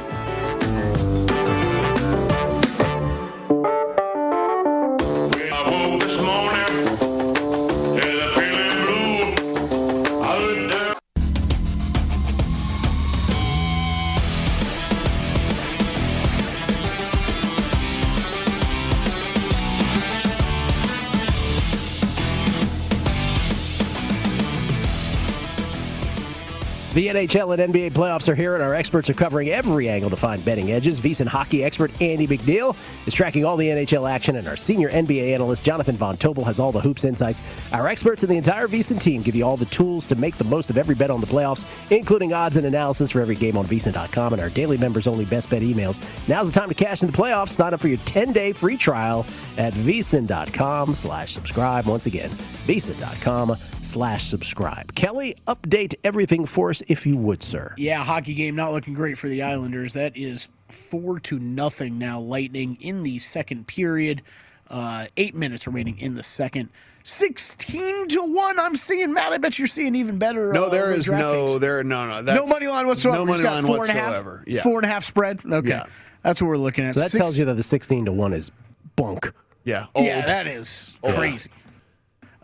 NHL 27.09 27.57
and 27.57 27.73
NBA 27.73 27.91
playoffs 27.91 28.29
are 28.29 28.35
here, 28.35 28.53
and 28.53 28.63
our 28.63 28.75
experts 28.75 29.09
are 29.09 29.13
covering 29.15 29.49
every 29.49 29.89
angle 29.89 30.09
to 30.09 30.15
find 30.15 30.43
betting 30.45 30.71
edges. 30.71 31.01
VSiN 31.01 31.27
hockey 31.27 31.63
expert 31.63 31.91
Andy 32.01 32.27
McNeil 32.27 32.75
is 33.07 33.13
tracking 33.13 33.43
all 33.43 33.57
the 33.57 33.67
NHL 33.67 34.09
action, 34.09 34.35
and 34.35 34.47
our 34.47 34.55
senior 34.55 34.89
NBA 34.89 35.33
analyst 35.33 35.65
Jonathan 35.65 35.95
Von 35.95 36.17
Tobel 36.17 36.45
has 36.45 36.59
all 36.59 36.71
the 36.71 36.79
hoops 36.79 37.03
insights. 37.03 37.43
Our 37.73 37.87
experts 37.87 38.23
and 38.23 38.31
the 38.31 38.37
entire 38.37 38.67
VSiN 38.67 38.99
team 38.99 39.21
give 39.23 39.35
you 39.35 39.43
all 39.43 39.57
the 39.57 39.65
tools 39.65 40.05
to 40.07 40.15
make 40.15 40.35
the 40.35 40.43
most 40.43 40.69
of 40.69 40.77
every 40.77 40.93
bet 40.93 41.09
on 41.09 41.19
the 41.19 41.27
playoffs, 41.27 41.65
including 41.89 42.33
odds 42.33 42.57
and 42.57 42.65
analysis 42.65 43.11
for 43.11 43.21
every 43.21 43.35
game 43.35 43.57
on 43.57 43.65
VSiN.com 43.65 44.33
and 44.33 44.41
our 44.41 44.49
daily 44.49 44.77
members-only 44.77 45.25
best 45.25 45.49
bet 45.49 45.61
emails. 45.61 46.01
Now's 46.27 46.51
the 46.51 46.59
time 46.59 46.69
to 46.69 46.75
cash 46.75 47.01
in 47.01 47.11
the 47.11 47.17
playoffs. 47.17 47.49
Sign 47.49 47.73
up 47.73 47.81
for 47.81 47.87
your 47.87 47.97
10-day 47.99 48.53
free 48.53 48.77
trial 48.77 49.25
at 49.57 49.73
VSiN.com 49.73 50.93
slash 50.93 51.33
subscribe. 51.33 51.87
Once 51.87 52.05
again, 52.05 52.29
VSiN.com 52.29 53.55
slash 53.81 54.25
subscribe. 54.25 54.93
Kelly, 54.93 55.35
update 55.47 55.95
everything 56.03 56.45
for 56.45 56.69
us 56.69 56.83
if 56.87 56.98
you 57.05 57.17
would, 57.17 57.41
sir. 57.43 57.73
Yeah, 57.77 58.03
hockey 58.03 58.33
game 58.33 58.55
not 58.55 58.71
looking 58.71 58.93
great 58.93 59.17
for 59.17 59.27
the 59.29 59.41
Islanders. 59.43 59.93
That 59.93 60.15
is 60.17 60.47
four 60.69 61.19
to 61.21 61.39
nothing 61.39 61.97
now. 61.97 62.19
Lightning 62.19 62.77
in 62.81 63.03
the 63.03 63.17
second 63.19 63.67
period. 63.67 64.21
Uh, 64.69 65.07
eight 65.17 65.33
minutes 65.35 65.65
remaining 65.65 65.97
in 65.97 66.13
the 66.15 66.23
second. 66.23 66.69
Sixteen 67.03 68.07
to 68.09 68.21
one. 68.23 68.59
I'm 68.59 68.75
seeing 68.75 69.13
Matt. 69.13 69.31
I 69.33 69.37
bet 69.39 69.57
you're 69.57 69.67
seeing 69.67 69.95
even 69.95 70.17
better. 70.19 70.53
No, 70.53 70.65
uh, 70.65 70.69
there 70.69 70.87
with 70.89 70.99
is 70.99 71.09
no 71.09 71.47
picks. 71.53 71.61
there 71.61 71.83
no 71.83 72.07
no 72.07 72.21
no 72.21 72.45
money 72.45 72.67
line 72.67 72.85
whatsoever. 72.87 73.17
No 73.17 73.25
He's 73.25 73.41
money 73.41 73.43
got 73.43 73.53
line 73.55 73.65
four 73.65 73.83
and 73.85 73.89
a 73.89 73.93
half- 73.93 74.07
whatsoever. 74.09 74.43
Yeah. 74.45 74.61
Four 74.61 74.77
and 74.77 74.85
a 74.85 74.89
half 74.89 75.03
spread. 75.03 75.41
Okay, 75.43 75.69
Yeah. 75.69 75.85
that's 76.21 76.41
what 76.41 76.47
we're 76.49 76.57
looking 76.57 76.85
at. 76.85 76.93
So 76.95 77.01
that 77.01 77.11
Six- 77.11 77.17
tells 77.19 77.37
you 77.39 77.45
that 77.45 77.55
the 77.55 77.63
16 77.63 78.05
to 78.05 78.11
1 78.11 78.33
is 78.33 78.51
bunk. 78.95 79.31
Yeah. 79.63 79.87
Old. 79.95 80.05
Yeah, 80.05 80.25
that 80.25 80.45
is 80.47 80.95
crazy. 81.03 81.49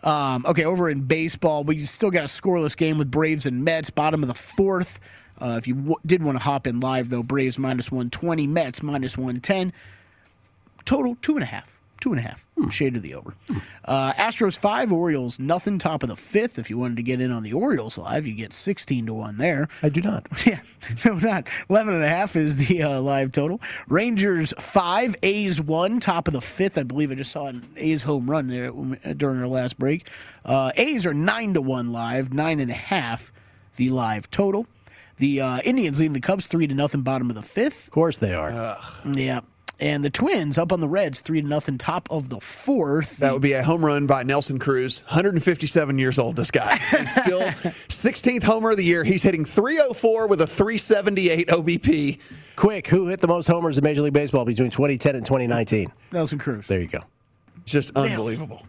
Um, 0.06 0.46
okay, 0.46 0.64
over 0.64 0.90
in 0.90 1.02
baseball, 1.02 1.64
we 1.64 1.80
still 1.80 2.12
got 2.12 2.22
a 2.22 2.28
scoreless 2.28 2.76
game 2.76 2.98
with 2.98 3.10
Braves 3.10 3.46
and 3.46 3.64
Mets, 3.64 3.90
bottom 3.90 4.22
of 4.22 4.28
the 4.28 4.34
fourth. 4.34 5.00
Uh, 5.42 5.56
if 5.58 5.68
you 5.68 5.74
w- 5.74 5.96
did 6.06 6.22
want 6.22 6.38
to 6.38 6.44
hop 6.44 6.68
in 6.68 6.80
live, 6.80 7.10
though, 7.10 7.24
Braves 7.24 7.58
minus 7.58 7.92
120, 7.92 8.46
Mets 8.46 8.82
minus 8.84 9.18
110. 9.18 9.72
Total 10.86 11.16
two 11.22 11.34
and 11.34 11.42
a 11.42 11.46
half 11.46 11.80
Two 12.00 12.10
and 12.12 12.18
a 12.18 12.22
half. 12.22 12.46
Shade 12.70 12.96
of 12.96 13.02
the 13.02 13.14
over. 13.14 13.34
Uh, 13.84 14.12
Astros 14.14 14.56
five, 14.58 14.92
Orioles 14.92 15.38
nothing. 15.38 15.78
Top 15.78 16.02
of 16.02 16.08
the 16.08 16.16
fifth. 16.16 16.58
If 16.58 16.68
you 16.68 16.78
wanted 16.78 16.96
to 16.96 17.02
get 17.02 17.20
in 17.20 17.30
on 17.30 17.42
the 17.42 17.52
Orioles 17.52 17.96
live, 17.96 18.26
you 18.26 18.34
get 18.34 18.52
sixteen 18.52 19.06
to 19.06 19.14
one 19.14 19.38
there. 19.38 19.68
I 19.82 19.88
do 19.88 20.00
not. 20.02 20.26
Yeah, 20.46 20.60
no, 21.04 21.14
not 21.14 21.48
eleven 21.68 21.94
and 21.94 22.04
a 22.04 22.08
half 22.08 22.36
is 22.36 22.56
the 22.68 22.82
uh, 22.82 23.00
live 23.00 23.32
total. 23.32 23.60
Rangers 23.88 24.52
five, 24.58 25.16
A's 25.22 25.60
one. 25.60 25.98
Top 26.00 26.28
of 26.28 26.34
the 26.34 26.40
fifth, 26.40 26.76
I 26.78 26.82
believe. 26.82 27.10
I 27.10 27.14
just 27.14 27.32
saw 27.32 27.46
an 27.46 27.66
A's 27.76 28.02
home 28.02 28.30
run 28.30 28.48
there 28.48 28.70
during 29.14 29.40
our 29.40 29.48
last 29.48 29.78
break. 29.78 30.08
Uh, 30.44 30.72
A's 30.76 31.06
are 31.06 31.14
nine 31.14 31.54
to 31.54 31.60
one 31.60 31.92
live. 31.92 32.32
Nine 32.32 32.60
and 32.60 32.70
a 32.70 32.74
half, 32.74 33.32
the 33.76 33.88
live 33.88 34.30
total. 34.30 34.66
The 35.16 35.40
uh, 35.40 35.58
Indians 35.64 35.98
leading 35.98 36.12
the 36.12 36.20
Cubs 36.20 36.46
three 36.46 36.66
to 36.66 36.74
nothing. 36.74 37.02
Bottom 37.02 37.30
of 37.30 37.36
the 37.36 37.42
fifth. 37.42 37.86
Of 37.86 37.92
course 37.92 38.18
they 38.18 38.34
are. 38.34 38.50
Yeah. 39.04 39.40
And 39.78 40.02
the 40.02 40.08
Twins 40.08 40.56
up 40.56 40.72
on 40.72 40.80
the 40.80 40.88
Reds, 40.88 41.20
three 41.20 41.42
to 41.42 41.46
nothing, 41.46 41.76
top 41.76 42.08
of 42.10 42.30
the 42.30 42.40
fourth. 42.40 43.18
That 43.18 43.34
would 43.34 43.42
be 43.42 43.52
a 43.52 43.62
home 43.62 43.84
run 43.84 44.06
by 44.06 44.22
Nelson 44.22 44.58
Cruz, 44.58 45.02
157 45.04 45.98
years 45.98 46.18
old. 46.18 46.36
This 46.36 46.50
guy 46.50 46.76
He's 46.90 47.10
still 47.10 47.42
16th 47.42 48.42
homer 48.42 48.70
of 48.70 48.78
the 48.78 48.84
year. 48.84 49.04
He's 49.04 49.22
hitting 49.22 49.44
304 49.44 50.28
with 50.28 50.40
a 50.40 50.46
378 50.46 51.48
OBP. 51.48 52.18
Quick, 52.56 52.86
who 52.86 53.08
hit 53.08 53.20
the 53.20 53.26
most 53.26 53.46
homers 53.46 53.76
in 53.76 53.84
Major 53.84 54.00
League 54.00 54.14
Baseball 54.14 54.46
between 54.46 54.70
2010 54.70 55.14
and 55.14 55.26
2019? 55.26 55.92
Nelson 56.10 56.38
Cruz. 56.38 56.66
There 56.68 56.80
you 56.80 56.88
go. 56.88 57.00
Just 57.66 57.90
unbelievable. 57.94 58.62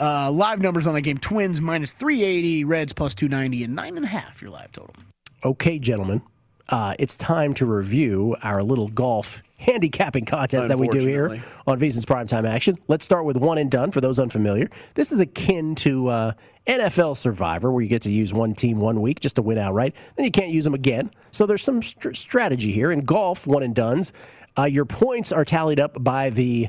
Uh, 0.00 0.30
live 0.30 0.60
numbers 0.60 0.86
on 0.86 0.94
that 0.94 1.00
game: 1.02 1.16
Twins 1.18 1.60
minus 1.60 1.92
three 1.92 2.22
eighty, 2.22 2.64
Reds 2.64 2.92
plus 2.92 3.14
two 3.14 3.28
ninety, 3.28 3.64
and 3.64 3.74
nine 3.74 3.96
and 3.96 4.04
a 4.04 4.08
half. 4.08 4.42
Your 4.42 4.50
live 4.50 4.70
total. 4.72 4.94
Okay, 5.42 5.78
gentlemen, 5.78 6.20
uh, 6.68 6.94
it's 6.98 7.16
time 7.16 7.54
to 7.54 7.64
review 7.66 8.36
our 8.42 8.62
little 8.62 8.88
golf 8.88 9.42
handicapping 9.58 10.24
contest 10.24 10.68
that 10.68 10.78
we 10.78 10.88
do 10.88 10.98
here 10.98 11.42
on 11.66 11.80
VSiN's 11.80 12.04
Primetime 12.04 12.48
Action. 12.48 12.78
Let's 12.88 13.04
start 13.04 13.24
with 13.24 13.36
one 13.36 13.58
and 13.58 13.70
done 13.70 13.90
for 13.90 14.00
those 14.00 14.18
unfamiliar. 14.20 14.70
This 14.94 15.12
is 15.12 15.20
akin 15.20 15.74
to 15.76 16.08
uh, 16.08 16.32
NFL 16.66 17.16
Survivor, 17.16 17.70
where 17.72 17.82
you 17.82 17.88
get 17.88 18.02
to 18.02 18.10
use 18.10 18.34
one 18.34 18.54
team 18.54 18.78
one 18.78 19.00
week 19.00 19.20
just 19.20 19.36
to 19.36 19.42
win 19.42 19.58
outright. 19.58 19.94
Then 20.16 20.24
you 20.24 20.30
can't 20.30 20.50
use 20.50 20.64
them 20.64 20.74
again. 20.74 21.10
So 21.30 21.46
there's 21.46 21.62
some 21.62 21.82
str- 21.82 22.12
strategy 22.12 22.72
here. 22.72 22.90
In 22.90 23.00
golf, 23.00 23.46
one 23.46 23.62
and 23.62 23.74
done's, 23.74 24.12
uh, 24.58 24.64
your 24.64 24.84
points 24.84 25.32
are 25.32 25.44
tallied 25.44 25.80
up 25.80 26.02
by 26.02 26.30
the 26.30 26.68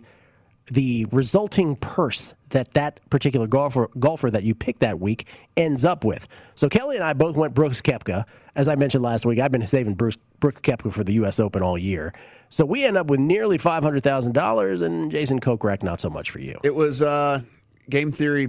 the 0.72 1.06
resulting 1.12 1.76
purse 1.78 2.34
that 2.50 2.74
that 2.74 3.00
particular 3.10 3.48
golfer 3.48 3.90
golfer 4.00 4.30
that 4.30 4.44
you 4.44 4.56
pick 4.56 4.80
that 4.80 5.00
week 5.00 5.28
ends 5.56 5.86
up 5.86 6.04
with. 6.04 6.28
So 6.56 6.70
Kelly 6.70 6.96
and 6.96 7.06
I 7.06 7.14
both 7.14 7.36
went 7.36 7.54
Brooks 7.54 7.82
Koepka. 7.82 8.26
As 8.56 8.68
I 8.68 8.76
mentioned 8.76 9.04
last 9.04 9.26
week, 9.26 9.40
I've 9.40 9.52
been 9.52 9.66
saving 9.68 9.96
Bruce 9.96 10.18
Brooks 10.40 10.62
Koepka 10.62 10.92
for 10.92 11.04
the 11.04 11.14
U.S. 11.14 11.40
Open 11.40 11.62
all 11.62 11.78
year. 11.78 12.14
So 12.50 12.66
we 12.66 12.86
end 12.86 12.98
up 12.98 13.08
with 13.08 13.20
nearly 13.20 13.58
five 13.58 13.84
hundred 13.84 14.04
thousand 14.04 14.34
dollars, 14.34 14.82
and 14.82 15.12
Jason 15.12 15.40
Kokrak 15.40 15.84
not 15.84 16.00
so 16.00 16.10
much 16.10 16.32
for 16.32 16.40
you. 16.40 16.60
It 16.64 16.76
was 16.76 17.02
uh, 17.02 17.42
game 17.90 18.12
theory 18.12 18.48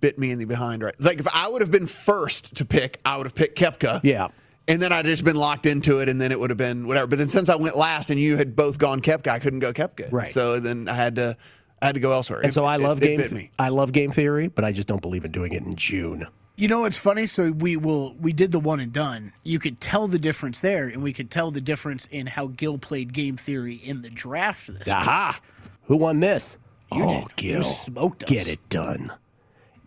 bit 0.00 0.18
me 0.18 0.30
in 0.30 0.38
the 0.38 0.46
behind. 0.46 0.82
Right, 0.82 0.98
like 0.98 1.18
if 1.18 1.28
I 1.34 1.48
would 1.48 1.60
have 1.60 1.70
been 1.70 1.86
first 1.86 2.54
to 2.56 2.64
pick, 2.64 3.00
I 3.04 3.16
would 3.16 3.26
have 3.26 3.34
picked 3.34 3.58
Koepka. 3.58 4.00
Yeah. 4.02 4.28
And 4.66 4.80
then 4.80 4.92
I'd 4.92 5.04
just 5.04 5.24
been 5.24 5.36
locked 5.36 5.66
into 5.66 5.98
it, 6.00 6.08
and 6.08 6.20
then 6.20 6.32
it 6.32 6.40
would 6.40 6.50
have 6.50 6.56
been 6.56 6.86
whatever. 6.86 7.06
But 7.06 7.18
then 7.18 7.28
since 7.28 7.48
I 7.50 7.56
went 7.56 7.76
last, 7.76 8.08
and 8.10 8.18
you 8.18 8.36
had 8.36 8.56
both 8.56 8.78
gone 8.78 9.00
Koepka, 9.00 9.28
I 9.28 9.38
couldn't 9.38 9.58
go 9.60 9.72
Koepka. 9.72 10.10
Right. 10.10 10.32
So 10.32 10.58
then 10.58 10.88
I 10.88 10.94
had 10.94 11.16
to, 11.16 11.36
I 11.82 11.86
had 11.86 11.94
to 11.96 12.00
go 12.00 12.12
elsewhere. 12.12 12.40
And 12.40 12.48
It- 12.48 12.54
so 12.54 12.64
I 12.64 12.76
love 12.76 13.02
it 13.02 13.06
game. 13.06 13.16
bit 13.18 13.30
me. 13.32 13.50
I 13.58 13.68
love 13.68 13.92
game 13.92 14.10
theory, 14.10 14.48
but 14.48 14.64
I 14.64 14.72
just 14.72 14.88
don't 14.88 15.02
believe 15.02 15.24
in 15.24 15.32
doing 15.32 15.52
it 15.52 15.62
in 15.62 15.76
June. 15.76 16.26
You 16.56 16.68
know 16.68 16.82
what's 16.82 16.96
funny? 16.96 17.26
So 17.26 17.50
we 17.50 17.76
will 17.76 18.14
we 18.14 18.32
did 18.32 18.52
the 18.52 18.60
one 18.60 18.78
and 18.78 18.92
done. 18.92 19.32
You 19.42 19.58
could 19.58 19.80
tell 19.80 20.06
the 20.06 20.20
difference 20.20 20.60
there, 20.60 20.86
and 20.86 21.02
we 21.02 21.12
could 21.12 21.28
tell 21.28 21.50
the 21.50 21.60
difference 21.60 22.06
in 22.12 22.28
how 22.28 22.46
Gill 22.46 22.78
played 22.78 23.12
game 23.12 23.36
theory 23.36 23.74
in 23.74 24.02
the 24.02 24.08
draft 24.10 24.68
this 24.68 24.86
week. 24.86 24.94
Aha! 24.94 25.40
Who 25.88 25.96
won 25.96 26.20
this? 26.20 26.56
You 26.92 27.02
oh, 27.02 27.08
did. 27.08 27.42
You 27.44 27.52
Gill, 27.54 27.62
smoked 27.62 28.22
us. 28.22 28.30
get 28.30 28.46
it 28.46 28.66
done. 28.68 29.12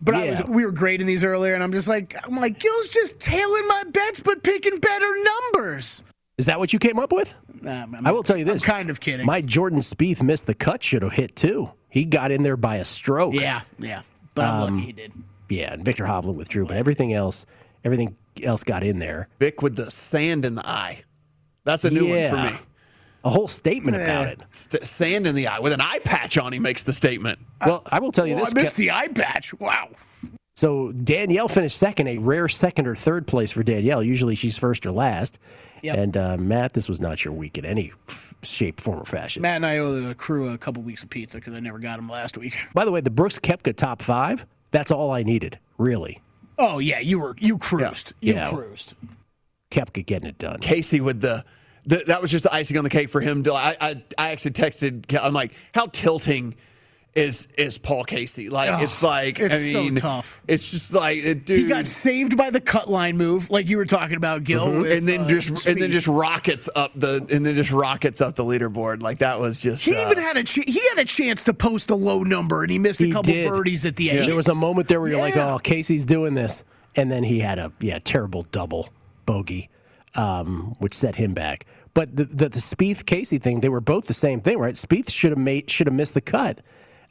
But 0.00 0.14
I 0.14 0.30
was 0.30 0.42
we 0.44 0.64
were 0.64 0.72
grading 0.72 1.06
these 1.06 1.24
earlier, 1.24 1.54
and 1.54 1.62
I'm 1.62 1.72
just 1.72 1.88
like 1.88 2.14
I'm 2.24 2.36
like 2.36 2.58
Gill's 2.60 2.88
just 2.88 3.18
tailing 3.18 3.68
my 3.68 3.82
bets, 3.90 4.20
but 4.20 4.42
picking 4.42 4.78
better 4.78 5.14
numbers. 5.54 6.02
Is 6.36 6.46
that 6.46 6.58
what 6.60 6.72
you 6.72 6.78
came 6.78 6.98
up 7.00 7.12
with? 7.12 7.34
Nah, 7.62 7.70
I'm- 7.80 8.04
will 8.04 8.22
tell 8.22 8.36
you 8.36 8.44
this. 8.44 8.62
I'm 8.62 8.66
kind 8.66 8.90
of 8.90 9.00
kidding. 9.00 9.26
My 9.26 9.40
Jordan 9.40 9.80
Spieth 9.80 10.22
missed 10.22 10.46
the 10.46 10.54
cut 10.54 10.84
should 10.84 11.02
have 11.02 11.12
hit 11.14 11.34
too. 11.34 11.70
He 11.88 12.04
got 12.04 12.30
in 12.30 12.42
there 12.42 12.56
by 12.56 12.76
a 12.76 12.84
stroke. 12.84 13.34
yeah, 13.34 13.62
yeah. 13.80 14.02
But 14.34 14.44
I'm 14.44 14.62
Um, 14.62 14.74
lucky 14.76 14.86
he 14.86 14.92
did. 14.92 15.12
Yeah, 15.48 15.72
and 15.72 15.84
Viktor 15.84 16.04
Hovland 16.04 16.34
withdrew, 16.36 16.66
but 16.66 16.76
everything 16.76 17.12
else, 17.12 17.44
everything 17.84 18.14
else 18.42 18.62
got 18.62 18.84
in 18.84 19.00
there. 19.00 19.26
Vic 19.40 19.62
with 19.62 19.74
the 19.74 19.90
sand 19.90 20.44
in 20.44 20.54
the 20.54 20.64
eye. 20.68 21.02
That's 21.64 21.84
a 21.84 21.90
new 21.90 22.06
Yeah. 22.06 22.32
one 22.32 22.46
for 22.48 22.52
me. 22.54 22.60
A 23.24 23.30
whole 23.30 23.48
statement 23.48 23.96
about 23.96 24.28
it. 24.28 24.40
St- 24.50 24.86
sand 24.86 25.26
in 25.26 25.34
the 25.34 25.48
eye 25.48 25.58
with 25.60 25.72
an 25.72 25.80
eye 25.80 25.98
patch 26.04 26.38
on. 26.38 26.52
He 26.52 26.58
makes 26.58 26.82
the 26.82 26.92
statement. 26.92 27.38
Well, 27.66 27.82
I 27.90 27.98
will 27.98 28.12
tell 28.12 28.26
you 28.26 28.36
Well, 28.36 28.44
this. 28.44 28.54
I 28.56 28.62
missed 28.62 28.74
Ke- 28.74 28.78
the 28.78 28.90
eye 28.92 29.08
patch. 29.08 29.52
Wow. 29.54 29.88
So 30.54 30.90
Danielle 30.92 31.48
finished 31.48 31.76
second, 31.78 32.08
a 32.08 32.18
rare 32.18 32.48
second 32.48 32.86
or 32.86 32.94
third 32.96 33.26
place 33.26 33.50
for 33.52 33.62
Danielle. 33.62 34.02
Usually 34.02 34.34
she's 34.34 34.56
first 34.58 34.86
or 34.86 34.92
last. 34.92 35.38
Yep. 35.82 35.96
And 35.96 36.16
uh, 36.16 36.36
Matt, 36.36 36.72
this 36.72 36.88
was 36.88 37.00
not 37.00 37.24
your 37.24 37.32
week 37.32 37.56
in 37.58 37.64
any 37.64 37.92
f- 38.08 38.34
shape, 38.42 38.80
form, 38.80 39.00
or 39.00 39.04
fashion. 39.04 39.42
Matt 39.42 39.56
and 39.56 39.66
I 39.66 39.78
owe 39.78 39.92
the 39.92 40.14
crew 40.16 40.48
a 40.52 40.58
couple 40.58 40.82
weeks 40.82 41.04
of 41.04 41.10
pizza 41.10 41.38
because 41.38 41.54
I 41.54 41.60
never 41.60 41.78
got 41.78 41.96
them 41.96 42.08
last 42.08 42.36
week. 42.36 42.56
By 42.74 42.84
the 42.84 42.90
way, 42.90 43.00
the 43.00 43.10
Brooks 43.10 43.38
Koepka 43.38 43.76
top 43.76 44.02
five, 44.02 44.44
that's 44.72 44.90
all 44.90 45.12
I 45.12 45.22
needed, 45.22 45.58
really. 45.76 46.20
Oh 46.58 46.80
yeah, 46.80 46.98
you 46.98 47.20
were 47.20 47.36
you 47.38 47.58
cruised. 47.58 48.12
Yeah. 48.20 48.32
You 48.32 48.38
Yeah. 48.40 48.50
cruised. 48.50 48.94
Koepka 49.70 50.04
getting 50.04 50.28
it 50.28 50.38
done. 50.38 50.58
Casey 50.58 51.00
with 51.00 51.20
the, 51.20 51.44
the 51.88 52.04
that 52.06 52.22
was 52.22 52.30
just 52.30 52.44
the 52.44 52.52
icing 52.54 52.76
on 52.76 52.84
the 52.84 52.90
cake 52.90 53.08
for 53.08 53.20
him. 53.20 53.42
To, 53.44 53.54
I, 53.54 53.76
I 53.80 54.02
I 54.16 54.30
actually 54.30 54.52
texted. 54.52 55.18
I'm 55.20 55.34
like, 55.34 55.52
how 55.74 55.86
tilting 55.86 56.54
is 57.14 57.48
is 57.56 57.78
Paul 57.78 58.04
Casey? 58.04 58.48
Like 58.48 58.70
Oh, 58.70 58.84
it's 58.84 59.02
like 59.02 59.40
it's 59.40 59.54
I 59.54 59.72
so 59.72 59.90
tough. 59.96 60.40
It's 60.46 60.70
just 60.70 60.92
like 60.92 61.18
uh, 61.24 61.34
dude. 61.34 61.48
He 61.48 61.64
got 61.64 61.86
saved 61.86 62.36
by 62.36 62.50
the 62.50 62.60
cut 62.60 62.88
line 62.88 63.16
move, 63.16 63.50
like 63.50 63.68
you 63.68 63.78
were 63.78 63.86
talking 63.86 64.16
about, 64.16 64.44
Gill. 64.44 64.82
with, 64.82 64.92
and 64.92 65.08
then 65.08 65.22
uh, 65.22 65.28
just 65.28 65.66
and 65.66 65.80
then 65.80 65.90
just 65.90 66.06
rockets 66.06 66.68
up 66.76 66.92
the 66.94 67.26
and 67.30 67.44
then 67.44 67.54
just 67.54 67.72
rockets 67.72 68.20
up 68.20 68.36
the 68.36 68.44
leaderboard. 68.44 69.02
Like 69.02 69.18
that 69.18 69.40
was 69.40 69.58
just. 69.58 69.82
He 69.82 69.96
uh, 69.96 70.10
even 70.10 70.22
had 70.22 70.36
a 70.36 70.44
ch- 70.44 70.64
he 70.66 70.80
had 70.90 70.98
a 70.98 71.04
chance 71.04 71.42
to 71.44 71.54
post 71.54 71.90
a 71.90 71.96
low 71.96 72.22
number, 72.22 72.62
and 72.62 72.70
he 72.70 72.78
missed 72.78 73.00
a 73.00 73.10
couple 73.10 73.32
did. 73.32 73.48
birdies 73.48 73.84
at 73.86 73.96
the 73.96 74.10
end. 74.10 74.28
There 74.28 74.36
was 74.36 74.48
a 74.48 74.54
moment 74.54 74.88
there 74.88 75.00
where 75.00 75.10
you're 75.10 75.20
like, 75.20 75.36
oh, 75.36 75.58
Casey's 75.58 76.04
doing 76.04 76.34
this. 76.34 76.62
And 76.94 77.10
then 77.10 77.22
he 77.22 77.40
had 77.40 77.58
a 77.58 77.72
yeah 77.80 77.98
terrible 78.02 78.42
double 78.50 78.88
bogey, 79.26 79.70
um, 80.14 80.76
which 80.78 80.94
set 80.94 81.16
him 81.16 81.32
back. 81.32 81.66
But 81.98 82.14
the, 82.14 82.26
the 82.26 82.48
the 82.48 82.60
Spieth 82.60 83.06
Casey 83.06 83.38
thing, 83.38 83.58
they 83.58 83.68
were 83.68 83.80
both 83.80 84.06
the 84.06 84.14
same 84.14 84.40
thing, 84.40 84.56
right? 84.56 84.76
Spieth 84.76 85.10
should 85.10 85.32
have 85.32 85.38
made 85.38 85.68
should 85.68 85.88
have 85.88 85.94
missed 85.94 86.14
the 86.14 86.20
cut. 86.20 86.60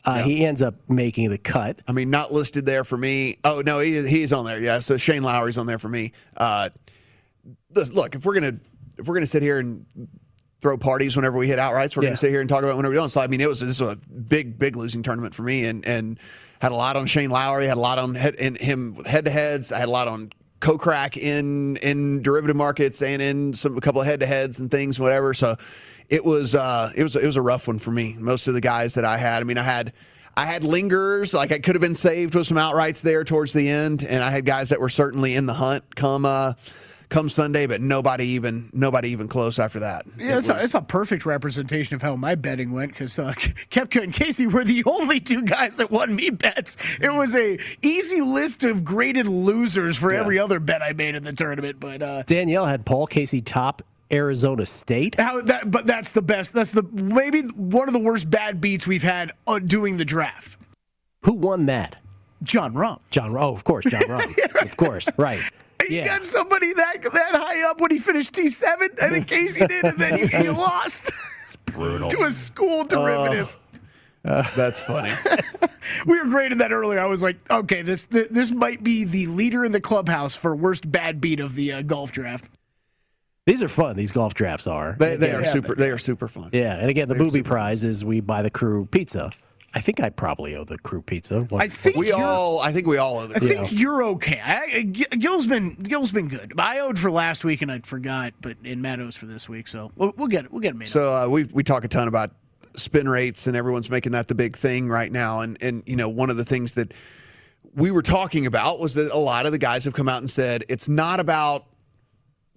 Uh, 0.06 0.24
He 0.24 0.46
ends 0.46 0.62
up 0.62 0.76
making 0.88 1.30
the 1.30 1.38
cut. 1.38 1.82
I 1.90 1.92
mean, 1.92 2.10
not 2.10 2.32
listed 2.32 2.66
there 2.66 2.86
for 2.86 2.96
me. 2.96 3.38
Oh 3.44 3.62
no, 3.66 3.80
he 3.80 4.08
he's 4.08 4.32
on 4.32 4.46
there. 4.46 4.62
Yeah, 4.62 4.80
so 4.80 4.96
Shane 4.96 5.24
Lowry's 5.24 5.58
on 5.58 5.66
there 5.66 5.78
for 5.78 5.90
me. 5.90 6.14
Uh, 6.38 6.70
look, 7.92 8.16
if 8.16 8.26
we're 8.26 8.36
gonna 8.36 8.54
if 8.98 9.06
we're 9.10 9.16
gonna 9.16 9.28
sit 9.28 9.44
here 9.44 9.60
and 9.60 9.86
throw 10.62 10.78
parties 10.78 11.18
whenever 11.18 11.38
we 11.38 11.50
hit 11.50 11.60
outrights, 11.60 11.98
we're 11.98 12.04
Yeah. 12.04 12.12
gonna 12.12 12.16
sit 12.18 12.30
here 12.30 12.40
and 12.40 12.48
talk 12.50 12.64
about 12.64 12.78
whenever 12.78 12.92
we 12.94 12.96
don't. 12.96 13.10
So 13.10 13.20
I 13.20 13.28
mean, 13.28 13.42
it 13.42 13.50
was 13.50 13.60
this 13.60 13.82
was 13.82 13.92
a 13.92 13.98
big 13.98 14.58
big 14.58 14.78
losing 14.78 15.04
tournament 15.04 15.36
for 15.36 15.44
me, 15.44 15.66
and 15.66 15.86
and 15.86 16.18
had 16.62 16.72
a 16.72 16.76
lot 16.76 16.96
on 16.96 17.08
Shane 17.08 17.30
Lowry, 17.30 17.68
had 17.68 17.76
a 17.76 17.82
lot 17.82 18.00
on 18.00 18.16
head, 18.16 18.36
in 18.36 18.56
him 18.56 19.04
head 19.04 19.26
to 19.26 19.32
heads. 19.32 19.74
I 19.74 19.80
had 19.80 19.90
a 19.90 19.92
lot 19.92 20.08
on 20.08 20.32
Kokrak 20.60 21.18
in 21.18 21.78
in 21.78 22.22
derivative 22.22 22.56
markets 22.56 23.02
and 23.02 23.22
in 23.22 23.54
some 23.54 23.78
a 23.78 23.82
couple 23.82 24.02
of 24.02 24.08
head 24.08 24.20
to 24.22 24.26
heads 24.26 24.60
and 24.60 24.72
things, 24.72 25.00
whatever. 25.00 25.34
So 25.34 25.56
it 26.10 26.24
was 26.24 26.56
uh, 26.56 26.92
it 26.96 27.04
was 27.04 27.16
it 27.16 27.26
was 27.26 27.38
a 27.38 27.42
rough 27.42 27.68
one 27.68 27.80
for 27.80 27.92
me. 27.92 28.16
Most 28.18 28.48
of 28.48 28.54
the 28.54 28.62
guys 28.62 28.96
that 28.96 29.06
I 29.06 29.18
had, 29.18 29.42
I 29.42 29.44
mean, 29.46 29.58
I 29.58 29.64
had. 29.64 29.94
I 30.40 30.46
had 30.46 30.64
lingers, 30.64 31.34
like 31.34 31.52
I 31.52 31.58
could 31.58 31.74
have 31.74 31.82
been 31.82 31.96
saved 31.96 32.36
with 32.36 32.46
some 32.46 32.58
outrights 32.58 33.02
there 33.02 33.24
towards 33.24 33.54
the 33.54 33.68
end, 33.68 34.04
and 34.04 34.24
I 34.24 34.30
had 34.30 34.46
guys 34.46 34.70
that 34.70 34.80
were 34.80 34.88
certainly 34.88 35.34
in 35.34 35.48
the 35.48 35.54
hunt 35.56 35.96
come 35.96 36.26
uh, 36.26 36.54
come 37.10 37.30
Sunday, 37.30 37.68
but 37.68 37.80
nobody 37.82 38.26
even 38.26 38.70
nobody 38.74 39.10
even 39.10 39.28
close 39.28 39.60
after 39.60 39.80
that. 39.80 40.06
Yeah, 40.18 40.36
It 40.36 40.38
it's, 40.40 40.48
was- 40.50 40.62
a, 40.62 40.64
it's 40.64 40.74
a 40.76 40.82
perfect 40.82 41.26
representation 41.26 41.96
of 41.96 42.02
how 42.02 42.16
my 42.16 42.36
betting 42.36 42.72
went 42.72 42.92
because 42.92 43.18
uh, 43.18 43.34
Koepka 43.72 44.04
and 44.04 44.14
Casey 44.14 44.48
were 44.48 44.64
the 44.64 44.84
only 44.86 45.20
two 45.20 45.42
guys 45.44 45.78
that 45.78 45.90
won 45.92 46.16
me 46.16 46.30
bets. 46.30 46.78
It 47.02 47.14
was 47.14 47.36
a 47.36 47.58
easy 47.82 48.22
list 48.22 48.64
of 48.64 48.84
graded 48.84 49.28
losers 49.28 49.98
for 49.98 50.12
every 50.12 50.40
other 50.40 50.60
bet 50.60 50.82
I 50.82 50.94
made 50.94 51.16
in 51.16 51.24
the 51.24 51.34
tournament. 51.34 51.80
But 51.80 52.02
uh, 52.02 52.24
Danielle 52.24 52.66
had 52.66 52.86
Paul 52.86 53.08
Casey 53.08 53.42
top 53.42 53.82
Arizona 54.12 54.66
State. 54.66 55.20
how 55.20 55.42
that? 55.42 55.70
But 55.70 55.86
that's 55.86 56.12
the 56.12 56.22
best. 56.22 56.54
That's 56.54 56.72
the 56.72 56.84
maybe 56.94 57.42
one 57.56 57.88
of 57.88 57.94
the 57.94 58.00
worst 58.00 58.30
bad 58.30 58.62
beats 58.62 58.88
we've 58.88 59.04
had 59.04 59.32
uh, 59.48 59.60
doing 59.60 59.98
the 59.98 60.06
draft. 60.06 60.58
Who 61.24 61.34
won 61.34 61.66
that? 61.66 61.98
Jon 62.44 62.74
Rahm. 62.74 63.00
Jon. 63.12 63.36
Oh, 63.36 63.52
of 63.54 63.64
course, 63.64 63.84
Jon 63.86 64.02
Rahm. 64.04 64.62
Of 64.62 64.78
course, 64.78 65.08
right. 65.18 65.42
You 65.90 65.98
Yeah. 65.98 66.06
got 66.06 66.24
somebody 66.26 66.74
that 66.74 67.02
that 67.02 67.32
high 67.36 67.70
up 67.70 67.80
when 67.82 67.92
he 67.92 68.00
finished 68.00 68.34
T 68.34 68.50
seven. 68.50 68.90
I 69.02 69.10
think 69.10 69.28
Casey 69.30 69.66
did, 69.66 69.84
and 69.86 69.98
then 69.98 70.18
he, 70.18 70.28
he 70.28 70.50
lost 70.50 71.12
Brutal. 71.68 72.10
to 72.10 72.24
a 72.24 72.32
school 72.32 72.84
derivative. 72.86 73.56
That's 74.24 74.82
funny. 74.82 75.10
we 76.06 76.20
were 76.20 76.26
grading 76.28 76.58
that 76.58 76.72
earlier. 76.74 77.00
I 77.00 77.06
was 77.06 77.24
like, 77.24 77.38
okay, 77.50 77.82
this 77.82 78.08
this, 78.08 78.28
this 78.28 78.52
might 78.52 78.84
be 78.84 79.06
the 79.06 79.28
leader 79.28 79.64
in 79.64 79.72
the 79.72 79.80
clubhouse 79.82 80.36
for 80.36 80.56
worst 80.56 80.90
bad 80.92 81.22
beat 81.22 81.40
of 81.40 81.56
the 81.56 81.72
uh, 81.74 81.82
golf 81.82 82.12
draft. 82.12 82.46
These 83.46 83.64
are 83.64 83.70
fun. 83.70 83.96
These 83.96 84.12
golf 84.12 84.34
drafts 84.34 84.68
are. 84.68 84.98
they, 85.00 85.16
they 85.16 85.30
Yeah, 85.30 85.38
are 85.38 85.42
yeah, 85.44 85.54
super. 85.54 85.76
They 85.76 85.90
are 85.90 85.98
super 85.98 86.28
fun. 86.28 86.50
Yeah, 86.52 86.76
and 86.76 86.90
again, 86.90 87.08
the 87.08 87.16
booby 87.16 87.42
prize 87.44 87.86
is 87.86 88.04
we 88.04 88.20
buy 88.20 88.42
the 88.42 88.50
crew 88.50 88.86
pizza 88.88 89.32
I 89.78 89.82
think 89.82 90.00
I 90.00 90.10
probably 90.10 90.56
owe 90.56 90.64
the 90.64 90.80
crew 90.80 91.04
pizza. 91.04 91.42
One- 91.42 91.62
I 91.62 91.68
think 91.68 91.96
We 91.98 92.12
all, 92.12 92.60
I 92.60 92.72
think 92.72 92.88
we 92.88 92.98
all 92.98 93.20
owe 93.20 93.28
the 93.28 93.36
I 93.36 93.40
think 93.40 93.72
you're 93.72 94.04
okay. 94.06 94.42
I, 94.44 94.88
G- 94.92 95.06
Gill's 95.20 95.46
been 95.46 95.76
Gill's 95.76 96.12
been 96.12 96.28
good. 96.30 96.54
I 96.58 96.80
owed 96.80 96.98
for 96.98 97.12
last 97.12 97.46
week 97.46 97.62
and 97.62 97.72
I 97.72 97.80
forgot, 97.82 98.34
but 98.42 98.58
in 98.64 98.82
Meadows 98.82 99.16
for 99.16 99.28
this 99.28 99.48
week, 99.48 99.68
so 99.68 99.92
we'll, 99.96 100.14
we'll 100.18 100.28
get 100.30 100.46
it. 100.46 100.52
We'll 100.52 100.62
get 100.62 100.72
it 100.72 100.78
made. 100.78 100.86
up. 100.86 100.90
So 100.94 101.14
uh, 101.16 101.28
we 101.28 101.44
we 101.44 101.64
talk 101.64 101.84
a 101.84 101.88
ton 101.88 102.08
about 102.08 102.32
spin 102.76 103.08
rates, 103.08 103.46
and 103.46 103.56
everyone's 103.56 103.90
making 103.92 104.14
that 104.14 104.28
the 104.28 104.36
big 104.36 104.58
thing 104.58 104.90
right 104.90 105.12
now. 105.12 105.42
And 105.42 105.58
and 105.62 105.84
you 105.86 105.96
know 105.96 106.10
one 106.10 106.32
of 106.32 106.38
the 106.38 106.46
things 106.46 106.72
that 106.74 106.92
we 107.76 107.92
were 107.92 108.02
talking 108.02 108.48
about 108.48 108.80
was 108.80 108.96
that 108.96 109.12
a 109.12 109.18
lot 109.18 109.46
of 109.46 109.52
the 109.52 109.60
guys 109.60 109.86
have 109.86 109.94
come 109.94 110.10
out 110.10 110.20
and 110.22 110.30
said 110.30 110.66
it's 110.70 110.90
not 110.90 111.20
about 111.20 111.66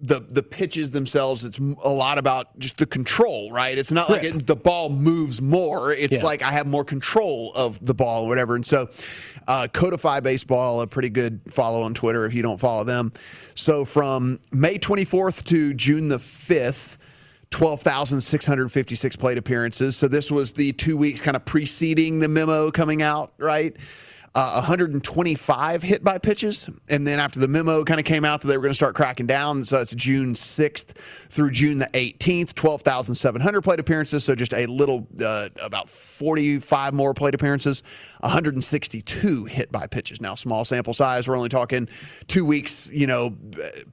the 0.01 0.19
the 0.19 0.41
pitches 0.43 0.91
themselves. 0.91 1.45
It's 1.45 1.59
a 1.59 1.89
lot 1.89 2.17
about 2.17 2.57
just 2.59 2.77
the 2.77 2.85
control, 2.85 3.51
right? 3.51 3.77
It's 3.77 3.91
not 3.91 4.09
like 4.09 4.23
it, 4.23 4.47
the 4.47 4.55
ball 4.55 4.89
moves 4.89 5.41
more. 5.41 5.93
It's 5.93 6.17
Yeah. 6.17 6.23
like 6.23 6.41
I 6.41 6.51
have 6.51 6.65
more 6.67 6.83
control 6.83 7.51
of 7.55 7.83
the 7.85 7.93
ball 7.93 8.23
or 8.25 8.27
whatever. 8.27 8.55
And 8.55 8.65
so, 8.65 8.89
uh, 9.47 9.67
Codify 9.71 10.19
Baseball, 10.21 10.81
a 10.81 10.87
pretty 10.87 11.09
good 11.09 11.41
follow 11.49 11.83
on 11.83 11.93
Twitter 11.93 12.25
if 12.25 12.33
you 12.33 12.41
don't 12.41 12.59
follow 12.59 12.83
them. 12.83 13.13
So 13.53 13.85
from 13.85 14.39
May 14.51 14.79
24th 14.79 15.43
to 15.45 15.73
June 15.73 16.09
the 16.09 16.17
5th. 16.17 16.97
12,656 17.51 19.15
plate 19.17 19.37
appearances. 19.37 19.97
So 19.97 20.07
this 20.07 20.31
was 20.31 20.53
the 20.53 20.71
two 20.71 20.95
weeks 20.95 21.19
kind 21.19 21.35
of 21.35 21.43
preceding 21.43 22.19
the 22.19 22.29
memo 22.29 22.71
coming 22.71 23.01
out, 23.01 23.33
right? 23.37 23.75
Uh, 24.33 24.53
125 24.53 25.83
hit 25.83 26.05
by 26.05 26.17
pitches. 26.17 26.69
And 26.87 27.05
then 27.05 27.19
after 27.19 27.37
the 27.37 27.49
memo 27.49 27.83
kind 27.83 27.99
of 27.99 28.05
came 28.05 28.23
out 28.23 28.39
that 28.41 28.47
they 28.47 28.55
were 28.55 28.61
going 28.61 28.71
to 28.71 28.75
start 28.75 28.95
cracking 28.95 29.25
down, 29.25 29.65
so 29.65 29.79
that's 29.79 29.91
June 29.91 30.35
6th 30.35 30.95
through 31.27 31.51
June 31.51 31.79
the 31.79 31.87
18th, 31.87 32.53
12,700 32.55 33.61
plate 33.61 33.81
appearances. 33.81 34.23
So 34.23 34.33
just 34.33 34.53
a 34.53 34.67
little, 34.67 35.05
uh, 35.21 35.49
about 35.61 35.89
45 35.89 36.93
more 36.93 37.13
plate 37.13 37.35
appearances, 37.35 37.83
162 38.21 39.45
hit 39.45 39.69
by 39.69 39.85
pitches. 39.85 40.21
Now, 40.21 40.35
small 40.35 40.63
sample 40.63 40.93
size. 40.93 41.27
We're 41.27 41.35
only 41.35 41.49
talking 41.49 41.89
two 42.27 42.45
weeks, 42.45 42.87
you 42.89 43.07
know, 43.07 43.35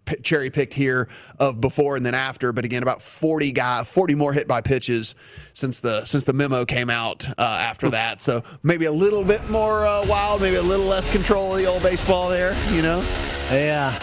p- 0.04 0.20
cherry 0.22 0.50
picked 0.50 0.74
here 0.74 1.08
of 1.40 1.60
before 1.60 1.96
and 1.96 2.06
then 2.06 2.14
after. 2.14 2.52
But 2.52 2.64
again, 2.64 2.84
about 2.84 3.02
40 3.02 3.50
guy, 3.50 3.82
40 3.82 4.14
more 4.14 4.32
hit 4.32 4.46
by 4.46 4.60
pitches 4.60 5.16
since 5.58 5.80
the 5.80 6.04
since 6.04 6.24
the 6.24 6.32
memo 6.32 6.64
came 6.64 6.88
out 6.88 7.28
uh, 7.30 7.58
after 7.60 7.90
that. 7.90 8.20
So 8.20 8.42
maybe 8.62 8.84
a 8.84 8.92
little 8.92 9.24
bit 9.24 9.50
more 9.50 9.84
uh, 9.84 10.06
wild, 10.06 10.40
maybe 10.40 10.56
a 10.56 10.62
little 10.62 10.86
less 10.86 11.08
control 11.08 11.52
of 11.52 11.58
the 11.58 11.66
old 11.66 11.82
baseball 11.82 12.28
there. 12.28 12.54
You 12.72 12.80
know, 12.80 13.00
yeah, 13.50 13.98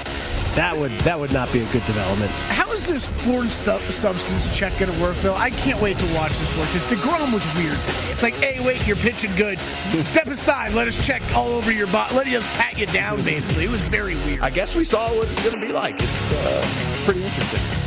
that 0.56 0.78
would 0.78 1.00
that 1.02 1.18
would 1.18 1.32
not 1.32 1.52
be 1.54 1.62
a 1.62 1.72
good 1.72 1.86
development. 1.86 2.32
How 2.32 2.72
is 2.74 2.86
this 2.86 3.08
foreign 3.08 3.50
stu- 3.50 3.90
substance 3.90 4.56
check 4.56 4.78
going 4.78 4.94
to 4.94 5.02
work, 5.02 5.18
though? 5.20 5.36
I 5.36 5.50
can't 5.50 5.82
wait 5.82 5.98
to 6.00 6.14
watch 6.14 6.38
this 6.40 6.56
work 6.58 6.68
because 6.74 6.92
DeGrom 6.92 7.34
was 7.34 7.46
weird 7.56 7.82
today. 7.86 8.12
It's 8.12 8.24
like, 8.24 8.36
hey, 8.36 8.64
wait, 8.66 8.86
you're 8.86 8.98
pitching 8.98 9.34
good. 9.36 9.60
Step 10.02 10.28
aside. 10.28 10.74
Let 10.74 10.90
us 10.90 11.06
check 11.06 11.22
all 11.34 11.54
over 11.54 11.72
your 11.72 11.88
body. 11.88 12.16
Let 12.16 12.28
us 12.28 12.48
pat 12.48 12.78
you 12.78 12.86
down, 12.88 13.24
basically. 13.24 13.64
It 13.64 13.72
was 13.72 13.82
very 13.82 14.16
weird. 14.16 14.42
I 14.42 14.50
guess 14.50 14.76
we 14.76 14.84
saw 14.84 15.08
what 15.16 15.30
it's 15.30 15.42
going 15.42 15.60
to 15.60 15.66
be 15.66 15.72
like. 15.72 15.96
It's 16.02 16.34
uh, 16.34 17.04
pretty 17.06 17.24
interesting. 17.24 17.85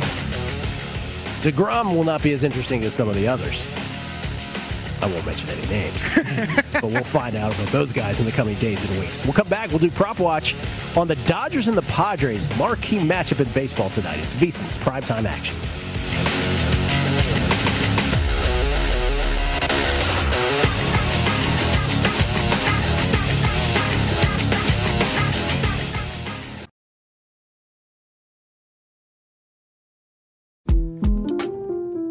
DeGrom 1.41 1.95
will 1.95 2.03
not 2.03 2.21
be 2.21 2.33
as 2.33 2.43
interesting 2.43 2.83
as 2.83 2.93
some 2.93 3.07
of 3.07 3.15
the 3.15 3.27
others. 3.27 3.65
I 5.01 5.05
won't 5.05 5.25
mention 5.25 5.49
any 5.49 5.65
names, 5.67 6.03
but 6.73 6.83
we'll 6.83 7.03
find 7.05 7.37
out 7.37 7.55
about 7.55 7.69
those 7.69 7.93
guys 7.93 8.19
in 8.19 8.25
the 8.25 8.31
coming 8.31 8.55
days 8.55 8.83
and 8.83 8.99
weeks. 8.99 9.23
We'll 9.23 9.33
come 9.33 9.47
back. 9.47 9.69
We'll 9.69 9.79
do 9.79 9.89
prop 9.89 10.19
watch 10.19 10.55
on 10.97 11.07
the 11.07 11.15
Dodgers 11.25 11.69
and 11.69 11.77
the 11.77 11.83
Padres 11.83 12.49
marquee 12.57 12.99
matchup 12.99 13.39
in 13.39 13.49
baseball 13.53 13.89
tonight. 13.89 14.19
It's 14.19 14.33
VSiN's 14.33 14.77
primetime 14.77 15.25
action. 15.25 15.55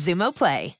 Xumo 0.00 0.32
Play. 0.32 0.79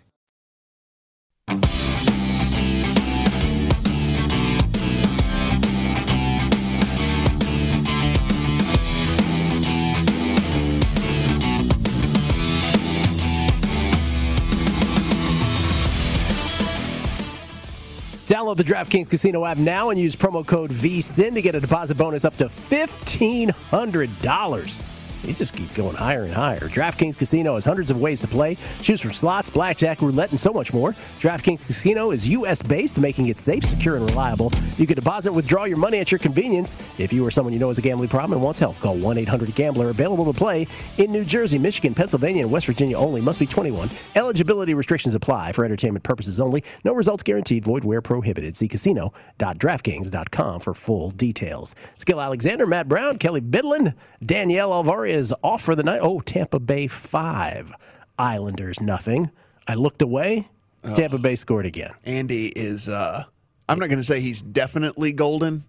Download 18.41 18.57
the 18.57 18.63
DraftKings 18.63 19.07
Casino 19.07 19.45
app 19.45 19.57
now 19.57 19.91
and 19.91 19.99
use 19.99 20.15
promo 20.15 20.43
code 20.43 20.71
VSIN 20.71 21.35
to 21.35 21.43
get 21.43 21.53
a 21.53 21.59
deposit 21.59 21.95
bonus 21.95 22.25
up 22.25 22.35
to 22.37 22.45
$1,500. 22.45 25.00
These 25.23 25.37
just 25.37 25.55
keep 25.55 25.73
going 25.75 25.95
higher 25.95 26.23
and 26.23 26.33
higher. 26.33 26.59
DraftKings 26.59 27.17
Casino 27.17 27.55
has 27.55 27.65
hundreds 27.65 27.91
of 27.91 28.01
ways 28.01 28.21
to 28.21 28.27
play. 28.27 28.57
Choose 28.81 29.01
from 29.01 29.13
slots, 29.13 29.49
blackjack, 29.49 30.01
roulette, 30.01 30.31
and 30.31 30.39
so 30.39 30.51
much 30.51 30.73
more. 30.73 30.93
DraftKings 31.19 31.65
Casino 31.65 32.11
is 32.11 32.27
U.S. 32.29 32.61
based, 32.61 32.97
making 32.97 33.27
it 33.27 33.37
safe, 33.37 33.63
secure, 33.63 33.95
and 33.95 34.09
reliable. 34.09 34.51
You 34.77 34.87
can 34.87 34.95
deposit 34.95 35.31
withdraw 35.31 35.65
your 35.65 35.77
money 35.77 35.99
at 35.99 36.11
your 36.11 36.19
convenience. 36.19 36.77
If 36.97 37.13
you 37.13 37.25
or 37.25 37.31
someone 37.31 37.53
you 37.53 37.59
know 37.59 37.67
has 37.67 37.77
a 37.77 37.81
gambling 37.81 38.09
problem 38.09 38.33
and 38.33 38.41
wants 38.41 38.59
help, 38.59 38.79
call 38.79 38.95
1 38.95 39.17
800 39.19 39.53
Gambler. 39.55 39.89
Available 39.89 40.25
to 40.31 40.37
play 40.37 40.67
in 40.97 41.11
New 41.11 41.23
Jersey, 41.23 41.57
Michigan, 41.57 41.93
Pennsylvania, 41.93 42.43
and 42.43 42.51
West 42.51 42.65
Virginia 42.65 42.97
only. 42.97 43.21
Must 43.21 43.39
be 43.39 43.45
21. 43.45 43.89
Eligibility 44.15 44.73
restrictions 44.73 45.15
apply 45.15 45.51
for 45.51 45.65
entertainment 45.65 46.03
purposes 46.03 46.39
only. 46.39 46.63
No 46.83 46.93
results 46.93 47.23
guaranteed. 47.23 47.63
Void 47.63 47.83
where 47.83 48.01
prohibited. 48.01 48.55
See 48.55 48.67
casino.draftkings.com 48.67 50.59
for 50.61 50.73
full 50.73 51.11
details. 51.11 51.75
Gill 52.03 52.19
Alexander, 52.19 52.65
Matt 52.65 52.87
Brown, 52.89 53.17
Kelly 53.19 53.41
Bidlin, 53.41 53.93
Danielle 54.25 54.71
Alvari 54.71 55.10
is 55.11 55.33
off 55.43 55.61
for 55.63 55.75
the 55.75 55.83
night. 55.83 55.99
Oh, 56.01 56.19
Tampa 56.21 56.59
Bay 56.59 56.87
five, 56.87 57.71
Islanders 58.17 58.79
nothing. 58.81 59.31
I 59.67 59.75
looked 59.75 60.01
away. 60.01 60.47
Tampa 60.95 61.17
Bay 61.19 61.35
scored 61.35 61.65
again. 61.65 61.91
Andy 62.05 62.47
is. 62.47 62.89
uh 62.89 63.25
I'm 63.69 63.79
not 63.79 63.87
going 63.89 63.99
to 63.99 64.03
say 64.03 64.19
he's 64.19 64.41
definitely 64.41 65.13
golden, 65.13 65.63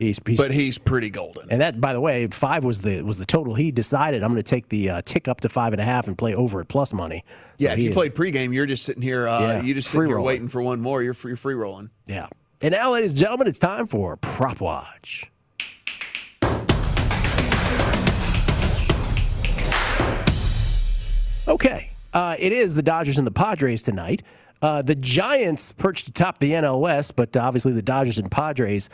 He's, 0.00 0.18
he's 0.26 0.38
but 0.38 0.50
he's 0.50 0.76
pretty 0.78 1.10
golden. 1.10 1.50
and 1.50 1.60
that, 1.60 1.80
by 1.80 1.92
the 1.92 2.00
way, 2.00 2.26
five 2.28 2.64
was 2.64 2.80
the 2.80 3.02
was 3.02 3.18
the 3.18 3.26
total. 3.26 3.54
He 3.54 3.70
decided 3.70 4.22
I'm 4.22 4.30
going 4.32 4.42
to 4.42 4.48
take 4.48 4.68
the 4.70 4.90
uh, 4.90 5.02
tick 5.04 5.28
up 5.28 5.40
to 5.42 5.48
five 5.48 5.72
and 5.72 5.80
a 5.80 5.84
half 5.84 6.08
and 6.08 6.16
play 6.16 6.34
over 6.34 6.60
at 6.60 6.68
plus 6.68 6.92
money. 6.92 7.24
So 7.58 7.66
yeah, 7.66 7.72
if 7.74 7.78
you 7.80 7.90
is- 7.90 7.94
played 7.94 8.14
pregame, 8.14 8.54
you're 8.54 8.66
just 8.66 8.84
sitting 8.84 9.02
here. 9.02 9.28
Uh, 9.28 9.40
Yeah, 9.40 9.62
you 9.62 9.74
just 9.74 9.88
free 9.88 9.98
sitting 10.06 10.08
here 10.10 10.20
waiting 10.20 10.48
for 10.48 10.62
one 10.62 10.80
more. 10.80 11.02
You're 11.02 11.14
free, 11.14 11.36
free 11.36 11.54
rolling. 11.54 11.90
Yeah. 12.06 12.26
And 12.60 12.72
now, 12.72 12.92
ladies 12.92 13.12
and 13.12 13.20
gentlemen, 13.20 13.46
it's 13.46 13.58
time 13.60 13.86
for 13.86 14.16
Prop 14.16 14.60
Watch. 14.60 15.30
Okay. 21.48 21.90
Uh, 22.12 22.36
it 22.38 22.52
is 22.52 22.74
the 22.74 22.82
Dodgers 22.82 23.16
and 23.16 23.26
the 23.26 23.32
Padres 23.32 23.82
tonight. 23.82 24.22
Uh, 24.60 24.82
the 24.82 24.94
Giants 24.94 25.72
perched 25.72 26.06
atop 26.06 26.38
the 26.38 26.52
NL 26.52 26.80
West, 26.80 27.16
but 27.16 27.36
obviously 27.36 27.72
the 27.72 27.82
Dodgers 27.82 28.18
and 28.18 28.30
Padres 28.30 28.90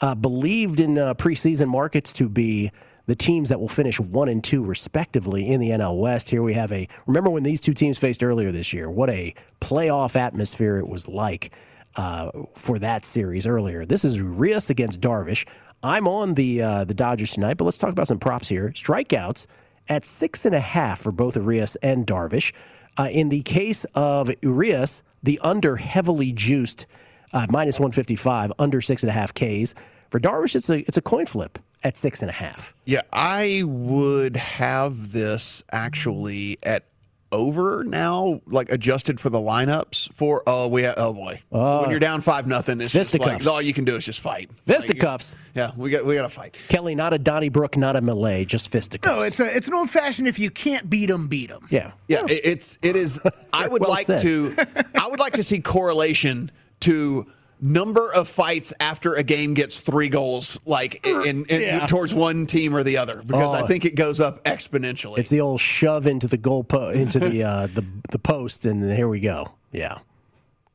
uh, 0.00 0.14
believed 0.14 0.78
in 0.78 0.98
uh, 0.98 1.14
preseason 1.14 1.68
markets 1.68 2.12
to 2.12 2.28
be 2.28 2.70
the 3.06 3.16
teams 3.16 3.48
that 3.48 3.60
will 3.60 3.68
finish 3.68 3.98
one 3.98 4.28
and 4.28 4.42
two 4.44 4.62
respectively 4.62 5.48
in 5.48 5.60
the 5.60 5.70
NL 5.70 5.98
West. 5.98 6.30
Here 6.30 6.42
we 6.42 6.54
have 6.54 6.70
a 6.72 6.88
remember 7.06 7.30
when 7.30 7.42
these 7.42 7.60
two 7.60 7.74
teams 7.74 7.98
faced 7.98 8.22
earlier 8.22 8.52
this 8.52 8.72
year. 8.72 8.88
What 8.88 9.10
a 9.10 9.34
playoff 9.60 10.14
atmosphere 10.14 10.76
it 10.76 10.88
was 10.88 11.08
like 11.08 11.52
uh, 11.96 12.30
for 12.54 12.78
that 12.78 13.04
series 13.04 13.46
earlier. 13.46 13.84
This 13.84 14.04
is 14.04 14.16
Urias 14.16 14.70
against 14.70 15.00
Darvish. 15.00 15.46
I'm 15.82 16.06
on 16.06 16.34
the 16.34 16.62
uh, 16.62 16.84
the 16.84 16.94
Dodgers 16.94 17.32
tonight, 17.32 17.56
but 17.56 17.64
let's 17.64 17.78
talk 17.78 17.90
about 17.90 18.08
some 18.08 18.18
props 18.18 18.48
here. 18.48 18.70
Strikeouts 18.70 19.46
at 19.88 20.04
six 20.04 20.44
and 20.44 20.54
a 20.54 20.60
half 20.60 21.00
for 21.00 21.12
both 21.12 21.36
Urias 21.36 21.76
and 21.76 22.06
Darvish. 22.06 22.52
Uh, 22.98 23.08
in 23.10 23.28
the 23.28 23.42
case 23.42 23.84
of 23.94 24.30
Urias, 24.42 25.02
the 25.22 25.38
under 25.42 25.76
heavily 25.76 26.32
juiced 26.32 26.86
uh, 27.32 27.46
minus 27.50 27.78
155, 27.78 28.52
under 28.58 28.80
six 28.80 29.02
and 29.02 29.10
a 29.10 29.12
half 29.12 29.34
Ks. 29.34 29.74
For 30.10 30.20
Darvish, 30.20 30.54
it's 30.54 30.70
a 30.70 30.78
it's 30.78 30.96
a 30.96 31.02
coin 31.02 31.26
flip 31.26 31.58
at 31.82 31.96
six 31.96 32.22
and 32.22 32.30
a 32.30 32.34
half. 32.34 32.74
Yeah, 32.84 33.02
I 33.12 33.64
would 33.66 34.36
have 34.36 35.12
this 35.12 35.62
actually 35.72 36.58
at 36.62 36.84
over 37.32 37.84
now, 37.84 38.40
like 38.46 38.70
adjusted 38.70 39.18
for 39.20 39.30
the 39.30 39.38
lineups. 39.38 40.12
For 40.14 40.42
oh 40.46 40.68
we 40.68 40.82
have 40.82 40.94
oh 40.96 41.12
boy, 41.12 41.40
uh, 41.52 41.80
when 41.80 41.90
you're 41.90 41.98
down 42.00 42.20
five 42.20 42.46
nothing, 42.46 42.80
it's 42.80 42.92
just 42.92 43.12
like 43.14 43.22
Fisticuffs. 43.22 43.46
all 43.46 43.60
you 43.60 43.72
can 43.72 43.84
do 43.84 43.96
is 43.96 44.04
just 44.04 44.20
fight. 44.20 44.48
Like, 44.48 44.76
Fisticuffs. 44.78 45.36
yeah, 45.54 45.70
we 45.76 45.90
got 45.90 46.04
we 46.04 46.14
got 46.14 46.22
to 46.22 46.28
fight. 46.28 46.56
Kelly, 46.68 46.94
not 46.94 47.12
a 47.12 47.18
Donnybrook, 47.18 47.76
not 47.76 47.96
a 47.96 48.00
Malay, 48.00 48.44
just 48.44 48.68
fisticuffs. 48.70 49.14
No, 49.16 49.22
it's 49.22 49.40
a, 49.40 49.56
it's 49.56 49.68
an 49.68 49.74
old 49.74 49.90
fashioned. 49.90 50.28
If 50.28 50.38
you 50.38 50.50
can't 50.50 50.88
beat 50.88 51.06
them, 51.06 51.26
beat 51.26 51.48
them. 51.50 51.66
yeah. 51.70 51.92
Yeah, 52.08 52.24
it, 52.28 52.40
it's 52.44 52.78
it 52.82 52.96
is. 52.96 53.20
I 53.52 53.66
would 53.68 53.82
Well 53.82 53.90
like 53.90 54.06
said. 54.06 54.20
to. 54.22 54.54
I 54.94 55.08
would 55.08 55.20
like 55.20 55.34
to 55.34 55.42
see 55.42 55.60
correlation 55.60 56.50
to 56.80 57.26
number 57.60 58.12
of 58.14 58.28
fights 58.28 58.72
after 58.80 59.14
a 59.14 59.22
game 59.22 59.54
gets 59.54 59.78
three 59.80 60.08
goals, 60.08 60.58
like 60.66 61.06
in, 61.06 61.46
in, 61.48 61.60
Yeah. 61.60 61.86
towards 61.86 62.12
one 62.14 62.46
team 62.46 62.74
or 62.76 62.82
the 62.82 62.98
other, 62.98 63.22
because 63.24 63.54
I 63.54 63.62
Oh. 63.62 63.66
think 63.66 63.84
it 63.84 63.94
goes 63.94 64.20
up 64.20 64.44
exponentially. 64.44 65.18
It's 65.18 65.30
the 65.30 65.40
old 65.40 65.60
shove 65.60 66.06
into 66.06 66.26
the 66.28 66.36
goal 66.36 66.64
po- 66.64 66.90
into 66.90 67.18
the 67.18 67.42
uh, 67.48 67.66
the 67.74 67.84
the 68.10 68.18
post, 68.18 68.66
and 68.66 68.82
here 68.92 69.08
we 69.08 69.20
go. 69.20 69.52
Yeah, 69.72 69.98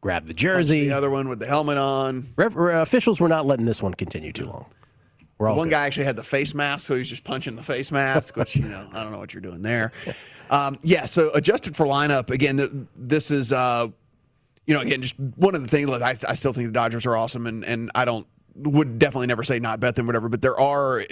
grab 0.01 0.25
the 0.25 0.33
jersey. 0.33 0.87
the 0.87 0.93
other 0.97 1.09
one 1.09 1.29
with 1.29 1.39
the 1.39 1.47
helmet 1.47 1.77
on. 1.77 2.27
Ref- 2.35 2.57
uh, 2.57 2.61
officials 2.81 3.19
were 3.21 3.29
not 3.29 3.45
letting 3.45 3.65
this 3.65 3.81
one 3.81 3.93
continue 3.93 4.31
too 4.33 4.45
long. 4.45 4.65
We're 5.37 5.47
all 5.49 5.55
One 5.57 5.67
good. 5.69 5.71
guy 5.71 5.85
actually 5.87 6.05
had 6.05 6.15
the 6.17 6.23
face 6.23 6.53
mask, 6.53 6.85
so 6.85 6.95
he's 6.95 7.09
just 7.09 7.23
punching 7.23 7.55
the 7.55 7.63
face 7.63 7.91
mask, 7.91 8.35
which 8.37 8.55
you 8.55 8.63
know 8.67 8.87
I 8.93 9.01
don't 9.03 9.11
know 9.11 9.17
what 9.19 9.33
you're 9.33 9.41
doing 9.41 9.61
there. 9.61 9.91
Um, 10.51 10.79
yeah, 10.83 11.05
so 11.05 11.31
adjusted 11.33 11.77
for 11.77 11.85
lineup 11.85 12.29
again. 12.29 12.57
th 12.57 12.69
this 12.97 13.31
is 13.31 13.53
uh, 13.53 13.87
you 14.71 14.77
know 14.77 14.83
again 14.83 15.01
just 15.01 15.19
one 15.19 15.53
of 15.53 15.61
the 15.61 15.67
things. 15.67 15.89
Like, 15.89 16.01
I, 16.01 16.15
I 16.29 16.33
still 16.33 16.53
think 16.53 16.69
the 16.69 16.71
Dodgers 16.71 17.05
are 17.05 17.17
awesome, 17.17 17.45
and 17.45 17.65
and 17.65 17.91
I 17.93 18.05
don't 18.05 18.25
would 18.55 18.99
definitely 18.99 19.27
never 19.27 19.43
say 19.43 19.59
not 19.59 19.81
bet 19.81 19.95
them 19.95 20.07
whatever. 20.07 20.29
But 20.29 20.41
there 20.41 20.57
are 20.57 21.03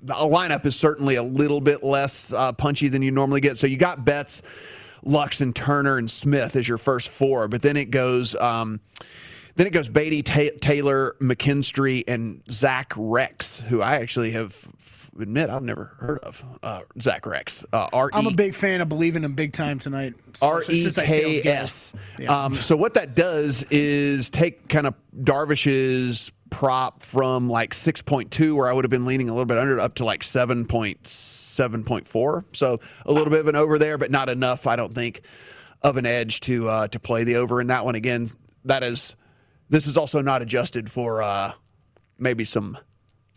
the 0.00 0.14
lineup 0.14 0.64
is 0.66 0.76
certainly 0.76 1.16
a 1.16 1.22
little 1.24 1.60
bit 1.60 1.82
less 1.82 2.32
uh, 2.32 2.52
punchy 2.52 2.86
than 2.86 3.02
you 3.02 3.10
normally 3.10 3.40
get. 3.40 3.58
So 3.58 3.66
you 3.66 3.76
got 3.76 4.04
Betts, 4.04 4.40
Lux, 5.02 5.40
and 5.40 5.54
Turner 5.54 5.98
and 5.98 6.08
Smith 6.08 6.54
as 6.54 6.68
your 6.68 6.78
first 6.78 7.08
four, 7.08 7.48
but 7.48 7.62
then 7.62 7.76
it 7.76 7.90
goes. 7.90 8.36
Um, 8.36 8.80
then 9.56 9.66
it 9.66 9.72
goes 9.72 9.88
Beaty, 9.88 10.22
Ta- 10.22 10.56
Taylor, 10.60 11.16
McKinstry, 11.20 12.04
and 12.06 12.40
Zach 12.52 12.92
Reks, 12.96 13.56
who 13.56 13.82
I 13.82 13.96
actually 13.96 14.30
have 14.30 14.56
admit 15.20 15.50
I've 15.50 15.62
never 15.62 15.94
heard 15.98 16.18
of. 16.20 16.44
Uh, 16.62 16.80
Zach 17.00 17.26
Reks, 17.26 17.64
Uh, 17.72 17.88
R. 17.92 18.10
I'm 18.12 18.26
a 18.26 18.30
big 18.32 18.54
fan 18.54 18.80
of 18.80 18.88
believing 18.88 19.24
him 19.24 19.34
big 19.34 19.52
time 19.52 19.78
tonight. 19.78 20.14
R 20.40 20.62
E 20.68 20.82
Since 20.82 20.98
I 20.98 21.06
tailed 21.06 21.42
K. 21.42 21.48
S. 21.50 21.92
Um, 22.28 22.54
so 22.54 22.76
what 22.76 22.94
that 22.94 23.14
does 23.14 23.62
is 23.70 24.30
take 24.30 24.68
kind 24.68 24.86
of 24.86 24.94
Darvish's 25.16 26.30
prop 26.50 27.02
from 27.02 27.48
like 27.48 27.72
6.2, 27.74 28.54
where 28.54 28.68
I 28.68 28.72
would 28.72 28.84
have 28.84 28.90
been 28.90 29.06
leaning 29.06 29.28
a 29.28 29.32
little 29.32 29.46
bit 29.46 29.58
under, 29.58 29.80
up 29.80 29.94
to 29.96 30.04
like 30.04 30.22
7.7.4. 30.22 32.44
So 32.52 32.80
a 33.06 33.12
little 33.12 33.30
bit 33.30 33.40
of 33.40 33.48
an 33.48 33.56
over 33.56 33.78
there, 33.78 33.98
but 33.98 34.10
not 34.10 34.28
enough, 34.28 34.66
I 34.66 34.76
don't 34.76 34.94
think, 34.94 35.22
of 35.82 35.96
an 35.96 36.06
edge 36.06 36.40
to 36.40 36.68
uh, 36.68 36.88
to 36.88 37.00
play 37.00 37.24
the 37.24 37.36
over 37.36 37.60
in 37.60 37.68
that 37.68 37.84
one. 37.84 37.94
Again, 37.94 38.28
that 38.64 38.82
is 38.82 39.14
this 39.68 39.86
is 39.86 39.96
also 39.96 40.20
not 40.20 40.42
adjusted 40.42 40.90
for 40.90 41.22
uh, 41.22 41.52
maybe 42.18 42.44
some 42.44 42.78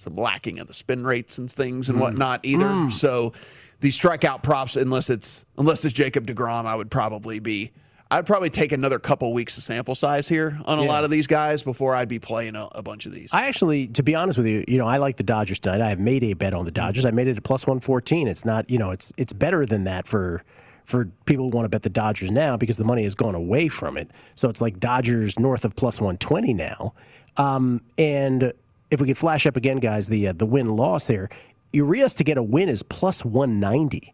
some 0.05 0.15
lacking 0.15 0.59
of 0.59 0.67
the 0.67 0.73
spin 0.73 1.03
rates 1.03 1.37
and 1.37 1.51
things 1.51 1.89
and 1.89 1.97
mm. 1.97 2.01
whatnot 2.01 2.39
either. 2.43 2.65
Mm. 2.65 2.91
So 2.91 3.33
these 3.81 3.99
strikeout 3.99 4.43
props, 4.43 4.75
unless 4.77 5.09
it's 5.09 5.43
unless 5.57 5.83
it's 5.83 5.93
Jacob 5.93 6.25
Degrom, 6.27 6.65
I 6.65 6.75
would 6.75 6.89
probably 6.89 7.39
be. 7.39 7.71
I'd 8.11 8.27
probably 8.27 8.51
take 8.51 8.71
another 8.71 8.99
couple 8.99 9.33
weeks 9.33 9.57
of 9.57 9.63
sample 9.63 9.95
size 9.95 10.27
here 10.27 10.59
on 10.65 10.77
a 10.77 10.83
Yeah. 10.83 10.87
lot 10.87 11.03
of 11.03 11.09
these 11.09 11.25
guys 11.25 11.63
before 11.63 11.95
I'd 11.95 12.07
be 12.07 12.19
playing 12.19 12.55
a, 12.55 12.69
a 12.73 12.83
bunch 12.83 13.07
of 13.07 13.11
these. 13.11 13.31
I 13.33 13.47
actually, 13.47 13.87
to 13.87 14.03
be 14.03 14.13
honest 14.13 14.37
with 14.37 14.45
you, 14.45 14.63
you 14.67 14.77
know, 14.77 14.85
I 14.87 14.97
like 14.97 15.17
the 15.17 15.23
Dodgers 15.23 15.57
tonight. 15.57 15.81
I 15.81 15.89
have 15.89 15.99
made 15.99 16.23
a 16.23 16.33
bet 16.33 16.53
on 16.53 16.65
the 16.65 16.71
Dodgers. 16.71 17.03
Mm. 17.03 17.07
I 17.07 17.11
made 17.11 17.27
it 17.27 17.35
at 17.35 17.43
plus 17.43 17.65
one 17.65 17.79
fourteen. 17.79 18.27
It's 18.27 18.45
not, 18.45 18.69
you 18.69 18.77
know, 18.77 18.91
it's 18.91 19.11
it's 19.17 19.33
better 19.33 19.65
than 19.65 19.85
that 19.85 20.05
for 20.07 20.43
for 20.83 21.05
people 21.25 21.49
who 21.49 21.57
want 21.57 21.65
to 21.65 21.69
bet 21.69 21.81
the 21.81 21.89
Dodgers 21.89 22.29
now 22.29 22.55
because 22.55 22.77
the 22.77 22.83
money 22.83 23.03
has 23.03 23.15
gone 23.15 23.33
away 23.33 23.67
from 23.67 23.97
it. 23.97 24.11
So 24.35 24.49
it's 24.49 24.61
like 24.61 24.79
Dodgers 24.79 25.39
north 25.39 25.65
of 25.65 25.75
plus 25.75 25.99
one 25.99 26.17
twenty 26.17 26.53
now. 26.53 26.93
Um, 27.37 27.81
and 27.97 28.53
if 28.95 29.01
we 29.01 29.07
could 29.07 29.17
flash 29.17 29.45
up 29.45 29.55
again, 29.57 29.77
guys, 29.77 30.07
the 30.09 30.29
uh, 30.29 30.33
the 30.33 30.45
win 30.45 30.75
loss 30.75 31.05
here, 31.07 31.29
Urias 31.71 32.15
to 32.15 32.23
get 32.23 32.37
a 32.37 32.43
win 32.43 32.69
is 32.69 32.81
plus 32.81 33.23
one 33.23 33.59
ninety. 33.59 34.13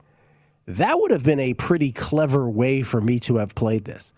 That 0.68 1.00
would 1.00 1.12
have 1.12 1.24
been 1.24 1.40
a 1.40 1.54
pretty 1.54 1.92
clever 1.92 2.50
way 2.50 2.82
for 2.82 3.00
me 3.02 3.20
to 3.22 3.38
have 3.38 3.56
played 3.56 3.86
this. 3.86 4.12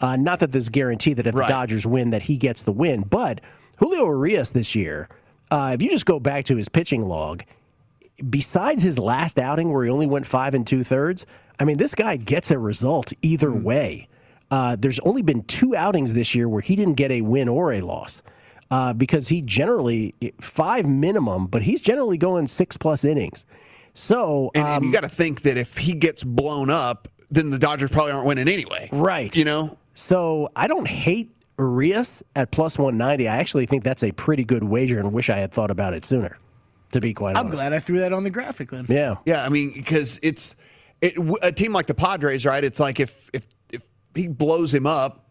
Uh, 0.00 0.16
not 0.16 0.38
that 0.40 0.52
there's 0.52 0.68
guarantee 0.68 1.14
that 1.14 1.26
if 1.26 1.34
Right. 1.34 1.48
the 1.48 1.52
Dodgers 1.52 1.86
win, 1.86 2.10
that 2.10 2.22
he 2.22 2.36
gets 2.36 2.62
the 2.62 2.72
win, 2.72 3.02
but 3.02 3.40
Julio 3.78 4.04
Urias 4.04 4.52
this 4.52 4.74
year, 4.74 5.08
uh, 5.50 5.72
if 5.74 5.82
you 5.82 5.90
just 5.90 6.06
go 6.06 6.20
back 6.20 6.44
to 6.44 6.56
his 6.56 6.68
pitching 6.68 7.06
log, 7.06 7.42
besides 8.30 8.82
his 8.82 8.98
last 8.98 9.38
outing 9.38 9.72
where 9.72 9.84
he 9.84 9.90
only 9.90 10.06
went 10.06 10.26
five 10.26 10.54
and 10.54 10.66
two 10.66 10.84
thirds, 10.84 11.26
I 11.58 11.64
mean, 11.64 11.78
this 11.78 11.94
guy 11.94 12.16
gets 12.16 12.50
a 12.50 12.58
result 12.58 13.12
either 13.22 13.52
way. 13.52 14.08
Uh, 14.50 14.76
there's 14.78 15.00
only 15.00 15.22
been 15.22 15.42
two 15.42 15.76
outings 15.76 16.14
this 16.14 16.34
year 16.34 16.48
where 16.48 16.62
he 16.62 16.74
didn't 16.76 16.94
get 16.94 17.10
a 17.10 17.20
win 17.20 17.48
or 17.48 17.72
a 17.72 17.80
loss 17.80 18.22
uh, 18.70 18.92
because 18.92 19.28
he 19.28 19.42
generally 19.42 20.14
five 20.40 20.86
minimum, 20.86 21.46
but 21.46 21.62
he's 21.62 21.80
generally 21.80 22.18
going 22.18 22.46
six 22.46 22.76
plus 22.76 23.04
innings. 23.04 23.46
So 23.94 24.50
and, 24.54 24.64
and 24.64 24.76
um, 24.76 24.84
you 24.84 24.92
got 24.92 25.02
to 25.02 25.08
think 25.08 25.42
that 25.42 25.56
if 25.56 25.76
he 25.76 25.94
gets 25.94 26.22
blown 26.22 26.70
up, 26.70 27.08
then 27.30 27.50
the 27.50 27.58
Dodgers 27.58 27.90
probably 27.90 28.12
aren't 28.12 28.26
winning 28.26 28.48
anyway. 28.48 28.88
Right. 28.92 29.34
You 29.34 29.44
know? 29.44 29.78
So 29.94 30.50
I 30.54 30.68
don't 30.68 30.86
hate 30.86 31.30
Urias 31.58 32.22
at 32.36 32.50
plus 32.52 32.78
190. 32.78 33.26
I 33.26 33.38
actually 33.38 33.66
think 33.66 33.82
that's 33.82 34.04
a 34.04 34.12
pretty 34.12 34.44
good 34.44 34.64
wager 34.64 34.98
and 34.98 35.12
wish 35.12 35.28
I 35.28 35.38
had 35.38 35.52
thought 35.52 35.70
about 35.70 35.94
it 35.94 36.04
sooner, 36.04 36.38
to 36.92 37.00
be 37.00 37.12
quite 37.12 37.30
honest. 37.30 37.40
I'm 37.40 37.46
honest. 37.46 37.62
glad 37.62 37.72
I 37.72 37.78
threw 37.80 37.98
that 37.98 38.12
on 38.12 38.22
the 38.22 38.30
graphic 38.30 38.70
then. 38.70 38.86
Yeah. 38.88 39.16
Yeah, 39.26 39.44
I 39.44 39.48
mean, 39.48 39.72
because 39.72 40.20
it's 40.22 40.54
it, 41.00 41.16
w- 41.16 41.36
a 41.42 41.50
team 41.50 41.72
like 41.72 41.86
the 41.86 41.94
Padres, 41.94 42.46
right? 42.46 42.62
It's 42.62 42.78
like 42.78 43.00
if 43.00 43.30
if 43.32 43.46
if 43.72 43.82
he 44.14 44.28
blows 44.28 44.72
him 44.72 44.86
up, 44.86 45.28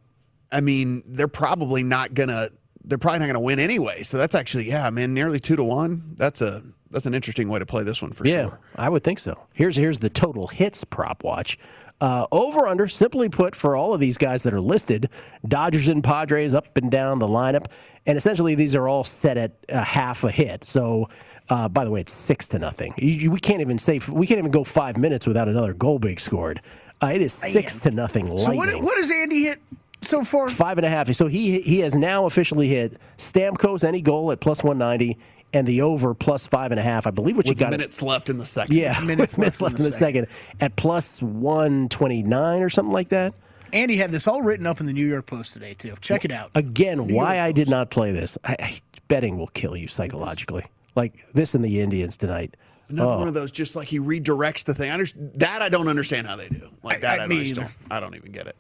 I 0.52 0.62
mean, 0.62 1.04
they're 1.06 1.28
probably 1.28 1.84
not 1.84 2.14
gonna 2.14 2.50
they're 2.88 2.98
probably 2.98 3.20
not 3.20 3.26
going 3.26 3.34
to 3.36 3.40
win 3.42 3.60
anyway. 3.60 4.04
So 4.04 4.18
that's 4.18 4.36
actually 4.36 4.70
yeah, 4.70 4.90
man, 4.90 5.14
nearly 5.14 5.40
two 5.40 5.56
to 5.56 5.64
one. 5.64 6.14
That's 6.16 6.42
a 6.42 6.64
that's 6.90 7.06
an 7.06 7.14
interesting 7.14 7.50
way 7.50 7.60
to 7.60 7.66
play 7.66 7.84
this 7.84 8.02
one 8.02 8.12
for 8.14 8.26
yeah, 8.26 8.44
sure. 8.44 8.60
Yeah, 8.76 8.82
I 8.86 8.90
would 8.90 9.04
think 9.04 9.20
so. 9.20 9.38
Here's 9.54 9.76
here's 9.76 10.00
the 10.00 10.10
total 10.10 10.48
hits 10.48 10.84
prop 10.84 11.24
watch. 11.24 11.58
Uh, 12.00 12.28
over 12.32 12.68
under, 12.68 12.88
simply 12.88 13.28
put, 13.28 13.56
for 13.56 13.76
all 13.76 13.92
of 13.92 14.00
these 14.00 14.20
guys 14.20 14.44
that 14.44 14.54
are 14.54 14.62
listed, 14.62 15.10
Dodgers 15.48 15.88
and 15.88 16.04
Padres 16.04 16.54
up 16.54 16.78
and 16.78 16.92
down 16.92 17.18
the 17.18 17.26
lineup, 17.28 17.66
and 18.06 18.16
essentially 18.16 18.54
these 18.54 18.76
are 18.76 18.88
all 18.88 19.04
set 19.04 19.36
at 19.36 19.54
a 19.70 19.82
half 19.84 20.24
a 20.24 20.30
hit. 20.30 20.64
So, 20.64 21.10
uh, 21.50 21.68
by 21.68 21.84
the 21.84 21.90
way, 21.90 22.02
it's 22.02 22.14
six 22.14 22.48
to 22.50 22.60
nothing. 22.60 22.94
You, 23.00 23.10
you- 23.10 23.32
we 23.32 23.40
can't 23.40 23.62
even 23.62 23.80
say 23.80 24.00
we 24.12 24.28
can't 24.28 24.38
even 24.38 24.52
go 24.52 24.64
five 24.64 24.98
minutes 24.98 25.26
without 25.26 25.48
another 25.50 25.74
goal 25.74 25.98
being 25.98 26.20
scored. 26.20 26.62
Uh, 27.02 27.08
it 27.14 27.22
is 27.24 27.34
six 27.34 27.80
to 27.82 27.90
nothing. 27.92 28.28
So 28.38 28.54
what, 28.54 28.68
lightning. 28.68 28.84
what 28.84 28.96
does 28.96 29.10
Andy 29.12 29.44
hit 29.46 29.60
so 30.02 30.24
far? 30.24 30.48
Five 30.48 30.78
and 30.78 30.86
a 30.86 30.90
half. 30.90 31.12
So 31.14 31.28
he 31.28 31.62
he 31.62 31.80
has 31.80 31.96
now 31.96 32.26
officially 32.26 32.68
hit 32.68 32.98
Stamkos 33.18 33.84
any 33.84 34.02
goal 34.02 34.32
at 34.32 34.40
plus 34.40 34.64
one 34.64 34.78
ninety 34.78 35.18
and 35.54 35.66
the 35.68 35.82
over 35.82 36.14
plus 36.14 36.46
five 36.48 36.72
and 36.72 36.80
a 36.80 36.84
half. 36.84 37.08
I 37.08 37.12
believe 37.12 37.38
what 37.38 37.46
you 37.48 37.52
With 37.52 37.60
got. 37.60 37.68
it- 37.74 37.78
minutes 37.78 38.02
left 38.02 38.30
in 38.30 38.38
the 38.38 38.46
second. 38.46 38.76
yeah, 38.76 39.00
minutes, 39.04 39.38
minutes 39.38 39.62
left 39.62 39.80
in 39.80 39.86
the 39.86 39.92
second 39.92 40.28
at 40.60 40.76
plus 40.76 41.22
one 41.22 41.90
twenty 41.90 42.22
nine 42.24 42.62
or 42.62 42.70
something 42.70 42.94
like 42.94 43.10
that. 43.10 43.34
Andy 43.74 43.98
had 43.98 44.12
this 44.12 44.28
all 44.28 44.42
written 44.42 44.66
up 44.66 44.80
in 44.80 44.86
the 44.86 44.94
New 44.94 45.06
York 45.08 45.26
Post 45.26 45.54
today 45.54 45.74
too. 45.74 45.96
Check 46.00 46.24
it 46.26 46.32
out. 46.32 46.52
Again, 46.56 47.06
New 47.08 47.16
why 47.16 47.36
York 47.36 47.46
I 47.48 47.52
did 47.52 47.70
not 47.70 47.90
play 47.90 48.12
this? 48.14 48.38
I, 48.46 48.56
I, 48.60 48.78
betting 49.10 49.38
will 49.38 49.48
kill 49.48 49.76
you 49.76 49.88
psychologically. 49.88 50.64
Like 50.96 51.14
this 51.34 51.54
and 51.54 51.64
the 51.66 51.80
Indians 51.82 52.16
tonight. 52.18 52.56
Another 52.90 53.12
Oh. 53.12 53.20
one 53.20 53.28
of 53.28 53.34
those, 53.34 53.52
just 53.52 53.76
like 53.76 53.90
he 53.90 54.00
redirects 54.00 54.64
the 54.64 54.74
thing. 54.74 54.90
I 54.90 54.94
under, 54.94 55.06
that 55.36 55.62
I 55.62 55.68
don't 55.68 55.90
understand 55.90 56.26
how 56.28 56.38
they 56.38 56.48
do. 56.48 56.70
Like 56.82 57.02
that, 57.02 57.20
I- 57.20 57.24
I, 57.26 57.28
me 57.28 57.52
don't, 57.52 57.76
I 57.92 58.00
don't 58.00 58.16
even 58.16 58.32
get 58.32 58.48
it. 58.48 58.56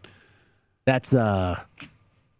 That's 0.87 1.13
uh, 1.13 1.59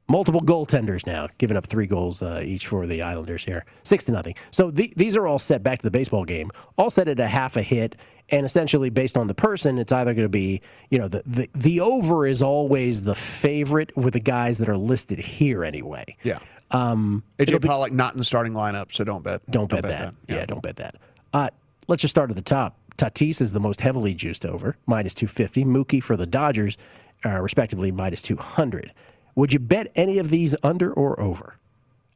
multiple 0.08 0.40
goaltenders 0.40 1.06
now, 1.06 1.28
giving 1.38 1.58
up 1.58 1.66
three 1.66 1.86
goals 1.86 2.22
uh, 2.22 2.42
each 2.42 2.68
for 2.68 2.88
the 2.88 3.02
Islanders 3.02 3.44
here, 3.44 3.66
six 3.84 4.06
to 4.06 4.14
nothing. 4.14 4.36
So 4.52 4.72
the, 4.72 4.94
these 4.96 5.18
are 5.18 5.28
all 5.28 5.38
set 5.38 5.64
back 5.64 5.80
to 5.80 5.84
the 5.84 5.92
baseball 5.92 6.24
game, 6.24 6.50
all 6.78 6.90
set 6.90 7.10
at 7.10 7.20
a 7.20 7.28
half 7.28 7.58
a 7.58 7.62
hit, 7.62 7.98
and 8.30 8.46
essentially 8.46 8.90
based 8.90 9.18
on 9.18 9.28
the 9.28 9.34
person, 9.34 9.78
it's 9.78 9.92
either 9.92 10.14
going 10.14 10.24
to 10.24 10.30
be, 10.30 10.62
you 10.90 10.98
know, 10.98 11.10
the, 11.10 11.24
the 11.26 11.50
the 11.56 11.82
over 11.82 12.26
is 12.26 12.42
always 12.42 13.04
the 13.04 13.16
favorite 13.16 13.96
with 13.98 14.14
the 14.14 14.22
guys 14.22 14.60
that 14.60 14.70
are 14.70 14.78
listed 14.78 15.20
here 15.20 15.66
anyway. 15.66 16.16
Yeah. 16.24 16.40
Um, 16.72 17.24
AJ 17.40 17.66
Pollock 17.66 17.92
not 17.92 18.14
in 18.14 18.18
the 18.18 18.26
starting 18.26 18.54
lineup, 18.54 18.94
so 18.94 19.04
don't 19.04 19.26
bet. 19.26 19.42
Don't 19.52 19.70
bet, 19.70 19.84
that. 19.84 20.14
Yeah. 20.30 20.46
don't 20.46 20.64
bet 20.64 20.78
that. 20.78 20.96
Uh, 21.34 21.50
let's 21.90 22.02
just 22.02 22.14
start 22.14 22.30
at 22.30 22.38
the 22.38 22.42
top. 22.42 22.78
Tatis 22.98 23.42
is 23.42 23.54
the 23.54 23.60
most 23.60 23.82
heavily 23.82 24.14
juiced 24.14 24.46
over, 24.46 24.76
minus 24.86 25.14
250. 25.14 25.66
Mookie 25.66 26.02
for 26.02 26.18
the 26.18 26.26
Dodgers, 26.26 26.78
uh, 27.26 27.40
respectively, 27.42 27.92
minus 27.92 28.22
200. 28.22 28.92
Would 29.36 29.54
you 29.54 29.60
bet 29.60 29.92
any 29.96 30.18
of 30.18 30.30
these 30.30 30.56
under 30.64 30.92
or 30.94 31.20
over? 31.20 31.56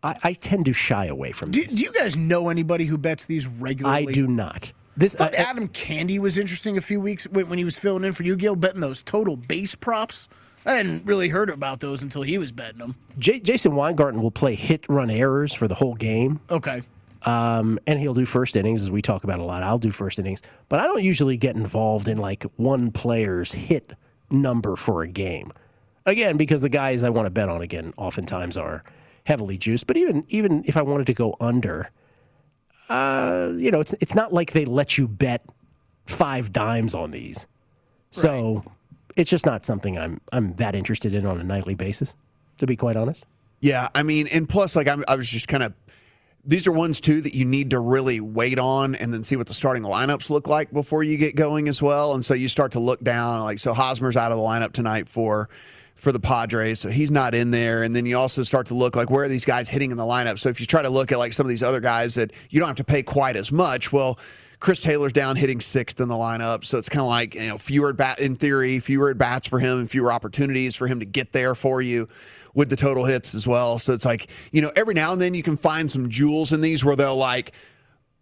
I, 0.04 0.16
I 0.24 0.34
tend 0.34 0.66
to 0.66 0.74
shy 0.74 1.06
away 1.06 1.32
from 1.32 1.52
Do, 1.52 1.62
these. 1.62 1.76
do 1.76 1.84
you 1.84 1.92
guys 1.94 2.18
know 2.18 2.50
anybody 2.50 2.86
who 2.86 2.98
bets 2.98 3.26
these 3.26 3.48
regularly? 3.48 4.08
I 4.08 4.12
do 4.12 4.26
not. 4.28 4.74
This 4.98 5.16
I- 5.20 5.28
Adam 5.30 5.68
Candy 5.68 6.18
was 6.20 6.38
interesting 6.38 6.78
a 6.78 6.82
few 6.82 7.00
weeks 7.00 7.26
when, 7.28 7.48
when 7.50 7.58
he 7.60 7.66
was 7.66 7.78
filling 7.78 8.04
in 8.04 8.12
for 8.14 8.24
you, 8.24 8.36
Gill, 8.36 8.56
betting 8.56 8.82
those 8.82 9.02
total 9.04 9.36
base 9.38 9.76
props. 9.76 10.28
I 10.66 10.74
hadn't 10.74 11.06
really 11.06 11.30
heard 11.30 11.50
about 11.50 11.80
those 11.80 12.04
until 12.04 12.22
he 12.24 12.38
was 12.38 12.52
betting 12.52 12.80
them. 12.80 12.96
J- 13.18 13.40
Jason 13.40 13.76
Weingarten 13.76 14.22
will 14.22 14.32
play 14.32 14.54
hit 14.56 14.88
run 14.90 15.10
errors 15.10 15.54
for 15.54 15.68
the 15.68 15.76
whole 15.76 15.96
game. 15.96 16.40
Okay. 16.50 16.82
Um, 17.24 17.80
and 17.86 18.00
he'll 18.00 18.14
do 18.16 18.26
first 18.26 18.56
innings, 18.56 18.82
as 18.82 18.90
we 18.92 19.02
talk 19.02 19.24
about 19.24 19.40
a 19.40 19.44
lot. 19.44 19.62
I'll 19.64 19.78
do 19.78 19.92
first 19.92 20.18
innings, 20.18 20.42
but 20.70 20.80
I 20.80 20.84
don't 20.86 21.04
usually 21.04 21.38
get 21.38 21.56
involved 21.56 22.08
in 22.08 22.18
like 22.18 22.44
one 22.58 22.92
player's 22.92 23.52
hit 23.52 23.94
number 24.32 24.76
for 24.76 25.04
a 25.04 25.08
game. 25.08 25.52
Again, 26.06 26.38
because 26.38 26.62
the 26.62 26.70
guys 26.70 27.04
I 27.04 27.10
want 27.10 27.28
to 27.28 27.30
bet 27.30 27.50
on 27.50 27.62
again 27.62 27.94
oftentimes 27.98 28.58
are 28.58 28.84
heavily 29.26 29.58
juiced. 29.58 29.88
But 29.88 29.98
even 29.98 30.26
even 30.30 30.64
if 30.66 30.78
I 30.78 30.82
wanted 30.82 31.08
to 31.08 31.14
go 31.14 31.36
under, 31.40 31.90
uh, 32.90 33.52
you 33.56 33.72
know, 33.72 33.80
it's 33.80 33.94
it's 34.00 34.16
not 34.16 34.34
like 34.34 34.54
they 34.54 34.66
let 34.66 34.98
you 34.98 35.08
bet 35.08 35.46
five 36.08 36.52
dimes 36.52 36.96
on 36.96 37.12
these. 37.12 37.48
So 38.12 38.64
it's 39.16 39.30
just 39.30 39.46
not 39.46 39.64
something 39.64 39.98
I'm 39.98 40.20
I'm 40.32 40.54
that 40.56 40.76
interested 40.76 41.14
in 41.14 41.26
on 41.26 41.40
a 41.40 41.44
nightly 41.44 41.76
basis, 41.76 42.16
to 42.58 42.66
be 42.66 42.76
quite 42.76 42.96
honest. 42.96 43.26
Yeah, 43.60 43.90
I 43.94 44.02
mean, 44.02 44.28
and 44.32 44.50
plus, 44.50 44.76
like 44.76 44.88
I'm, 44.88 45.04
I 45.08 45.16
was 45.16 45.30
just 45.30 45.48
kind 45.48 45.64
of. 45.64 45.74
These 46.44 46.66
are 46.68 46.72
ones 46.72 47.00
too 47.00 47.22
that 47.22 47.36
you 47.36 47.46
need 47.46 47.70
to 47.70 47.80
really 47.80 48.20
wait 48.20 48.58
on 48.58 48.96
and 48.96 49.14
then 49.14 49.24
see 49.24 49.36
what 49.36 49.48
the 49.48 49.54
starting 49.54 49.84
lineups 49.84 50.30
look 50.30 50.48
like 50.48 50.72
before 50.72 51.04
you 51.04 51.18
get 51.18 51.36
going 51.36 51.68
as 51.68 51.82
well. 51.82 52.14
And 52.14 52.26
so 52.26 52.34
you 52.34 52.48
start 52.48 52.72
to 52.74 52.80
look 52.80 53.04
down, 53.04 53.42
like 53.42 53.60
so 53.60 53.74
Hosmer's 53.74 54.18
out 54.18 54.32
of 54.32 54.38
the 54.38 54.44
lineup 54.44 54.74
tonight 54.74 55.08
for 55.08 55.50
for 55.96 56.12
the 56.12 56.20
Padres, 56.20 56.80
so 56.80 56.90
he's 56.90 57.12
not 57.12 57.36
in 57.36 57.52
there. 57.52 57.84
And 57.84 57.96
then 57.96 58.08
you 58.08 58.18
also 58.18 58.42
start 58.42 58.66
to 58.68 58.74
look 58.74 58.96
like 58.96 59.12
where 59.12 59.26
are 59.26 59.28
these 59.28 59.46
guys 59.46 59.70
hitting 59.70 59.92
in 59.92 59.98
the 59.98 60.04
lineup. 60.04 60.40
So 60.40 60.50
if 60.50 60.60
you 60.60 60.66
try 60.66 60.82
to 60.82 60.90
look 60.90 61.12
at 61.12 61.20
like 61.20 61.32
some 61.32 61.46
of 61.46 61.50
these 61.50 61.62
other 61.62 61.80
guys 61.80 62.16
that 62.16 62.32
you 62.50 62.60
don't 62.60 62.68
have 62.68 62.78
to 62.78 62.84
pay 62.84 63.04
quite 63.04 63.38
as 63.38 63.52
much, 63.52 63.92
well. 63.94 64.18
Chris 64.60 64.80
Taylor's 64.80 65.12
down 65.12 65.38
hitting 65.38 65.60
sixth 65.60 66.00
in 66.00 66.08
the 66.08 66.14
lineup, 66.14 66.64
so 66.64 66.78
it's 66.78 66.88
kind 66.88 67.02
of 67.02 67.08
like 67.08 67.34
you 67.34 67.48
know 67.48 67.58
fewer 67.58 67.90
at 67.90 67.98
bat 67.98 68.20
in 68.20 68.36
theory, 68.36 68.80
fewer 68.80 69.10
at 69.10 69.18
bats 69.18 69.48
for 69.48 69.58
him, 69.58 69.80
and 69.80 69.90
fewer 69.90 70.12
opportunities 70.12 70.76
for 70.76 70.86
him 70.86 71.00
to 71.00 71.06
get 71.08 71.32
there 71.32 71.56
for 71.56 71.82
you 71.82 72.08
with 72.54 72.70
the 72.70 72.76
total 72.76 73.06
hits 73.06 73.34
as 73.36 73.48
well. 73.48 73.80
So 73.80 73.94
it's 73.94 74.06
like 74.06 74.30
you 74.52 74.62
know 74.62 74.72
every 74.76 74.94
now 74.94 75.14
and 75.14 75.22
then 75.22 75.34
you 75.34 75.44
can 75.44 75.58
find 75.58 75.90
some 75.90 76.10
jewels 76.10 76.54
in 76.54 76.62
these 76.62 76.84
where 76.84 76.96
they'll 76.96 77.16
like 77.16 77.54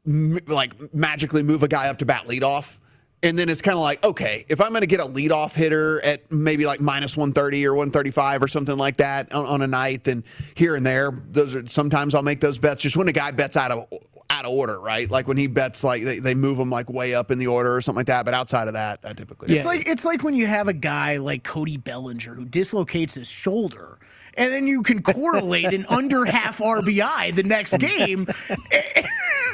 m- 0.05 0.39
like 0.47 0.93
magically 0.93 1.43
move 1.43 1.63
a 1.63 1.67
guy 1.67 1.89
up 1.89 1.97
to 1.99 2.05
bat 2.05 2.25
leadoff. 2.27 2.75
And 3.21 3.37
then 3.37 3.49
it's 3.49 3.61
kind 3.61 3.75
of 3.75 3.81
like, 3.81 4.01
okay, 4.05 4.45
if 4.47 4.61
I'm 4.61 4.69
going 4.69 4.79
to 4.79 4.87
get 4.87 5.01
a 5.01 5.05
leadoff 5.05 5.53
hitter 5.53 6.01
at 6.05 6.31
maybe 6.31 6.65
like 6.65 6.79
minus 6.79 7.17
130 7.17 7.67
or 7.67 7.73
135 7.73 8.43
or 8.43 8.47
something 8.47 8.77
like 8.77 8.95
that 8.97 9.33
on, 9.33 9.45
on 9.45 9.61
a 9.61 9.67
night, 9.67 10.05
then 10.05 10.23
here 10.55 10.73
and 10.75 10.85
there, 10.85 11.11
those 11.29 11.53
are 11.53 11.67
sometimes 11.67 12.15
I'll 12.15 12.21
make 12.21 12.39
those 12.39 12.57
bets 12.57 12.81
just 12.81 12.95
when 12.95 13.09
a 13.09 13.11
guy 13.11 13.31
bets 13.31 13.57
out 13.57 13.71
of 13.71 13.87
out 14.29 14.45
of 14.45 14.51
order, 14.51 14.79
right? 14.79 15.09
Like 15.11 15.27
when 15.27 15.35
he 15.35 15.47
bets, 15.47 15.83
like 15.83 16.05
they, 16.05 16.19
they 16.19 16.33
move 16.33 16.57
him 16.57 16.69
like 16.69 16.89
way 16.89 17.13
up 17.13 17.29
in 17.29 17.39
the 17.39 17.47
order 17.47 17.75
or 17.75 17.81
something 17.81 17.97
like 17.97 18.07
that. 18.07 18.23
But 18.23 18.35
outside 18.35 18.69
of 18.69 18.75
that, 18.75 19.01
I 19.03 19.11
typically 19.11 19.53
It's 19.53 19.65
like 19.65 19.85
it's 19.85 20.05
like 20.05 20.23
when 20.23 20.35
you 20.35 20.47
have 20.47 20.69
a 20.69 20.73
guy 20.73 21.17
like 21.17 21.43
Cody 21.43 21.75
Bellinger 21.75 22.35
who 22.35 22.45
dislocates 22.45 23.15
his 23.15 23.27
shoulder, 23.27 23.97
and 24.39 24.51
then 24.51 24.65
you 24.65 24.81
can 24.81 25.03
correlate 25.03 25.73
an 25.73 25.85
under 25.89 26.25
half 26.25 26.57
RBI 26.59 27.35
the 27.35 27.43
next 27.43 27.77
game. 27.79 28.27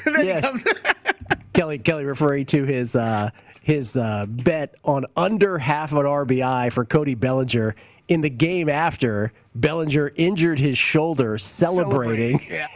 Yes. 0.08 0.64
Kelly 1.54 1.80
Kelly 1.80 2.06
referring 2.06 2.46
to 2.48 2.64
his 2.64 2.96
uh, 2.96 3.32
his 3.62 3.98
uh, 3.98 4.28
bet 4.28 4.76
on 4.84 5.06
under 5.18 5.58
half 5.58 5.94
an 5.94 6.06
RBI 6.06 6.72
for 6.72 6.86
Cody 6.86 7.16
Bellinger 7.16 7.76
in 8.08 8.22
the 8.22 8.30
game 8.30 8.70
after 8.70 9.34
Bellinger 9.56 10.12
injured 10.16 10.60
his 10.60 10.78
shoulder 10.78 11.40
celebrating. 11.40 12.40
Yeah. 12.48 12.68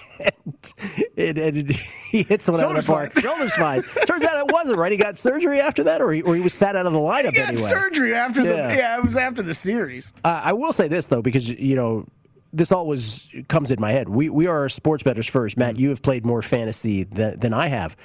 And, 1.17 1.37
and 1.37 1.71
he 2.11 2.23
hit 2.23 2.41
someone 2.41 2.63
out 2.63 2.75
of 2.75 2.85
the 2.85 2.91
park. 2.91 3.17
Shoulder's 3.19 3.55
fine. 3.55 3.81
Turns 4.05 4.23
out 4.23 4.47
it 4.47 4.51
wasn't 4.53 4.77
right. 4.77 4.91
He 4.91 4.97
got 4.97 5.17
surgery 5.17 5.59
after 5.61 5.83
that, 5.85 6.01
or 6.01 6.11
he, 6.11 6.21
or 6.21 6.35
he 6.35 6.41
was 6.41 6.53
sat 6.53 6.75
out 6.75 6.85
of 6.85 6.93
the 6.93 6.99
lineup 6.99 7.31
He 7.31 7.37
got 7.37 7.49
anyway. 7.49 7.67
surgery 7.69 8.13
after 8.13 8.41
the 8.43 8.55
Yeah. 8.55 8.73
yeah. 8.75 8.97
it 8.97 9.03
was 9.03 9.15
after 9.15 9.41
the 9.41 9.53
series. 9.53 10.13
Uh, 10.23 10.41
I 10.43 10.53
will 10.53 10.73
say 10.73 10.87
this 10.87 11.07
though, 11.07 11.21
because 11.21 11.49
you 11.49 11.75
know 11.75 12.05
this 12.51 12.71
always 12.71 13.29
comes 13.47 13.71
in 13.71 13.79
my 13.79 13.91
head. 13.91 14.09
We 14.09 14.29
we 14.29 14.47
are 14.47 14.67
sports 14.69 15.03
bettors 15.03 15.27
first. 15.27 15.57
Matt, 15.57 15.77
you 15.77 15.89
have 15.89 16.01
played 16.01 16.25
more 16.25 16.41
fantasy 16.41 17.03
than, 17.03 17.39
than 17.39 17.53
I 17.53 17.67
have. 17.67 17.95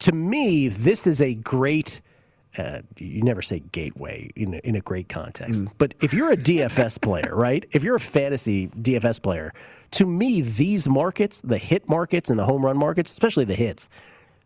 To 0.00 0.12
me, 0.12 0.68
this 0.68 1.06
is 1.06 1.20
a 1.22 1.34
great. 1.34 2.00
Uh, 2.56 2.82
you 2.98 3.20
never 3.22 3.42
say 3.42 3.58
gateway 3.72 4.30
in 4.36 4.54
a, 4.54 4.58
in 4.58 4.76
a 4.76 4.80
great 4.80 5.08
context, 5.08 5.64
but 5.76 5.92
if 6.00 6.14
you're 6.14 6.30
a 6.30 6.36
DFS 6.36 7.00
player, 7.00 7.34
right? 7.34 7.66
If 7.72 7.82
you're 7.82 7.96
a 7.96 8.00
fantasy 8.00 8.68
DFS 8.68 9.20
player, 9.20 9.52
to 9.94 10.06
me, 10.06 10.40
these 10.40 10.88
markets, 10.88 11.40
the 11.42 11.58
hit 11.58 11.88
markets 11.88 12.28
and 12.28 12.38
the 12.38 12.44
home 12.44 12.64
run 12.64 12.76
markets, 12.76 13.12
especially 13.12 13.44
the 13.44 13.54
hits, 13.54 13.88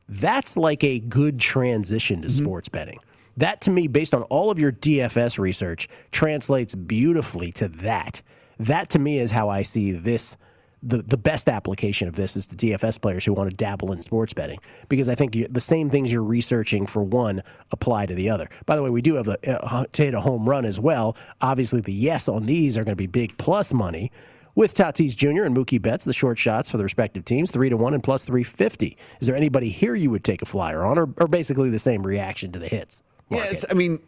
that's 0.08 0.56
like 0.56 0.84
a 0.84 1.00
good 1.00 1.38
transition 1.40 2.22
to 2.22 2.30
sports 2.30 2.68
betting. 2.68 2.98
That 3.38 3.60
to 3.62 3.70
me, 3.70 3.86
based 3.86 4.14
on 4.14 4.22
all 4.24 4.50
of 4.50 4.58
your 4.58 4.72
DFS 4.72 5.38
research, 5.38 5.88
translates 6.12 6.74
beautifully 6.74 7.52
to 7.52 7.68
that. 7.68 8.20
That 8.58 8.90
to 8.90 8.98
me 8.98 9.20
is 9.20 9.30
how 9.30 9.48
I 9.48 9.62
see 9.62 9.92
this. 9.92 10.36
The, 10.80 10.98
the 10.98 11.16
best 11.16 11.48
application 11.48 12.06
of 12.06 12.14
this 12.14 12.36
is 12.36 12.46
to 12.46 12.56
DFS 12.56 13.00
players 13.00 13.24
who 13.24 13.32
want 13.32 13.50
to 13.50 13.56
dabble 13.56 13.90
in 13.90 14.00
sports 14.00 14.32
betting 14.32 14.60
because 14.88 15.08
I 15.08 15.16
think 15.16 15.34
you, 15.34 15.48
the 15.48 15.60
same 15.60 15.90
things 15.90 16.12
you're 16.12 16.22
researching 16.22 16.86
for 16.86 17.02
one 17.02 17.42
apply 17.72 18.06
to 18.06 18.14
the 18.14 18.30
other. 18.30 18.48
By 18.64 18.76
the 18.76 18.84
way, 18.84 18.90
we 18.90 19.02
do 19.02 19.14
have 19.14 19.26
a, 19.26 19.64
uh, 19.64 19.86
to 19.90 20.04
hit 20.04 20.14
a 20.14 20.20
home 20.20 20.48
run 20.48 20.64
as 20.64 20.78
well. 20.78 21.16
Obviously, 21.40 21.80
the 21.80 21.92
yes 21.92 22.28
on 22.28 22.46
these 22.46 22.78
are 22.78 22.84
going 22.84 22.92
to 22.92 22.96
be 22.96 23.08
big 23.08 23.36
plus 23.38 23.72
money 23.72 24.12
with 24.58 24.74
Tatis 24.74 25.14
Jr. 25.14 25.44
and 25.44 25.56
Mookie 25.56 25.80
Betts, 25.80 26.04
the 26.04 26.12
short 26.12 26.36
shots 26.36 26.68
for 26.68 26.78
the 26.78 26.82
respective 26.82 27.24
teams, 27.24 27.52
three 27.52 27.68
to 27.68 27.76
one 27.76 27.94
and 27.94 28.02
plus 28.02 28.24
three 28.24 28.42
fifty. 28.42 28.96
Is 29.20 29.28
there 29.28 29.36
anybody 29.36 29.70
here 29.70 29.94
you 29.94 30.10
would 30.10 30.24
take 30.24 30.42
a 30.42 30.44
flyer 30.44 30.84
on, 30.84 30.98
or, 30.98 31.08
or 31.16 31.28
basically 31.28 31.70
the 31.70 31.78
same 31.78 32.04
reaction 32.04 32.50
to 32.50 32.58
the 32.58 32.66
hits? 32.66 33.04
Yes, 33.30 33.64
I 33.70 33.74
mean, 33.74 34.00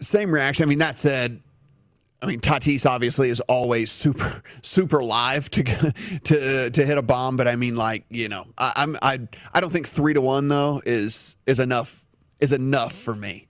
same 0.00 0.32
reaction. 0.32 0.64
I 0.64 0.66
mean, 0.66 0.80
that 0.80 0.98
said, 0.98 1.40
I 2.20 2.26
mean, 2.26 2.40
Tatis 2.40 2.90
obviously 2.90 3.30
is 3.30 3.38
always 3.42 3.92
super, 3.92 4.42
super 4.62 5.00
live 5.00 5.48
to 5.50 5.62
to 6.24 6.70
to 6.70 6.84
hit 6.84 6.98
a 6.98 7.02
bomb. 7.02 7.36
But 7.36 7.46
I 7.46 7.54
mean, 7.54 7.76
like 7.76 8.04
you 8.10 8.28
know, 8.28 8.46
I, 8.58 8.72
I'm 8.74 8.96
I 9.00 9.20
I 9.54 9.60
don't 9.60 9.70
think 9.70 9.86
three 9.86 10.12
to 10.12 10.20
one 10.20 10.48
though 10.48 10.82
is 10.86 11.36
is 11.46 11.60
enough 11.60 12.04
is 12.40 12.52
enough 12.52 12.94
for 12.94 13.14
me. 13.14 13.46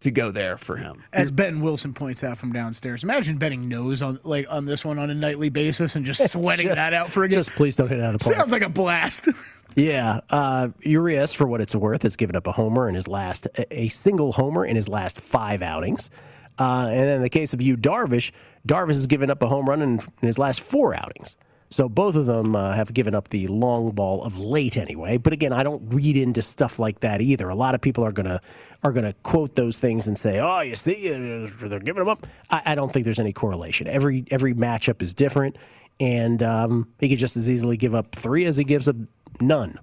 To 0.00 0.10
go 0.10 0.30
there 0.30 0.56
for 0.56 0.76
him. 0.76 1.02
As 1.12 1.32
Ben 1.32 1.60
Wilson 1.60 1.92
points 1.92 2.22
out 2.22 2.38
from 2.38 2.52
downstairs, 2.52 3.02
imagine 3.02 3.36
betting 3.38 3.68
nose 3.68 4.00
on 4.02 4.18
like 4.24 4.46
on 4.50 4.64
this 4.64 4.84
one 4.84 4.98
on 4.98 5.10
a 5.10 5.14
nightly 5.14 5.48
basis 5.48 5.96
and 5.96 6.04
just 6.06 6.26
sweating 6.32 6.66
Just- 6.66 6.76
that 6.76 6.94
out 6.94 7.10
for 7.10 7.24
a 7.24 7.28
game. 7.28 7.38
Just 7.38 7.50
please 7.50 7.76
don't 7.76 7.88
hit 7.88 7.98
it 7.98 8.04
out 8.04 8.14
of 8.14 8.20
the 8.20 8.24
park. 8.24 8.36
Sounds 8.38 8.52
like 8.52 8.62
a 8.62 8.68
blast. 8.68 9.28
Yeah, 9.76 10.20
uh, 10.30 10.68
Urias, 10.80 11.32
for 11.34 11.46
what 11.46 11.60
it's 11.60 11.74
worth, 11.74 12.02
has 12.02 12.16
given 12.16 12.34
up 12.34 12.48
a 12.48 12.52
homer 12.52 12.88
in 12.88 12.96
his 12.96 13.06
last 13.06 13.46
a 13.56 13.82
a 13.84 13.88
single 13.88 14.32
homer 14.32 14.64
in 14.64 14.74
his 14.74 14.88
last 14.88 15.20
five 15.20 15.62
outings. 15.62 16.10
Uh, 16.58 16.88
and 16.90 17.08
in 17.10 17.22
the 17.22 17.28
case 17.28 17.52
of 17.52 17.62
you, 17.62 17.76
Darvish, 17.76 18.32
Darvish 18.66 18.94
has 18.94 19.06
given 19.06 19.30
up 19.30 19.40
a 19.42 19.46
home 19.46 19.66
run 19.66 19.80
in, 19.82 19.90
in 20.00 20.26
his 20.26 20.36
last 20.38 20.62
four 20.62 20.96
outings. 20.96 21.36
So 21.70 21.88
both 21.88 22.16
of 22.16 22.26
them 22.26 22.56
uh, 22.56 22.72
have 22.72 22.94
given 22.94 23.14
up 23.14 23.28
the 23.28 23.46
long 23.48 23.90
ball 23.90 24.22
of 24.24 24.38
late 24.38 24.76
anyway. 24.76 25.18
But 25.18 25.32
again, 25.32 25.52
I 25.52 25.62
don't 25.62 25.82
read 25.92 26.16
into 26.16 26.40
stuff 26.40 26.78
like 26.78 27.00
that 27.00 27.20
either. 27.20 27.48
A 27.48 27.54
lot 27.54 27.74
of 27.74 27.80
people 27.80 28.04
are 28.04 28.12
gonna 28.12 28.40
are 28.82 28.92
gonna 28.92 29.12
quote 29.22 29.54
those 29.54 29.76
things 29.78 30.06
and 30.06 30.16
say, 30.16 30.38
"Oh, 30.40 30.60
you 30.60 30.74
see, 30.74 31.12
uh, 31.12 31.48
they're 31.60 31.78
giving 31.80 32.00
them 32.00 32.08
up." 32.08 32.26
I, 32.50 32.62
I 32.66 32.74
don't 32.74 32.90
think 32.90 33.04
there's 33.04 33.18
any 33.20 33.32
correlation. 33.32 33.86
Every 33.86 34.24
every 34.30 34.54
matchup 34.54 35.02
is 35.02 35.12
different, 35.12 35.56
and 36.00 36.42
um, 36.42 36.88
he 36.98 37.08
could 37.08 37.18
just 37.18 37.36
as 37.36 37.50
easily 37.50 37.76
give 37.76 37.94
up 37.94 38.14
three 38.14 38.46
as 38.46 38.56
he 38.56 38.64
gives 38.64 38.88
up 38.88 38.96
none. 39.40 39.78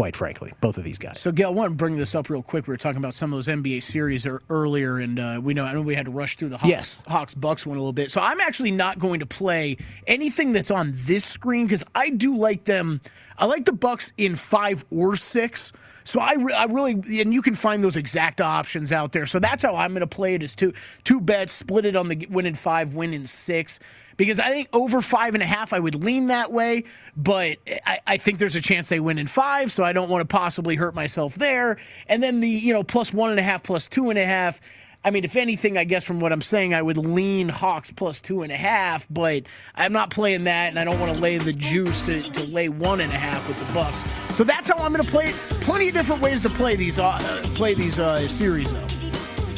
Quite 0.00 0.16
frankly, 0.16 0.50
both 0.62 0.78
of 0.78 0.84
these 0.84 0.98
guys. 0.98 1.20
So, 1.20 1.30
Gail, 1.30 1.48
I 1.48 1.52
want 1.52 1.72
to 1.72 1.76
bring 1.76 1.98
this 1.98 2.14
up 2.14 2.30
real 2.30 2.42
quick. 2.42 2.66
We 2.66 2.72
were 2.72 2.78
talking 2.78 2.96
about 2.96 3.12
some 3.12 3.34
of 3.34 3.36
those 3.36 3.48
NBA 3.48 3.82
series 3.82 4.26
er- 4.26 4.40
earlier, 4.48 4.96
and 4.96 5.18
uh, 5.18 5.40
we 5.42 5.52
know 5.52 5.66
I 5.66 5.74
know 5.74 5.82
we 5.82 5.94
had 5.94 6.06
to 6.06 6.10
rush 6.10 6.36
through 6.36 6.48
the 6.48 6.56
Hawks, 6.56 6.70
Yes. 6.70 7.02
Hawks 7.06 7.34
Bucks 7.34 7.66
one 7.66 7.76
a 7.76 7.80
little 7.80 7.92
bit. 7.92 8.10
So, 8.10 8.22
I'm 8.22 8.40
actually 8.40 8.70
not 8.70 8.98
going 8.98 9.20
to 9.20 9.26
play 9.26 9.76
anything 10.06 10.54
that's 10.54 10.70
on 10.70 10.92
this 10.94 11.22
screen 11.26 11.66
because 11.66 11.84
I 11.94 12.08
do 12.08 12.34
like 12.34 12.64
them. 12.64 13.02
I 13.36 13.44
like 13.44 13.66
the 13.66 13.74
Bucks 13.74 14.10
in 14.16 14.36
five 14.36 14.86
or 14.90 15.16
six. 15.16 15.70
So 16.04 16.18
I, 16.18 16.32
re- 16.32 16.54
I 16.54 16.64
really, 16.64 16.92
and 16.92 17.34
you 17.34 17.42
can 17.42 17.54
find 17.54 17.84
those 17.84 17.96
exact 17.96 18.40
options 18.40 18.92
out 18.92 19.12
there. 19.12 19.26
So 19.26 19.38
that's 19.38 19.62
how 19.62 19.76
I'm 19.76 19.90
going 19.90 20.00
to 20.00 20.06
play 20.06 20.34
it: 20.34 20.42
is 20.42 20.54
two 20.54 20.72
two 21.04 21.20
bets, 21.20 21.52
split 21.52 21.84
it 21.84 21.94
on 21.94 22.08
the 22.08 22.26
win 22.30 22.46
in 22.46 22.54
five, 22.54 22.94
win 22.94 23.12
in 23.12 23.26
six. 23.26 23.78
Because 24.20 24.38
I 24.38 24.50
think 24.50 24.68
over 24.74 25.00
five 25.00 25.32
and 25.32 25.42
a 25.42 25.46
half, 25.46 25.72
I 25.72 25.78
would 25.78 25.94
lean 25.94 26.26
that 26.26 26.52
way, 26.52 26.84
but 27.16 27.56
I, 27.86 28.00
I 28.06 28.16
think 28.18 28.38
there's 28.38 28.54
a 28.54 28.60
chance 28.60 28.90
they 28.90 29.00
win 29.00 29.16
in 29.16 29.26
five, 29.26 29.72
so 29.72 29.82
I 29.82 29.94
don't 29.94 30.10
want 30.10 30.20
to 30.20 30.30
possibly 30.30 30.76
hurt 30.76 30.94
myself 30.94 31.36
there. 31.36 31.78
And 32.06 32.22
then 32.22 32.40
the 32.40 32.48
you 32.48 32.74
know 32.74 32.82
plus 32.82 33.14
one 33.14 33.30
and 33.30 33.40
a 33.40 33.42
half, 33.42 33.62
plus 33.62 33.88
two 33.88 34.10
and 34.10 34.18
a 34.18 34.24
half. 34.26 34.60
I 35.02 35.10
mean, 35.10 35.24
if 35.24 35.36
anything, 35.36 35.78
I 35.78 35.84
guess 35.84 36.04
from 36.04 36.20
what 36.20 36.32
I'm 36.32 36.42
saying, 36.42 36.74
I 36.74 36.82
would 36.82 36.98
lean 36.98 37.48
Hawks 37.48 37.90
plus 37.92 38.20
two 38.20 38.42
and 38.42 38.52
a 38.52 38.58
half, 38.58 39.06
but 39.08 39.44
I'm 39.74 39.94
not 39.94 40.10
playing 40.10 40.44
that, 40.44 40.68
and 40.68 40.78
I 40.78 40.84
don't 40.84 41.00
want 41.00 41.14
to 41.14 41.18
lay 41.18 41.38
the 41.38 41.54
juice 41.54 42.02
to, 42.02 42.20
to 42.20 42.42
lay 42.42 42.68
one 42.68 43.00
and 43.00 43.10
a 43.10 43.16
half 43.16 43.48
with 43.48 43.58
the 43.66 43.72
Bucks. 43.72 44.04
So 44.36 44.44
that's 44.44 44.68
how 44.68 44.76
I'm 44.84 44.92
going 44.92 45.02
to 45.02 45.10
play 45.10 45.30
it. 45.30 45.34
Plenty 45.62 45.88
of 45.88 45.94
different 45.94 46.20
ways 46.20 46.42
to 46.42 46.50
play 46.50 46.76
these 46.76 46.98
uh, 46.98 47.16
play 47.54 47.72
these 47.72 47.98
uh, 47.98 48.28
series 48.28 48.74
though. 48.74 48.99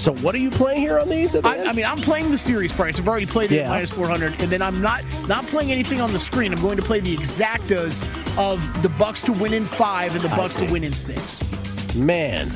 So 0.02 0.12
what 0.14 0.34
are 0.34 0.38
you 0.38 0.50
playing 0.50 0.80
here 0.80 0.98
on 0.98 1.08
these? 1.08 1.36
at 1.36 1.44
the 1.44 1.48
I. 1.48 1.68
I 1.68 1.72
mean, 1.72 1.84
I'm 1.86 1.98
playing 1.98 2.32
the 2.32 2.36
series 2.38 2.72
price. 2.72 2.98
I've 2.98 3.06
already 3.06 3.24
played 3.26 3.52
it 3.52 3.56
Yeah. 3.56 3.68
minus 3.68 3.92
400, 3.92 4.32
and 4.40 4.50
then 4.50 4.60
I'm 4.60 4.80
not 4.80 5.04
not 5.28 5.46
playing 5.46 5.70
anything 5.70 6.00
on 6.00 6.12
the 6.12 6.18
screen. 6.18 6.52
I'm 6.52 6.60
going 6.60 6.76
to 6.76 6.82
play 6.82 6.98
the 6.98 7.16
exactas 7.16 8.02
of 8.36 8.82
the 8.82 8.88
Bucks 8.88 9.22
to 9.22 9.32
win 9.32 9.54
in 9.54 9.62
five 9.64 10.14
and 10.16 10.24
the 10.24 10.28
Bucks 10.30 10.54
to 10.56 10.64
win 10.64 10.82
in 10.82 10.92
six. 10.92 11.38
Man, 11.94 12.50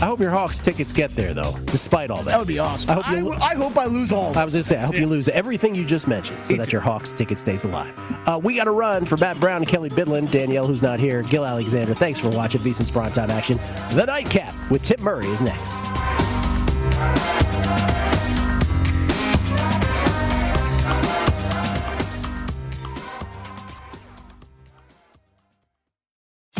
I 0.00 0.06
hope 0.06 0.18
your 0.18 0.30
Hawks 0.30 0.58
tickets 0.58 0.92
get 0.92 1.14
there 1.14 1.34
though. 1.34 1.52
Despite 1.66 2.10
all 2.10 2.18
that, 2.24 2.32
That 2.32 2.38
would 2.40 2.48
be 2.48 2.58
awesome. 2.58 2.90
I 2.90 2.94
hope 2.94 3.10
you. 3.10 3.16
w- 3.24 3.38
I 3.40 3.54
hope 3.54 3.78
I 3.78 3.84
lose 3.86 4.10
all. 4.10 4.30
Of 4.32 4.36
I 4.36 4.44
was 4.44 4.54
going 4.54 4.62
to 4.64 4.68
say, 4.68 4.76
I 4.76 4.86
hope 4.86 4.94
Yeah. 4.94 5.00
you 5.02 5.06
lose 5.06 5.28
everything 5.28 5.72
you 5.76 5.84
just 5.84 6.08
mentioned 6.08 6.44
so 6.44 6.54
Me 6.54 6.58
that 6.58 6.72
your 6.72 6.80
Hawks 6.80 7.12
ticket 7.12 7.38
stays 7.38 7.62
alive. 7.62 7.92
Uh, 8.26 8.40
we 8.42 8.56
got 8.56 8.64
to 8.64 8.72
run 8.72 9.04
for 9.04 9.16
Matt 9.18 9.38
Brown 9.38 9.58
and 9.62 9.68
Kelly 9.68 9.88
Bidlin, 9.90 10.28
Danielle, 10.32 10.66
who's 10.66 10.82
not 10.82 10.98
here, 10.98 11.22
Gill 11.22 11.46
Alexander. 11.46 11.94
Thanks 11.94 12.18
for 12.18 12.28
watching 12.30 12.60
VSiN's 12.60 12.90
Primetime 12.90 13.28
Action. 13.28 13.60
The 13.92 14.04
Nightcap 14.04 14.52
with 14.68 14.82
Tim 14.82 15.00
Murray 15.00 15.28
is 15.28 15.42
next. 15.42 15.76
Bye. 17.14 17.45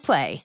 Play. 0.00 0.44